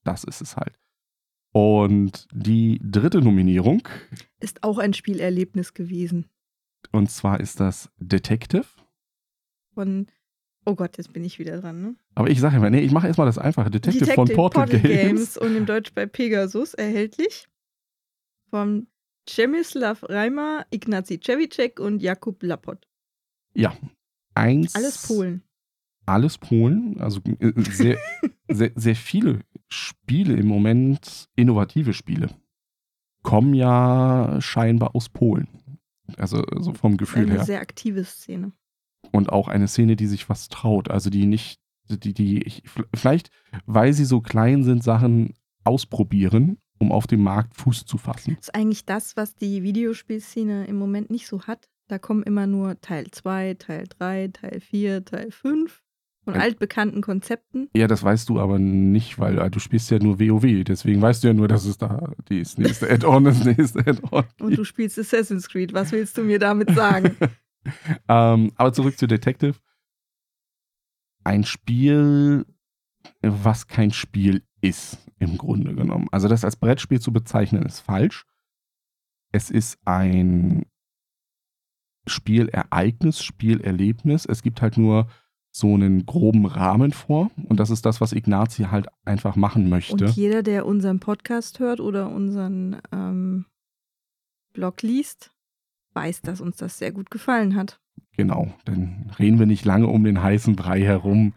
Das 0.04 0.24
ist 0.24 0.42
es 0.42 0.56
halt. 0.56 0.80
Und 1.52 2.28
die 2.32 2.80
dritte 2.84 3.20
Nominierung, 3.22 3.88
Ist 4.40 4.64
auch 4.64 4.78
ein 4.78 4.94
Spielerlebnis 4.94 5.74
gewesen. 5.74 6.28
und 6.92 7.10
zwar 7.10 7.40
ist 7.40 7.60
das 7.60 7.90
Detective. 7.98 8.66
von, 9.74 10.08
oh 10.68 10.76
Gott, 10.76 10.98
jetzt 10.98 11.14
bin 11.14 11.24
ich 11.24 11.40
wieder 11.40 11.60
dran, 11.62 11.82
ne? 11.82 11.96
Aber 12.16 12.30
ich 12.30 12.40
sage 12.40 12.58
immer, 12.58 12.70
nee, 12.70 12.82
ich 12.82 12.92
mache 12.92 13.08
erstmal 13.08 13.26
das 13.26 13.38
einfache 13.38 13.72
Detective, 13.72 14.12
von 14.14 14.28
Portal, 14.28 14.68
Games. 14.68 15.38
und 15.38 15.56
im 15.56 15.66
Deutsch 15.66 15.94
bei 15.94 16.06
Pegasus 16.06 16.74
erhältlich. 16.74 17.48
Von 18.50 18.88
Przemysław 19.28 20.04
Reimer, 20.04 20.66
Ignacy 20.70 21.20
Cevicek 21.20 21.80
und 21.80 22.02
Jakub 22.02 22.44
Lapot. 22.44 22.88
Eins, 24.36 24.76
Alles 24.76 25.08
Polen. 25.08 25.42
Alles 26.06 26.38
Polen. 26.38 27.00
Also 27.00 27.22
äh, 27.40 27.54
sehr, 27.58 27.98
sehr, 28.48 28.72
sehr 28.76 28.96
viele 28.96 29.42
Spiele 29.68 30.36
im 30.36 30.48
Moment, 30.48 31.28
innovative 31.36 31.94
Spiele, 31.94 32.30
kommen 33.24 33.54
ja 33.54 34.38
scheinbar 34.40 34.96
aus 34.96 35.10
Polen. 35.10 35.48
Also 36.18 36.44
so 36.60 36.74
vom 36.74 36.98
Gefühl 36.98 37.24
Eine 37.24 37.32
her. 37.34 37.46
sehr 37.46 37.62
aktive 37.62 38.06
Szene. 38.06 38.52
Und 39.12 39.30
auch 39.30 39.48
eine 39.48 39.68
Szene, 39.68 39.96
die 39.96 40.08
sich 40.08 40.30
was 40.30 40.50
traut. 40.50 40.90
Also 40.90 41.10
die 41.10 41.26
nicht, 41.26 41.60
die, 41.90 42.14
die, 42.14 42.42
ich, 42.44 42.64
vielleicht, 42.94 43.30
weil 43.66 43.94
sie 43.94 44.06
so 44.06 44.22
klein 44.22 44.64
sind, 44.64 44.84
Sachen 44.84 45.34
ausprobieren, 45.64 46.58
um 46.80 46.92
auf 46.92 47.08
dem 47.08 47.22
Markt 47.24 47.56
Fuß 47.56 47.86
zu 47.86 47.98
fassen. 47.98 48.36
Das 48.38 48.48
ist 48.50 48.56
eigentlich 48.56 48.86
das, 48.86 49.16
was 49.18 49.36
die 49.36 49.64
Videospielszene 49.64 50.66
im 50.68 50.78
Moment 50.78 51.10
nicht 51.10 51.28
so 51.28 51.42
hat. 51.44 51.68
Da 51.88 52.00
kommen 52.00 52.24
immer 52.24 52.48
nur 52.48 52.80
Teil 52.82 53.08
2, 53.12 53.56
Teil 53.56 53.86
3, 53.98 54.30
Teil 54.30 54.60
4, 54.60 55.06
Teil 55.06 55.32
5 55.32 55.82
von 56.26 56.36
Ja. 56.36 56.42
altbekannten 56.42 57.02
Konzepten. 57.02 57.70
Ja, 57.74 57.88
das 57.88 58.04
weißt 58.04 58.28
du 58.28 58.40
aber 58.42 58.60
nicht, 58.60 59.18
weil 59.20 59.40
äh, 59.40 59.50
du 59.50 59.60
spielst 59.60 59.90
ja 59.92 60.00
nur 60.00 60.20
WoW. 60.20 60.64
Deswegen 60.66 61.02
weißt 61.02 61.24
du 61.24 61.30
ja 61.30 61.34
nur, 61.34 61.48
dass 61.48 61.66
es 61.66 61.78
da 61.78 62.14
das 62.28 62.58
nächste 62.58 62.90
Add-on, 62.92 63.24
das 63.24 63.46
nächste 63.46 63.80
Add-on. 63.80 64.26
Und 64.42 64.58
du 64.58 64.66
spielst 64.66 65.00
Assassin's 65.00 65.48
Creed. 65.48 65.74
Was 65.74 65.94
willst 65.94 66.18
du 66.18 66.24
mir 66.24 66.40
damit 66.40 66.72
sagen? 66.72 67.16
ähm, 68.08 68.52
aber 68.56 68.74
zurück 68.74 68.98
zu 68.98 69.08
Detective. 69.08 69.56
Ein 71.24 71.44
Spiel, 71.44 72.46
was 73.22 73.68
kein 73.68 73.92
Spiel 73.92 74.44
ist, 74.62 74.98
im 75.20 75.38
Grunde 75.38 75.76
genommen. 75.76 76.08
Also 76.12 76.28
das 76.28 76.46
als 76.46 76.56
Brettspiel 76.56 77.00
zu 77.00 77.12
bezeichnen, 77.12 77.64
ist 77.64 77.80
falsch. 77.80 78.26
Es 79.32 79.50
ist 79.50 79.78
ein 79.86 80.66
Spielereignis, 82.08 83.22
Spielerlebnis. 83.22 84.26
Es 84.26 84.42
gibt 84.42 84.62
halt 84.62 84.78
nur 84.78 85.08
so 85.52 85.74
einen 85.74 86.06
groben 86.06 86.46
Rahmen 86.46 86.92
vor. 86.92 87.32
Und 87.50 87.60
das 87.60 87.70
ist 87.70 87.86
das, 87.86 88.00
was 88.00 88.14
Ignazi 88.14 88.64
halt 88.64 88.88
einfach 89.06 89.36
machen 89.36 89.70
möchte. 89.70 90.06
Und 90.06 90.16
jeder, 90.16 90.44
der 90.44 90.66
unseren 90.66 91.00
Podcast 91.00 91.60
hört 91.60 91.80
oder 91.80 92.10
unseren 92.10 92.80
ähm, 92.92 93.46
Blog 94.54 94.82
liest, 94.82 95.32
weiß, 95.98 96.22
dass 96.22 96.40
uns 96.42 96.58
das 96.58 96.78
sehr 96.78 96.92
gut 96.92 97.10
gefallen 97.10 97.56
hat. 97.56 97.80
Genau, 98.16 98.54
dann 98.66 99.12
reden 99.20 99.40
wir 99.40 99.46
nicht 99.48 99.66
lange 99.66 99.88
um 99.88 100.04
den 100.04 100.22
heißen 100.22 100.56
Brei 100.56 100.82
herum. 100.82 101.34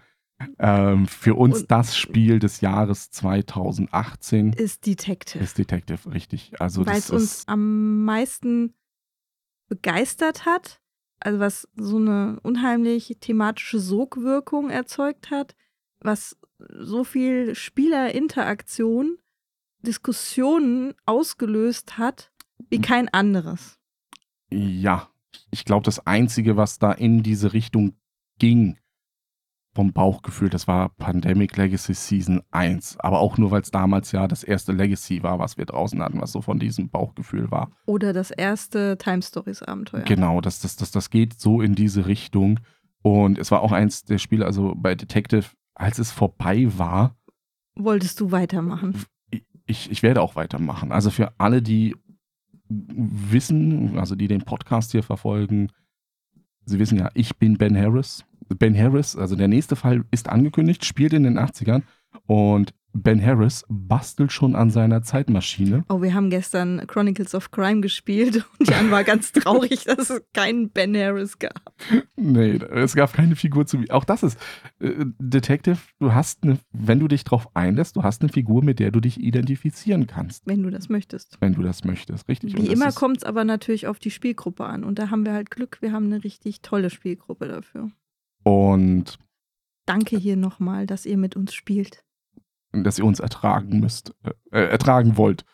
Ähm, 0.58 1.06
für 1.06 1.34
uns 1.34 1.60
Und- 1.62 1.70
das 1.70 1.96
Spiel 1.96 2.38
des 2.38 2.60
Jahres 2.62 3.10
2018 3.10 4.52
Ist 4.54 4.86
Detective. 4.86 5.42
ist 5.42 5.58
Detective, 5.58 6.12
richtig. 6.14 6.52
Also 6.60 6.86
Weil 6.86 6.98
es 6.98 7.10
uns 7.10 7.46
am 7.48 8.04
meisten 8.04 8.74
begeistert 9.68 10.46
hat, 10.46 10.80
also 11.20 11.38
was 11.40 11.68
so 11.76 11.96
eine 11.98 12.38
unheimlich 12.42 13.16
thematische 13.20 13.78
Sogwirkung 13.78 14.70
erzeugt 14.70 15.30
hat, 15.30 15.54
was 16.00 16.36
so 16.78 17.04
viel 17.04 17.54
Spielerinteraktion, 17.54 19.18
Diskussionen 19.82 20.94
ausgelöst 21.06 21.98
hat, 21.98 22.32
wie 22.68 22.78
Mhm. 22.78 22.82
kein 22.82 23.08
anderes. 23.10 23.78
Ja, 24.50 25.08
ich 25.50 25.64
glaube, 25.64 25.84
das 25.84 26.06
Einzige, 26.06 26.56
was 26.56 26.78
da 26.78 26.92
in 26.92 27.22
diese 27.22 27.52
Richtung 27.52 27.94
ging, 28.38 28.76
vom 29.72 29.92
Bauchgefühl, 29.92 30.48
das 30.48 30.66
war 30.66 30.88
Pandemic 30.88 31.56
Legacy 31.56 31.94
Season 31.94 32.42
1. 32.50 32.98
Aber 32.98 33.20
auch 33.20 33.38
nur, 33.38 33.52
weil 33.52 33.62
es 33.62 33.70
damals 33.70 34.10
ja 34.10 34.26
das 34.26 34.42
erste 34.42 34.72
Legacy 34.72 35.22
war, 35.22 35.38
was 35.38 35.58
wir 35.58 35.64
draußen 35.64 36.02
hatten, 36.02 36.20
was 36.20 36.32
so 36.32 36.42
von 36.42 36.58
diesem 36.58 36.88
Bauchgefühl 36.88 37.50
war. 37.52 37.70
Oder 37.86 38.12
das 38.12 38.32
erste 38.32 38.98
Time 38.98 39.22
Stories 39.22 39.62
Abenteuer. 39.62 40.02
Genau, 40.02 40.40
das, 40.40 40.60
das, 40.60 40.74
das, 40.76 40.90
das 40.90 41.10
geht 41.10 41.40
so 41.40 41.60
in 41.62 41.76
diese 41.76 42.06
Richtung. 42.06 42.58
Und 43.02 43.38
es 43.38 43.50
war 43.52 43.62
auch 43.62 43.72
eins 43.72 44.04
der 44.04 44.18
Spiele, 44.18 44.44
also 44.44 44.74
bei 44.76 44.94
Detective, 44.94 45.46
als 45.74 45.98
es 45.98 46.10
vorbei 46.10 46.66
war, 46.76 47.16
Wolltest 47.76 48.20
du 48.20 48.32
weitermachen? 48.32 49.04
ich, 49.64 49.90
ich 49.90 50.02
werde 50.02 50.20
auch 50.20 50.34
weitermachen. 50.34 50.92
Also 50.92 51.10
für 51.10 51.32
alle, 51.38 51.62
die 51.62 51.96
wissen, 52.70 53.98
also 53.98 54.14
die 54.14 54.28
den 54.28 54.42
Podcast 54.42 54.92
hier 54.92 55.02
verfolgen, 55.02 55.68
sie 56.64 56.78
wissen 56.78 56.98
ja, 56.98 57.10
ich 57.14 57.36
bin 57.36 57.58
Ben 57.58 57.76
Harris. 57.76 58.24
Ben 58.58 58.76
Harris, 58.76 59.16
also 59.16 59.36
der 59.36 59.48
nächste 59.48 59.76
Fall 59.76 60.04
ist 60.10 60.28
angekündigt, 60.28 60.84
spielt 60.84 61.12
in 61.12 61.24
den 61.24 61.38
80ern 61.38 61.82
und 62.26 62.72
Ben 62.92 63.24
Harris 63.24 63.64
bastelt 63.68 64.32
schon 64.32 64.54
an 64.54 64.70
seiner 64.70 65.02
Zeitmaschine. 65.02 65.84
Oh, 65.88 66.02
wir 66.02 66.14
haben 66.14 66.30
gestern 66.30 66.86
Chronicles 66.86 67.34
of 67.34 67.50
Crime 67.50 67.80
gespielt 67.80 68.44
und 68.58 68.68
Jan 68.68 68.90
war 68.90 69.04
ganz 69.04 69.32
traurig, 69.32 69.84
dass 69.84 70.10
es 70.10 70.22
keinen 70.32 70.70
Ben 70.70 70.96
Harris 70.96 71.38
gab. 71.38 71.72
Nee, 72.16 72.56
es 72.56 72.94
gab 72.94 73.12
keine 73.12 73.36
Figur 73.36 73.66
zu. 73.66 73.84
Auch 73.90 74.04
das 74.04 74.22
ist 74.22 74.38
äh, 74.80 75.04
Detective. 75.18 75.78
Du 75.98 76.14
hast 76.14 76.42
eine, 76.42 76.58
wenn 76.72 77.00
du 77.00 77.08
dich 77.08 77.24
drauf 77.24 77.48
einlässt, 77.54 77.96
du 77.96 78.02
hast 78.02 78.22
eine 78.22 78.30
Figur, 78.32 78.62
mit 78.64 78.78
der 78.78 78.90
du 78.90 79.00
dich 79.00 79.20
identifizieren 79.20 80.06
kannst, 80.06 80.46
Wenn 80.46 80.62
du 80.62 80.70
das 80.70 80.88
möchtest. 80.88 81.36
wenn 81.40 81.54
du 81.54 81.62
das 81.62 81.84
möchtest, 81.84 82.28
richtig? 82.28 82.56
Wie 82.56 82.66
immer 82.66 82.92
kommt 82.92 83.18
es 83.18 83.24
aber 83.24 83.44
natürlich 83.44 83.86
auf 83.86 83.98
die 83.98 84.10
Spielgruppe 84.10 84.64
an. 84.64 84.84
Und 84.84 84.98
da 84.98 85.10
haben 85.10 85.24
wir 85.24 85.32
halt 85.32 85.50
Glück, 85.50 85.78
wir 85.80 85.92
haben 85.92 86.06
eine 86.06 86.24
richtig 86.24 86.60
tolle 86.62 86.90
Spielgruppe 86.90 87.48
dafür. 87.48 87.90
Und 88.42 89.18
Danke 89.86 90.16
hier 90.16 90.36
nochmal, 90.36 90.86
dass 90.86 91.04
ihr 91.04 91.16
mit 91.16 91.34
uns 91.36 91.52
spielt. 91.52 92.04
Dass 92.72 92.98
ihr 92.98 93.04
uns 93.04 93.20
ertragen 93.20 93.80
müsst, 93.80 94.14
äh, 94.22 94.30
äh, 94.50 94.68
ertragen 94.68 95.16
wollt, 95.16 95.44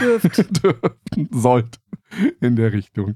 Dürft. 0.00 0.62
dürfen, 0.62 1.28
sollt 1.30 1.78
in 2.40 2.56
der 2.56 2.72
Richtung. 2.72 3.14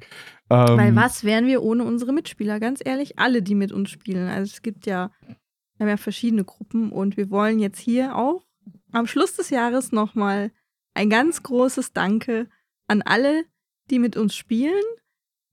Ähm, 0.51 0.77
Weil 0.77 0.97
was 0.97 1.25
wären 1.25 1.47
wir 1.47 1.63
ohne 1.63 1.85
unsere 1.85 2.13
Mitspieler? 2.13 2.61
Ganz 2.61 2.81
ehrlich, 2.85 3.19
alle, 3.19 3.43
die 3.43 3.55
mit 3.55 3.73
uns 3.73 3.91
spielen. 3.91 4.29
Also 4.29 4.53
es 4.53 4.63
gibt 4.63 4.87
ja, 4.87 5.11
wir 5.27 5.37
haben 5.81 5.89
ja 5.89 5.97
verschiedene 5.97 6.45
Gruppen 6.45 6.93
und 6.93 7.17
wir 7.17 7.31
wollen 7.31 7.59
jetzt 7.59 7.81
hier 7.81 8.17
auch 8.17 8.47
am 8.93 9.07
Schluss 9.07 9.35
des 9.35 9.51
Jahres 9.51 9.93
nochmal 9.93 10.51
ein 10.95 11.11
ganz 11.11 11.43
großes 11.43 11.93
Danke 11.93 12.49
an 12.87 13.03
alle, 13.03 13.45
die 13.91 13.99
mit 13.99 14.17
uns 14.17 14.35
spielen, 14.35 14.83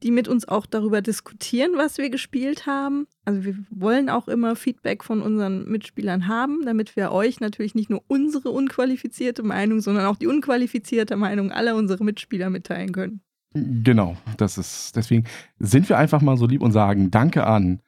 die 0.05 0.11
mit 0.11 0.27
uns 0.27 0.47
auch 0.47 0.67
darüber 0.67 1.01
diskutieren, 1.01 1.71
was 1.77 1.97
wir 1.97 2.11
gespielt 2.11 2.67
haben. 2.67 3.07
Also 3.25 3.43
wir 3.43 3.55
wollen 3.71 4.07
auch 4.07 4.27
immer 4.27 4.55
Feedback 4.55 5.03
von 5.03 5.19
unseren 5.19 5.67
Mitspielern 5.67 6.27
haben, 6.27 6.63
damit 6.63 6.95
wir 6.95 7.11
euch 7.11 7.39
natürlich 7.39 7.73
nicht 7.73 7.89
nur 7.89 8.03
unsere 8.07 8.51
unqualifizierte 8.51 9.41
Meinung, 9.41 9.81
sondern 9.81 10.05
auch 10.05 10.17
die 10.17 10.27
unqualifizierte 10.27 11.15
Meinung 11.15 11.51
aller 11.51 11.75
unserer 11.75 12.03
Mitspieler 12.03 12.51
mitteilen 12.51 12.91
können. 12.91 13.21
Genau, 13.55 14.15
das 14.37 14.59
ist, 14.59 14.95
deswegen 14.95 15.23
sind 15.57 15.89
wir 15.89 15.97
einfach 15.97 16.21
mal 16.21 16.37
so 16.37 16.45
lieb 16.45 16.61
und 16.61 16.71
sagen 16.71 17.09
Danke 17.09 17.47
an 17.47 17.81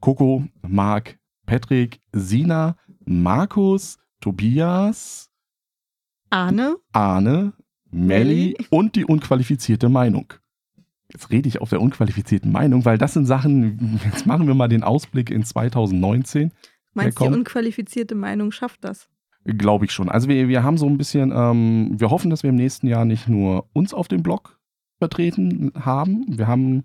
Coco, 0.00 0.44
Marc, 0.62 1.18
Patrick, 1.44 1.98
Sina, 2.12 2.76
Markus, 3.04 3.98
Tobias, 4.20 5.28
Arne, 6.30 6.76
Arne, 6.92 7.52
Melli 7.90 8.56
und 8.70 8.94
die 8.94 9.04
unqualifizierte 9.04 9.88
Meinung. 9.88 10.34
Jetzt 11.14 11.30
rede 11.30 11.48
ich 11.48 11.60
auf 11.60 11.70
der 11.70 11.80
unqualifizierten 11.80 12.50
Meinung, 12.50 12.84
weil 12.84 12.98
das 12.98 13.14
sind 13.14 13.26
Sachen, 13.26 14.00
jetzt 14.04 14.26
machen 14.26 14.48
wir 14.48 14.54
mal 14.54 14.68
den 14.68 14.82
Ausblick 14.82 15.30
in 15.30 15.44
2019. 15.44 16.52
Meinst 16.92 17.20
du, 17.20 17.24
die 17.24 17.34
unqualifizierte 17.34 18.16
Meinung 18.16 18.50
schafft 18.50 18.82
das? 18.82 19.08
Glaube 19.44 19.84
ich 19.84 19.92
schon. 19.92 20.08
Also 20.08 20.28
wir, 20.28 20.48
wir 20.48 20.62
haben 20.62 20.76
so 20.76 20.86
ein 20.86 20.98
bisschen, 20.98 21.32
ähm, 21.34 21.94
wir 21.98 22.10
hoffen, 22.10 22.30
dass 22.30 22.42
wir 22.42 22.50
im 22.50 22.56
nächsten 22.56 22.88
Jahr 22.88 23.04
nicht 23.04 23.28
nur 23.28 23.68
uns 23.72 23.94
auf 23.94 24.08
dem 24.08 24.22
Blog 24.22 24.58
vertreten 24.98 25.72
haben. 25.76 26.24
Wir 26.28 26.48
haben 26.48 26.84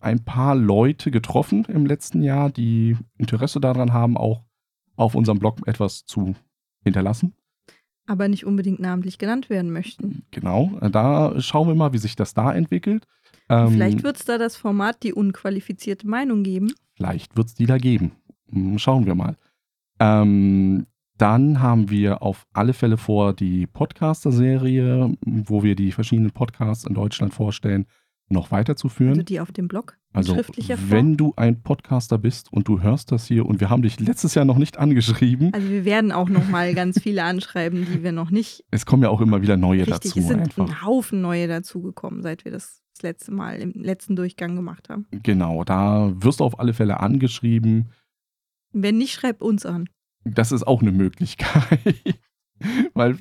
ein 0.00 0.24
paar 0.24 0.54
Leute 0.54 1.10
getroffen 1.10 1.64
im 1.64 1.86
letzten 1.86 2.22
Jahr, 2.22 2.50
die 2.50 2.96
Interesse 3.16 3.60
daran 3.60 3.92
haben, 3.92 4.16
auch 4.16 4.44
auf 4.96 5.14
unserem 5.14 5.38
Blog 5.38 5.66
etwas 5.66 6.04
zu 6.04 6.34
hinterlassen. 6.84 7.34
Aber 8.08 8.26
nicht 8.26 8.44
unbedingt 8.44 8.80
namentlich 8.80 9.18
genannt 9.18 9.50
werden 9.50 9.70
möchten. 9.70 10.24
Genau, 10.32 10.78
da 10.90 11.40
schauen 11.40 11.68
wir 11.68 11.74
mal, 11.74 11.92
wie 11.92 11.98
sich 11.98 12.16
das 12.16 12.34
da 12.34 12.52
entwickelt. 12.52 13.06
Ähm, 13.48 13.68
Vielleicht 13.70 14.02
wird 14.02 14.16
es 14.16 14.24
da 14.24 14.38
das 14.38 14.56
Format 14.56 15.02
die 15.02 15.12
unqualifizierte 15.12 16.08
Meinung 16.08 16.42
geben. 16.42 16.72
Vielleicht 16.94 17.36
wird 17.36 17.48
es 17.48 17.54
die 17.54 17.66
da 17.66 17.78
geben. 17.78 18.12
Hm, 18.50 18.78
Schauen 18.78 19.06
wir 19.06 19.14
mal. 19.14 19.36
Ähm, 20.00 20.86
dann 21.18 21.60
haben 21.60 21.90
wir 21.90 22.22
auf 22.22 22.46
alle 22.52 22.72
Fälle 22.72 22.96
vor, 22.96 23.34
die 23.34 23.66
Podcaster-Serie, 23.66 25.16
wo 25.24 25.62
wir 25.62 25.74
die 25.74 25.92
verschiedenen 25.92 26.30
Podcasts 26.30 26.84
in 26.84 26.94
Deutschland 26.94 27.34
vorstellen, 27.34 27.86
noch 28.30 28.50
weiterzuführen. 28.50 29.10
Also 29.12 29.22
die 29.22 29.40
auf 29.40 29.52
dem 29.52 29.68
Blog. 29.68 29.96
Also, 30.12 30.36
wenn 30.88 31.16
du 31.16 31.34
ein 31.36 31.62
Podcaster 31.62 32.18
bist 32.18 32.52
und 32.52 32.66
du 32.66 32.80
hörst 32.80 33.12
das 33.12 33.26
hier 33.26 33.44
und 33.46 33.60
wir 33.60 33.68
haben 33.68 33.82
dich 33.82 34.00
letztes 34.00 34.34
Jahr 34.34 34.44
noch 34.44 34.56
nicht 34.56 34.78
angeschrieben, 34.78 35.52
Also 35.52 35.68
wir 35.68 35.84
werden 35.84 36.12
auch 36.12 36.28
noch 36.28 36.48
mal 36.48 36.74
ganz 36.74 37.00
viele 37.00 37.24
anschreiben, 37.24 37.86
die 37.86 38.02
wir 38.02 38.12
noch 38.12 38.30
nicht 38.30 38.64
es 38.70 38.86
kommen 38.86 39.02
ja 39.02 39.10
auch 39.10 39.20
immer 39.20 39.42
wieder 39.42 39.56
neue 39.56 39.80
richtig. 39.86 40.12
dazu 40.12 40.18
Es 40.18 40.26
sind 40.28 40.40
einfach. 40.40 40.66
ein 40.66 40.82
Haufen 40.82 41.20
neue 41.20 41.46
dazugekommen, 41.46 42.22
seit 42.22 42.44
wir 42.44 42.52
das 42.52 42.82
das 42.98 43.02
letzte 43.02 43.32
Mal 43.32 43.60
im 43.60 43.72
letzten 43.74 44.16
Durchgang 44.16 44.56
gemacht 44.56 44.88
haben. 44.88 45.06
Genau, 45.22 45.62
da 45.64 46.12
wirst 46.16 46.40
du 46.40 46.44
auf 46.44 46.58
alle 46.58 46.72
Fälle 46.74 46.98
angeschrieben. 47.00 47.90
Wenn 48.72 48.98
nicht, 48.98 49.12
schreibt 49.12 49.40
uns 49.42 49.64
an. 49.64 49.88
Das 50.24 50.50
ist 50.52 50.66
auch 50.66 50.82
eine 50.82 50.92
Möglichkeit. 50.92 51.80
Weil 52.94 53.16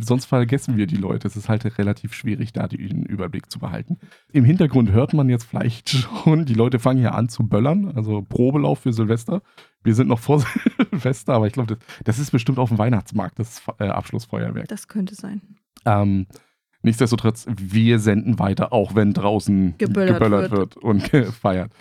sonst 0.00 0.26
vergessen 0.26 0.76
wir 0.76 0.86
die 0.86 0.96
Leute. 0.96 1.26
Es 1.26 1.36
ist 1.36 1.48
halt 1.48 1.64
relativ 1.78 2.14
schwierig, 2.14 2.52
da 2.52 2.68
den 2.68 3.02
Überblick 3.04 3.50
zu 3.50 3.58
behalten. 3.58 3.98
Im 4.32 4.44
Hintergrund 4.44 4.92
hört 4.92 5.12
man 5.12 5.28
jetzt 5.28 5.44
vielleicht 5.44 5.88
schon, 6.24 6.44
die 6.44 6.54
Leute 6.54 6.78
fangen 6.78 7.00
hier 7.00 7.14
an 7.14 7.28
zu 7.28 7.46
böllern. 7.46 7.92
Also 7.94 8.22
Probelauf 8.22 8.80
für 8.80 8.92
Silvester. 8.92 9.42
Wir 9.82 9.94
sind 9.94 10.08
noch 10.08 10.20
vor 10.20 10.44
Silvester, 10.90 11.34
aber 11.34 11.46
ich 11.46 11.52
glaube, 11.52 11.74
das, 11.74 11.86
das 12.04 12.18
ist 12.18 12.30
bestimmt 12.30 12.58
auf 12.58 12.68
dem 12.68 12.78
Weihnachtsmarkt, 12.78 13.38
das 13.38 13.62
äh, 13.78 13.88
Abschlussfeuerwerk. 13.88 14.68
Das 14.68 14.88
könnte 14.88 15.14
sein. 15.14 15.42
Ähm, 15.84 16.26
nichtsdestotrotz, 16.82 17.46
wir 17.48 17.98
senden 17.98 18.38
weiter, 18.38 18.72
auch 18.72 18.94
wenn 18.94 19.12
draußen 19.12 19.76
Geböllert 19.78 20.20
geböllert 20.20 20.50
wird. 20.52 20.76
und 20.76 21.10
gefeiert. 21.10 21.72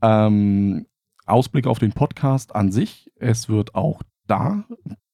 Ähm, 0.00 0.86
Ausblick 1.26 1.66
auf 1.66 1.78
den 1.78 1.92
Podcast 1.92 2.54
an 2.54 2.72
sich. 2.72 3.10
Es 3.16 3.48
wird 3.48 3.74
auch 3.74 4.02
da 4.26 4.64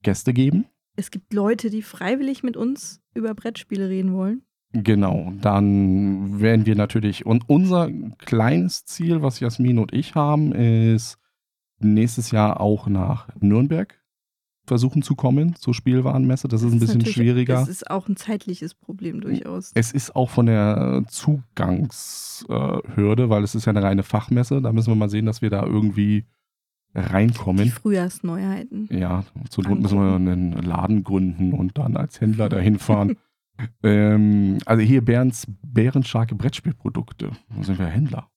Gäste 0.02 0.32
geben. 0.32 0.66
Es 0.98 1.10
gibt 1.12 1.32
Leute, 1.32 1.70
die 1.70 1.82
freiwillig 1.82 2.42
mit 2.42 2.56
uns 2.56 3.00
über 3.14 3.32
Brettspiele 3.32 3.88
reden 3.88 4.14
wollen. 4.14 4.42
Genau, 4.72 5.32
dann 5.40 6.40
werden 6.40 6.66
wir 6.66 6.74
natürlich, 6.74 7.24
und 7.24 7.48
unser 7.48 7.88
kleines 8.18 8.84
Ziel, 8.84 9.22
was 9.22 9.38
Jasmin 9.38 9.78
und 9.78 9.94
ich 9.94 10.16
haben, 10.16 10.50
ist 10.52 11.18
nächstes 11.78 12.32
Jahr 12.32 12.60
auch 12.60 12.88
nach 12.88 13.28
Nürnberg 13.38 13.94
versuchen 14.66 15.02
zu 15.02 15.14
kommen 15.14 15.54
zur 15.54 15.72
Spielwarenmesse. 15.72 16.48
Das 16.48 16.62
ist 16.62 16.72
ein 16.72 16.80
bisschen 16.80 17.06
schwieriger. 17.06 17.54
Das 17.54 17.68
ist 17.68 17.88
auch 17.88 18.08
ein 18.08 18.16
zeitliches 18.16 18.74
Problem 18.74 19.20
durchaus. 19.20 19.70
Es 19.74 19.92
ist 19.92 20.16
auch 20.16 20.30
von 20.30 20.46
der 20.46 21.04
Zugangshürde, 21.06 23.30
weil 23.30 23.44
es 23.44 23.54
ist 23.54 23.66
ja 23.66 23.70
eine 23.70 23.84
reine 23.84 24.02
Fachmesse. 24.02 24.60
Da 24.60 24.72
müssen 24.72 24.90
wir 24.90 24.96
mal 24.96 25.08
sehen, 25.08 25.26
dass 25.26 25.42
wir 25.42 25.50
da 25.50 25.64
irgendwie 25.64 26.24
Die 26.94 27.00
reinkommen. 27.00 27.68
Frühjahrsneuheiten. 27.68 28.88
Ja, 28.90 29.24
zur 29.50 29.64
Not 29.64 29.80
müssen 29.80 29.98
wir 29.98 30.14
einen 30.14 30.52
Laden 30.52 31.04
gründen 31.04 31.52
und 31.52 31.78
dann 31.78 31.96
als 31.96 32.20
Händler 32.20 32.48
dahin 32.48 32.78
fahren. 32.78 33.16
ähm, 33.82 34.58
also 34.66 34.82
hier 34.82 35.04
Bärens, 35.04 35.46
bärenstarke 35.62 36.34
Brettspielprodukte. 36.34 37.30
Da 37.56 37.62
sind 37.62 37.78
wir 37.78 37.86
Händler. 37.86 38.30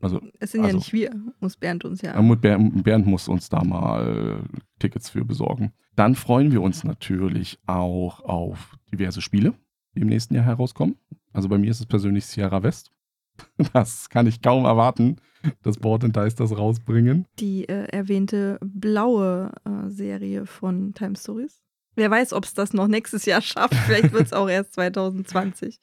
Also 0.00 0.20
Es 0.38 0.52
sind 0.52 0.62
ja 0.62 0.66
Also- 0.66 0.78
nicht 0.78 0.92
wir, 0.92 1.10
muss 1.40 1.56
Bernd 1.56 1.84
uns 1.84 2.02
ja. 2.02 2.20
Bernd, 2.20 3.06
muss 3.06 3.28
uns 3.28 3.48
da 3.48 3.64
mal 3.64 4.42
Tickets 4.78 5.08
für 5.10 5.24
besorgen. 5.24 5.72
Dann 5.96 6.14
freuen 6.14 6.52
wir 6.52 6.60
uns 6.60 6.84
natürlich 6.84 7.58
auch 7.66 8.20
auf 8.20 8.76
diverse 8.92 9.22
Spiele, 9.22 9.54
die 9.94 10.00
im 10.00 10.08
nächsten 10.08 10.34
Jahr 10.34 10.44
herauskommen. 10.44 10.96
Also 11.32 11.48
bei 11.48 11.56
mir 11.56 11.70
ist 11.70 11.80
es 11.80 11.86
persönlich 11.86 12.26
Sierra 12.26 12.62
West. 12.62 12.90
Das 13.72 14.08
kann 14.10 14.26
ich 14.26 14.42
kaum 14.42 14.64
erwarten, 14.64 15.16
dass 15.62 15.76
Board 15.78 16.04
and 16.04 16.16
Dice 16.16 16.34
das 16.36 16.56
rausbringen. 16.56 17.26
die 17.40 17.68
äh, 17.68 17.86
erwähnte 17.88 18.58
blaue 18.62 19.52
äh, 19.64 19.88
Serie 19.90 20.46
von 20.46 20.94
Time 20.94 21.16
Stories. 21.16 21.60
Wer 21.96 22.10
weiß, 22.10 22.32
ob 22.32 22.44
es 22.44 22.54
das 22.54 22.72
noch 22.72 22.88
nächstes 22.88 23.24
Jahr 23.24 23.40
schafft. 23.42 23.74
Vielleicht 23.74 24.12
wird 24.12 24.26
es 24.26 24.32
auch 24.32 24.48
erst 24.48 24.74
2020. 24.74 25.78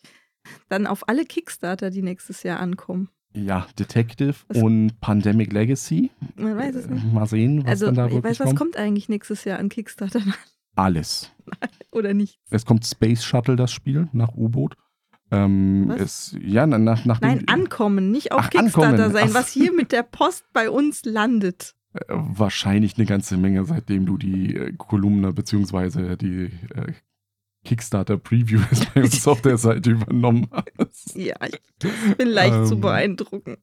Dann 0.69 0.87
auf 0.87 1.07
alle 1.07 1.25
Kickstarter, 1.25 1.89
die 1.89 2.01
nächstes 2.01 2.43
Jahr 2.43 2.59
ankommen. 2.59 3.09
Ja, 3.33 3.65
Detective 3.79 4.35
Was- 4.49 4.57
und 4.61 4.99
Pandemic 4.99 5.53
Legacy. 5.53 6.11
Man 6.35 6.57
weiß 6.57 6.75
es 6.75 6.89
nicht. 6.89 7.03
Äh, 7.03 7.07
Mal 7.13 7.27
sehen, 7.27 7.63
was 7.63 7.69
Also, 7.69 7.85
dann 7.85 7.95
da 7.95 8.07
ich 8.07 8.13
wirklich 8.13 8.31
weiß, 8.31 8.39
was 8.41 8.47
kommt. 8.47 8.57
kommt 8.59 8.77
eigentlich 8.77 9.07
nächstes 9.07 9.45
Jahr 9.45 9.59
an 9.59 9.69
Kickstarter 9.69 10.21
Alles. 10.75 11.31
oder 11.91 12.13
nicht? 12.13 12.39
Es 12.49 12.65
kommt 12.65 12.85
Space 12.85 13.23
Shuttle, 13.23 13.55
das 13.55 13.71
Spiel, 13.71 14.09
nach 14.11 14.33
U-Boot. 14.35 14.75
Ähm, 15.31 15.89
es, 15.97 16.35
ja, 16.41 16.67
na- 16.67 16.77
nach, 16.77 17.05
nach 17.05 17.21
Nein, 17.21 17.47
ankommen, 17.47 18.11
nicht 18.11 18.31
auf 18.33 18.41
Ach, 18.45 18.49
Kickstarter 18.49 18.87
ankommen. 18.89 19.11
sein, 19.13 19.27
Ach. 19.29 19.33
was 19.35 19.49
hier 19.49 19.71
mit 19.73 19.91
der 19.93 20.03
Post 20.03 20.45
bei 20.53 20.69
uns 20.69 21.05
landet. 21.05 21.73
Äh, 21.93 22.03
Wahrscheinlich 22.09 22.97
eine 22.97 23.05
ganze 23.05 23.37
Menge, 23.37 23.63
seitdem 23.65 24.05
du 24.05 24.17
die 24.17 24.55
äh, 24.55 24.73
Kolumne 24.77 25.31
beziehungsweise 25.33 26.17
die 26.17 26.49
äh, 26.75 26.93
Kickstarter-Preview 27.63 28.59
bei 28.93 29.03
uns 29.03 29.27
auf 29.27 29.41
der 29.41 29.57
Seite 29.57 29.91
übernommen 29.91 30.47
hast. 30.77 31.15
Ja, 31.15 31.35
ich 31.47 32.17
bin 32.17 32.27
leicht 32.29 32.67
zu 32.67 32.75
Ähm, 32.75 32.81
beeindrucken. 32.81 33.57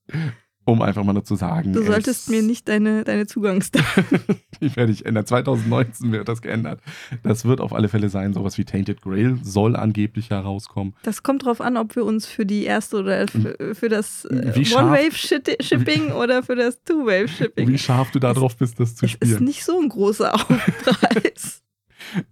Um 0.69 0.83
einfach 0.83 1.03
mal 1.03 1.15
nur 1.15 1.25
zu 1.25 1.35
sagen. 1.35 1.73
Du 1.73 1.83
solltest 1.83 2.25
es- 2.25 2.29
mir 2.29 2.43
nicht 2.43 2.69
deine, 2.69 3.03
deine 3.05 3.27
Zugangsdaten. 3.27 4.21
Die 4.61 4.75
werde 4.77 4.93
ich 4.93 5.07
ändern. 5.07 5.25
2019 5.25 6.13
wird 6.13 6.29
das 6.29 6.43
geändert. 6.43 6.81
Das 7.23 7.45
wird 7.47 7.61
auf 7.63 7.73
alle 7.73 7.89
Fälle 7.89 8.11
sein. 8.11 8.35
Sowas 8.35 8.59
wie 8.59 8.65
Tainted 8.65 9.01
Grail 9.01 9.39
soll 9.43 9.77
angeblich 9.77 10.29
herauskommen. 10.31 10.95
Das 11.05 11.23
kommt 11.23 11.47
drauf 11.47 11.61
an, 11.63 11.77
ob 11.79 11.97
wir 11.97 12.05
uns 12.05 12.27
für 12.27 12.45
die 12.45 12.65
erste 12.65 12.99
oder 12.99 13.27
für, 13.29 13.75
für 13.75 13.89
das 13.89 14.27
äh, 14.27 14.53
One-Wave-Shipping 14.77 16.13
oder 16.13 16.43
für 16.43 16.57
das 16.57 16.83
Two-Wave-Shipping. 16.85 17.69
Wie 17.69 17.79
scharf 17.79 18.11
du 18.11 18.19
da 18.19 18.35
drauf 18.35 18.57
bist, 18.57 18.79
das 18.79 18.95
zu 18.97 19.07
Es 19.07 19.13
ist 19.13 19.17
spielen. 19.25 19.45
nicht 19.45 19.65
so 19.65 19.81
ein 19.81 19.89
großer 19.89 20.35
Aufpreis. 20.35 21.63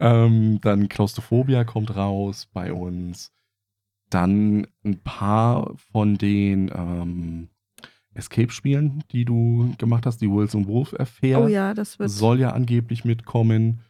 Ähm, 0.00 0.58
dann 0.62 0.88
Klaustrophobia 0.88 1.64
kommt 1.64 1.94
raus 1.96 2.48
bei 2.52 2.72
uns. 2.72 3.32
Dann 4.08 4.66
ein 4.84 5.00
paar 5.02 5.74
von 5.92 6.16
den 6.16 6.70
ähm, 6.74 7.48
Escape-Spielen, 8.16 9.04
die 9.12 9.24
du 9.24 9.74
gemacht 9.78 10.06
hast, 10.06 10.20
die 10.20 10.30
Wilson 10.30 10.66
Wolf 10.66 10.94
Affair, 10.94 11.40
oh 11.42 11.48
ja, 11.48 11.74
das 11.74 11.98
wird. 11.98 12.10
soll 12.10 12.40
ja 12.40 12.50
angeblich 12.50 13.04
mitkommen. 13.04 13.80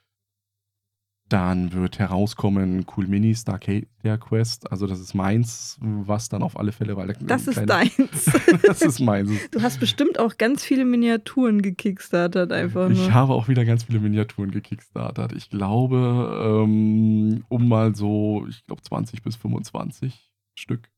Dann 1.29 1.73
wird 1.73 1.99
herauskommen 1.99 2.87
Cool 2.97 3.09
Mini 3.09 3.35
Starcadia 3.35 4.17
Quest. 4.17 4.71
Also 4.71 4.87
das 4.87 5.01
ist 5.01 5.13
meins, 5.13 5.77
was 5.81 6.29
dann 6.29 6.41
auf 6.45 6.57
alle 6.57 6.71
Fälle, 6.71 6.97
weil 6.97 7.09
das 7.21 7.49
ist 7.49 7.67
deins. 7.69 8.31
das 8.63 8.81
ist 8.81 9.01
meins. 9.01 9.33
Du 9.51 9.61
hast 9.61 9.81
bestimmt 9.81 10.21
auch 10.21 10.39
ganz 10.39 10.63
viele 10.63 10.85
Miniaturen 10.85 11.63
gekickstartet, 11.63 12.53
einfach 12.53 12.91
Ich 12.91 12.99
nur. 12.99 13.13
habe 13.13 13.33
auch 13.35 13.49
wieder 13.49 13.65
ganz 13.65 13.83
viele 13.83 13.99
Miniaturen 13.99 14.53
gekickstartet. 14.53 15.33
Ich 15.33 15.51
glaube, 15.51 16.63
ähm, 16.65 17.45
um 17.49 17.67
mal 17.67 17.97
so, 17.97 18.47
ich 18.49 18.65
glaube 18.67 18.83
20 18.83 19.23
bis 19.23 19.35
25 19.35 20.31
Stück 20.57 20.89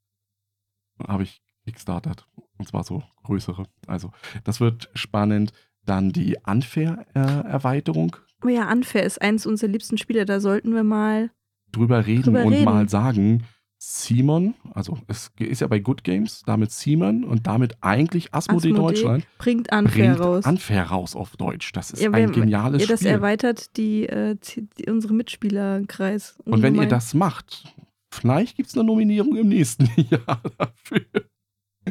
habe 1.07 1.23
ich 1.23 1.41
kickstartet. 1.65 2.27
Und 2.59 2.67
zwar 2.69 2.85
so 2.85 3.03
größere. 3.25 3.65
Also 3.87 4.11
das 4.45 4.61
wird 4.61 4.91
spannend. 4.95 5.53
Dann 5.85 6.11
die 6.13 6.37
Unfair-Erweiterung. 6.45 8.17
Oh 8.45 8.49
ja, 8.49 8.71
Unfair 8.71 9.05
ist 9.05 9.21
eins 9.23 9.47
unserer 9.47 9.71
liebsten 9.71 9.99
Spiele. 9.99 10.25
Da 10.25 10.41
sollten 10.41 10.75
wir 10.75 10.85
mal. 10.85 11.31
drüber 11.73 12.07
reden 12.07 12.23
Drüber 12.25 12.45
und 12.45 12.53
reden. 12.53 12.65
mal 12.65 12.89
sagen, 12.89 13.45
Simon, 13.81 14.55
also 14.75 14.99
es 15.07 15.31
ist 15.39 15.61
ja 15.61 15.67
bei 15.69 15.79
Good 15.79 16.03
Games, 16.03 16.43
damit 16.45 16.73
Simon 16.73 17.23
und 17.25 17.47
damit 17.47 17.77
eigentlich 17.81 18.35
Asmodee 18.35 18.71
Asmodee 18.71 18.77
Deutschland 18.77 19.27
Bringt 19.39 19.73
Unfair 19.73 20.09
bringt 20.15 20.21
raus. 20.21 20.47
Unfair 20.47 20.85
raus 20.85 21.15
auf 21.15 21.37
Deutsch. 21.37 21.71
Das 21.73 21.93
ist 21.93 22.03
Ja, 22.03 22.11
ein 22.11 22.33
geniales 22.33 22.87
das 22.89 23.01
Spiel. 23.01 23.13
erweitert 23.13 23.77
die, 23.77 24.07
äh, 24.09 24.37
die, 24.37 24.91
unsere 24.91 25.15
Mitspielerkreis. 25.15 26.37
Und 26.45 26.63
wenn 26.63 26.75
ihr 26.75 26.87
das 26.89 27.15
macht, 27.15 27.73
vielleicht 28.11 28.57
gibt 28.57 28.69
es 28.69 28.75
eine 28.77 28.85
Nominierung 28.85 29.37
im 29.37 29.49
nächsten 29.49 29.89
Jahr 30.11 30.43
dafür. 30.59 31.01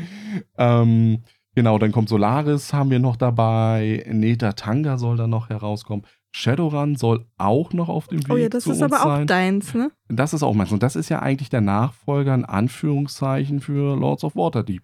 ähm, 0.58 1.24
genau, 1.56 1.78
dann 1.78 1.92
kommt 1.92 2.10
Solaris, 2.10 2.74
haben 2.74 2.90
wir 2.90 3.00
noch 3.00 3.16
dabei. 3.16 4.06
Neta 4.12 4.54
Tanga 4.54 4.98
soll 4.98 5.18
dann 5.18 5.30
noch 5.30 5.50
herauskommen. 5.50 6.06
Shadowrun 6.32 6.96
soll 6.96 7.26
auch 7.38 7.74
noch 7.74 7.90
auf 7.90 8.08
dem 8.08 8.20
Weg 8.20 8.30
Oh 8.30 8.38
ja, 8.38 8.50
das 8.50 8.68
ist 8.68 8.82
aber 8.84 9.00
auch 9.02 9.06
sein. 9.18 9.28
deins, 9.28 9.74
ne? 9.74 9.92
Das 10.08 10.34
ist 10.34 10.44
auch 10.44 10.54
meins. 10.54 10.72
Und 10.72 10.84
das 10.84 10.96
ist 10.96 11.10
ja 11.10 11.20
eigentlich 11.20 11.50
der 11.50 11.62
Nachfolger 11.62 12.36
in 12.36 12.46
Anführungszeichen 12.46 13.60
für 13.60 13.96
Lords 13.98 14.24
of 14.24 14.36
Waterdeep. 14.36 14.84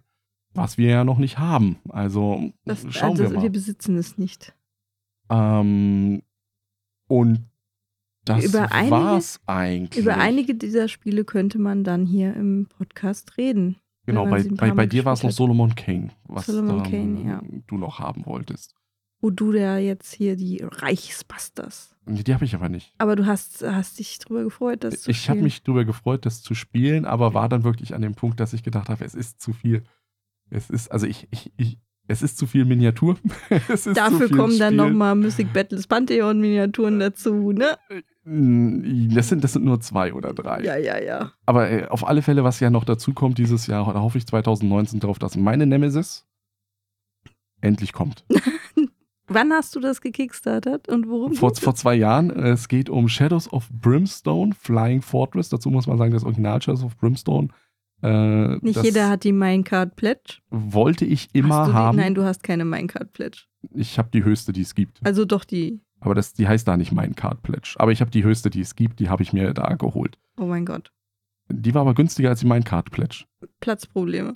Was 0.55 0.77
wir 0.77 0.89
ja 0.89 1.03
noch 1.03 1.17
nicht 1.17 1.37
haben. 1.39 1.77
Also 1.89 2.51
Das, 2.65 2.85
schauen 2.89 3.11
also, 3.11 3.23
wir 3.23 3.29
mal. 3.37 3.43
wir 3.43 3.51
besitzen 3.51 3.97
es 3.97 4.17
nicht. 4.17 4.55
Ähm, 5.29 6.21
und 7.07 7.45
das 8.25 8.45
Über 8.45 8.71
einige- 8.71 8.91
war's 8.91 9.41
eigentlich. 9.45 10.01
Über 10.03 10.15
einige 10.17 10.55
dieser 10.55 10.87
Spiele 10.87 11.25
könnte 11.25 11.59
man 11.59 11.83
dann 11.83 12.05
hier 12.05 12.33
im 12.35 12.67
Podcast 12.69 13.37
reden. 13.37 13.75
Genau, 14.05 14.25
bei, 14.25 14.43
bei, 14.43 14.71
bei 14.71 14.85
dir 14.85 15.05
war 15.05 15.13
es 15.13 15.23
noch. 15.23 15.31
Solomon 15.31 15.75
Kane, 15.75 16.09
was 16.25 16.47
Solomon 16.47 16.83
ähm, 16.85 16.91
Kane, 16.91 17.29
ja. 17.29 17.41
du 17.67 17.77
noch 17.77 17.99
haben 17.99 18.25
wolltest. 18.25 18.75
Wo 19.21 19.29
du 19.29 19.53
ja 19.53 19.77
jetzt 19.77 20.13
hier 20.13 20.35
die 20.35 20.61
Reichsbusters. 20.61 21.95
Die 22.05 22.33
habe 22.33 22.43
ich 22.43 22.53
aber 22.53 22.67
nicht. 22.67 22.93
Aber 22.97 23.15
du 23.15 23.25
hast, 23.25 23.63
hast 23.65 23.99
dich 23.99 24.19
drüber 24.19 24.43
gefreut, 24.43 24.83
das 24.83 25.03
zu 25.03 25.11
Ich 25.11 25.29
habe 25.29 25.37
spielen. 25.37 25.43
mich 25.45 25.63
darüber 25.63 25.85
gefreut, 25.85 26.25
das 26.25 26.41
zu 26.41 26.53
spielen, 26.53 27.05
aber 27.05 27.33
war 27.33 27.47
dann 27.47 27.63
wirklich 27.63 27.95
an 27.95 28.01
dem 28.01 28.15
Punkt, 28.15 28.41
dass 28.41 28.51
ich 28.51 28.63
gedacht 28.63 28.89
habe, 28.89 29.05
es 29.05 29.15
ist 29.15 29.39
zu 29.39 29.53
viel. 29.53 29.83
Es 30.49 30.69
ist, 30.69 30.91
also 30.91 31.05
ich, 31.05 31.29
ich, 31.31 31.53
ich 31.55 31.79
es 32.07 32.21
ist 32.21 32.37
zu 32.37 32.45
viel 32.47 32.65
Miniatur. 32.65 33.17
Dafür 33.93 34.27
viel 34.27 34.37
kommen 34.37 34.59
dann 34.59 34.75
nochmal 34.75 35.15
Mythic 35.15 35.53
Battles 35.53 35.87
Pantheon 35.87 36.39
Miniaturen 36.41 36.99
dazu, 36.99 37.51
ne? 37.51 37.77
Mm, 38.25 39.13
Das 39.15 39.29
sind, 39.29 39.43
das 39.43 39.53
sind 39.53 39.65
nur 39.65 39.79
zwei 39.79 40.13
oder 40.13 40.33
drei. 40.33 40.61
Ja, 40.63 40.77
ja, 40.77 40.99
ja. 41.01 41.31
Aber 41.45 41.69
äh, 41.69 41.87
auf 41.87 42.05
alle 42.07 42.21
Fälle, 42.21 42.43
was 42.43 42.59
ja 42.59 42.69
noch 42.69 42.83
dazu 42.83 43.13
kommt 43.13 43.37
dieses 43.37 43.67
Jahr, 43.67 43.93
da 43.93 44.01
hoffe 44.01 44.17
ich 44.17 44.27
2019 44.27 44.99
drauf, 44.99 45.19
dass 45.19 45.37
meine 45.37 45.65
Nemesis 45.65 46.25
endlich 47.61 47.93
kommt. 47.93 48.25
Wann 49.27 49.53
hast 49.53 49.73
du 49.75 49.79
das 49.79 50.01
gekickstartet 50.01 50.89
und 50.89 51.07
worum? 51.07 51.33
Vor, 51.33 51.55
vor 51.55 51.75
zwei 51.75 51.95
Jahren. 51.95 52.29
Es 52.29 52.67
geht 52.67 52.89
um 52.89 53.07
Shadows 53.07 53.51
of 53.51 53.69
Brimstone, 53.71 54.53
Flying 54.53 55.01
Fortress. 55.01 55.47
Dazu 55.47 55.69
muss 55.69 55.87
man 55.87 55.97
sagen, 55.97 56.11
das 56.11 56.25
Original 56.25 56.61
Shadows 56.61 56.83
of 56.83 56.97
Brimstone. 56.97 57.47
Äh, 58.03 58.57
Nicht 58.57 58.83
jeder 58.83 59.09
hat 59.09 59.23
die 59.23 59.31
Minecart 59.31 59.95
Pledge. 59.95 60.39
Wollte 60.49 61.05
ich 61.05 61.29
immer 61.33 61.73
haben. 61.73 61.97
Nein, 61.97 62.15
du 62.15 62.23
hast 62.23 62.43
keine 62.43 62.65
Minecart 62.65 63.13
Pledge. 63.13 63.43
ich 63.73 63.97
habe 63.97 64.09
die 64.13 64.23
höchste, 64.23 64.51
die 64.51 64.61
es 64.61 64.75
gibt. 64.75 64.99
Also 65.05 65.23
doch 65.25 65.45
die. 65.45 65.79
Aber 66.01 66.13
das, 66.13 66.33
die 66.33 66.47
heißt 66.47 66.67
da 66.67 66.75
nicht 66.75 66.91
Minecart 66.91 67.43
Pledge. 67.43 67.75
Aber 67.77 67.91
ich 67.93 68.01
habe 68.01 68.11
die 68.11 68.23
höchste, 68.25 68.49
die 68.49 68.59
es 68.59 68.75
gibt. 68.75 68.99
Die 68.99 69.07
habe 69.09 69.23
ich 69.23 69.31
mir 69.31 69.53
da 69.53 69.75
geholt. 69.75 70.17
Oh 70.37 70.45
mein 70.45 70.65
Gott. 70.65 70.91
Die 71.49 71.73
war 71.73 71.81
aber 71.81 71.93
günstiger 71.93 72.29
als 72.29 72.41
die 72.41 72.45
Minecart 72.45 72.91
Pledge. 72.91 73.23
Platzprobleme. 73.61 74.35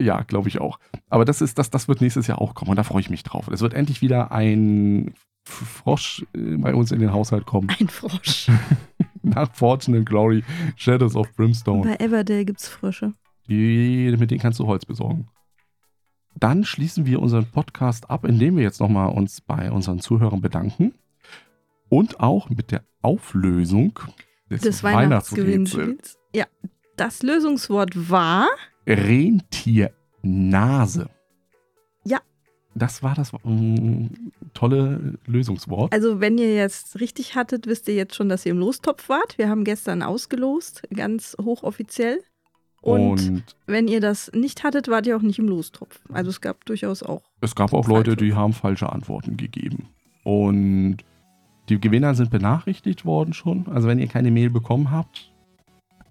Ja, 0.00 0.22
glaube 0.22 0.48
ich 0.48 0.60
auch. 0.60 0.78
Aber 1.08 1.24
das 1.24 1.40
ist, 1.40 1.58
das, 1.58 1.70
das 1.70 1.88
wird 1.88 2.00
nächstes 2.00 2.26
Jahr 2.26 2.40
auch 2.40 2.54
kommen 2.54 2.70
und 2.70 2.76
da 2.76 2.84
freue 2.84 3.00
ich 3.00 3.10
mich 3.10 3.24
drauf. 3.24 3.48
Es 3.48 3.60
wird 3.60 3.74
endlich 3.74 4.00
wieder 4.00 4.30
ein 4.32 5.14
Frosch 5.44 6.24
äh, 6.34 6.56
bei 6.56 6.74
uns 6.74 6.92
in 6.92 7.00
den 7.00 7.12
Haushalt 7.12 7.46
kommen. 7.46 7.68
Ein 7.80 7.88
Frosch. 7.88 8.48
Nach 9.22 9.52
Fortune 9.54 9.98
and 9.98 10.08
Glory, 10.08 10.44
Shadows 10.76 11.16
of 11.16 11.32
Brimstone. 11.34 11.82
Bei 11.82 12.04
Everdale 12.04 12.44
gibt's 12.44 12.68
Frösche. 12.68 13.14
Die, 13.48 14.14
mit 14.18 14.30
denen 14.30 14.40
kannst 14.40 14.58
du 14.58 14.66
Holz 14.66 14.84
besorgen. 14.84 15.28
Dann 16.36 16.64
schließen 16.64 17.06
wir 17.06 17.20
unseren 17.20 17.46
Podcast 17.46 18.10
ab, 18.10 18.24
indem 18.24 18.56
wir 18.56 18.62
jetzt 18.62 18.80
nochmal 18.80 19.10
uns 19.10 19.40
bei 19.40 19.72
unseren 19.72 19.98
Zuhörern 19.98 20.40
bedanken. 20.40 20.94
Und 21.88 22.20
auch 22.20 22.48
mit 22.50 22.70
der 22.70 22.84
Auflösung 23.02 23.98
des, 24.50 24.60
Des 24.60 24.82
Weihnachtsgewinnspiels. 24.84 25.78
Weihnachtsgewinnspiels. 25.82 26.18
Ja. 26.34 26.46
Das 26.96 27.22
Lösungswort 27.22 28.10
war 28.10 28.48
Rentiernase. 28.88 31.10
Ja. 32.04 32.18
Das 32.74 33.02
war 33.02 33.14
das 33.14 33.32
mm, 33.44 34.06
tolle 34.54 35.18
Lösungswort. 35.26 35.92
Also, 35.92 36.20
wenn 36.20 36.38
ihr 36.38 36.54
jetzt 36.54 37.00
richtig 37.00 37.34
hattet, 37.34 37.66
wisst 37.66 37.88
ihr 37.88 37.94
jetzt 37.94 38.14
schon, 38.14 38.28
dass 38.28 38.46
ihr 38.46 38.52
im 38.52 38.58
Lostopf 38.58 39.08
wart. 39.08 39.36
Wir 39.36 39.48
haben 39.48 39.64
gestern 39.64 40.02
ausgelost, 40.02 40.82
ganz 40.94 41.36
hochoffiziell. 41.40 42.20
Und, 42.80 43.28
Und 43.28 43.42
wenn 43.66 43.88
ihr 43.88 44.00
das 44.00 44.30
nicht 44.32 44.62
hattet, 44.62 44.86
wart 44.88 45.06
ihr 45.06 45.16
auch 45.16 45.22
nicht 45.22 45.40
im 45.40 45.48
Lostopf. 45.48 46.00
Also 46.12 46.30
es 46.30 46.40
gab 46.40 46.64
durchaus 46.64 47.02
auch. 47.02 47.22
es 47.40 47.56
gab 47.56 47.72
auch 47.72 47.88
Leute, 47.88 48.16
die 48.16 48.34
haben 48.34 48.52
falsche 48.52 48.92
Antworten 48.92 49.36
gegeben. 49.36 49.88
Und 50.22 50.98
die 51.68 51.80
Gewinner 51.80 52.14
sind 52.14 52.30
benachrichtigt 52.30 53.04
worden 53.04 53.34
schon. 53.34 53.66
Also 53.66 53.88
wenn 53.88 53.98
ihr 53.98 54.06
keine 54.06 54.30
Mail 54.30 54.50
bekommen 54.50 54.92
habt, 54.92 55.32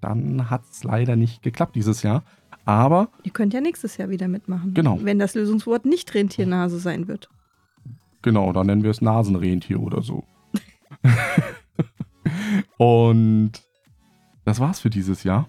dann 0.02 0.50
hat 0.50 0.64
es 0.70 0.84
leider 0.84 1.16
nicht 1.16 1.42
geklappt 1.42 1.76
dieses 1.76 2.04
Jahr. 2.04 2.24
Aber 2.68 3.08
Ihr 3.24 3.32
könnt 3.32 3.54
ja 3.54 3.62
nächstes 3.62 3.96
Jahr 3.96 4.10
wieder 4.10 4.28
mitmachen. 4.28 4.74
Genau. 4.74 5.00
Wenn 5.02 5.20
das 5.20 5.36
Lösungswort 5.36 5.86
nicht 5.86 6.14
Rentiernase 6.14 6.80
sein 6.80 7.08
wird. 7.08 7.30
Genau, 8.22 8.52
dann 8.52 8.68
nennen 8.68 8.84
wir 8.84 8.92
es 8.92 9.00
Nasenrentier 9.00 9.80
oder 9.80 10.02
so. 10.02 10.26
Und 12.78 13.54
das 14.44 14.60
war's 14.60 14.82
für 14.82 14.90
dieses 14.90 15.24
Jahr. 15.24 15.48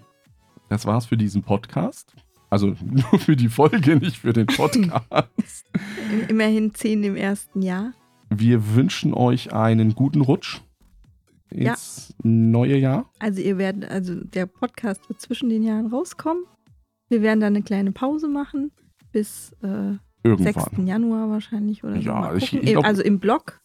Das 0.69 0.85
war's 0.85 1.07
für 1.07 1.17
diesen 1.17 1.43
Podcast. 1.43 2.15
Also 2.49 2.67
nur 2.85 3.19
für 3.19 3.35
die 3.35 3.49
Folge, 3.49 3.97
nicht 3.97 4.15
für 4.15 4.31
den 4.31 4.45
Podcast. 4.45 5.65
Immerhin 6.29 6.73
zehn 6.73 7.03
im 7.03 7.17
ersten 7.17 7.61
Jahr. 7.61 7.91
Wir 8.29 8.75
wünschen 8.75 9.13
euch 9.13 9.51
einen 9.51 9.93
guten 9.93 10.21
Rutsch 10.21 10.61
ins 11.49 12.15
neue 12.23 12.77
Jahr. 12.77 13.09
Also 13.19 13.41
ihr 13.41 13.57
werdet, 13.57 13.91
also 13.91 14.15
der 14.15 14.45
Podcast 14.45 15.09
wird 15.09 15.19
zwischen 15.19 15.49
den 15.49 15.63
Jahren 15.63 15.87
rauskommen. 15.87 16.45
Wir 17.09 17.21
werden 17.21 17.39
dann 17.39 17.55
eine 17.55 17.63
kleine 17.63 17.91
Pause 17.91 18.27
machen 18.27 18.71
bis 19.11 19.51
äh, 19.63 19.93
6. 19.97 19.99
Irgendwann. 20.23 20.87
Januar 20.87 21.29
wahrscheinlich 21.29 21.83
oder 21.83 21.95
so. 21.95 22.01
Ja, 22.01 22.19
Mal 22.19 22.37
ich- 22.37 22.53
ich 22.53 22.61
glaub- 22.71 22.85
also 22.85 23.01
im 23.01 23.19
Blog. 23.19 23.59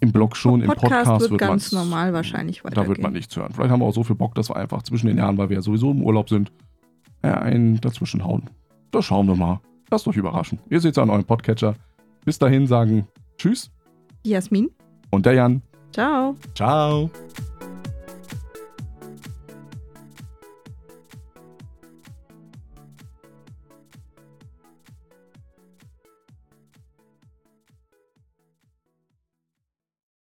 Im 0.00 0.12
Blog 0.12 0.36
schon, 0.36 0.60
im 0.60 0.66
Podcast 0.68 1.20
wird, 1.20 1.30
wird 1.30 1.40
ganz 1.40 1.72
normal 1.72 2.12
wahrscheinlich 2.12 2.58
Da 2.58 2.64
weitergehen. 2.64 2.88
wird 2.88 3.02
man 3.02 3.12
nichts 3.14 3.34
hören. 3.34 3.52
Vielleicht 3.54 3.70
haben 3.70 3.80
wir 3.80 3.86
auch 3.86 3.94
so 3.94 4.04
viel 4.04 4.14
Bock, 4.16 4.34
dass 4.34 4.50
wir 4.50 4.56
einfach 4.56 4.82
zwischen 4.82 5.06
den 5.06 5.16
Jahren, 5.16 5.38
weil 5.38 5.48
wir 5.48 5.56
ja 5.56 5.62
sowieso 5.62 5.90
im 5.90 6.02
Urlaub 6.02 6.28
sind, 6.28 6.52
einen 7.22 7.80
dazwischen 7.80 8.22
hauen. 8.24 8.50
Das 8.90 9.04
schauen 9.06 9.26
wir 9.26 9.34
mal. 9.36 9.60
Lasst 9.90 10.06
euch 10.06 10.16
überraschen. 10.16 10.58
Ihr 10.68 10.80
seht 10.80 10.92
es 10.92 10.98
an 10.98 11.08
eurem 11.10 11.24
Podcatcher. 11.24 11.74
Bis 12.24 12.38
dahin 12.38 12.66
sagen 12.66 13.06
Tschüss 13.38 13.70
Jasmin, 14.24 14.70
und 15.10 15.24
der 15.26 15.32
Jan. 15.34 15.62
ciao. 15.92 16.34
Ciao. 16.54 17.10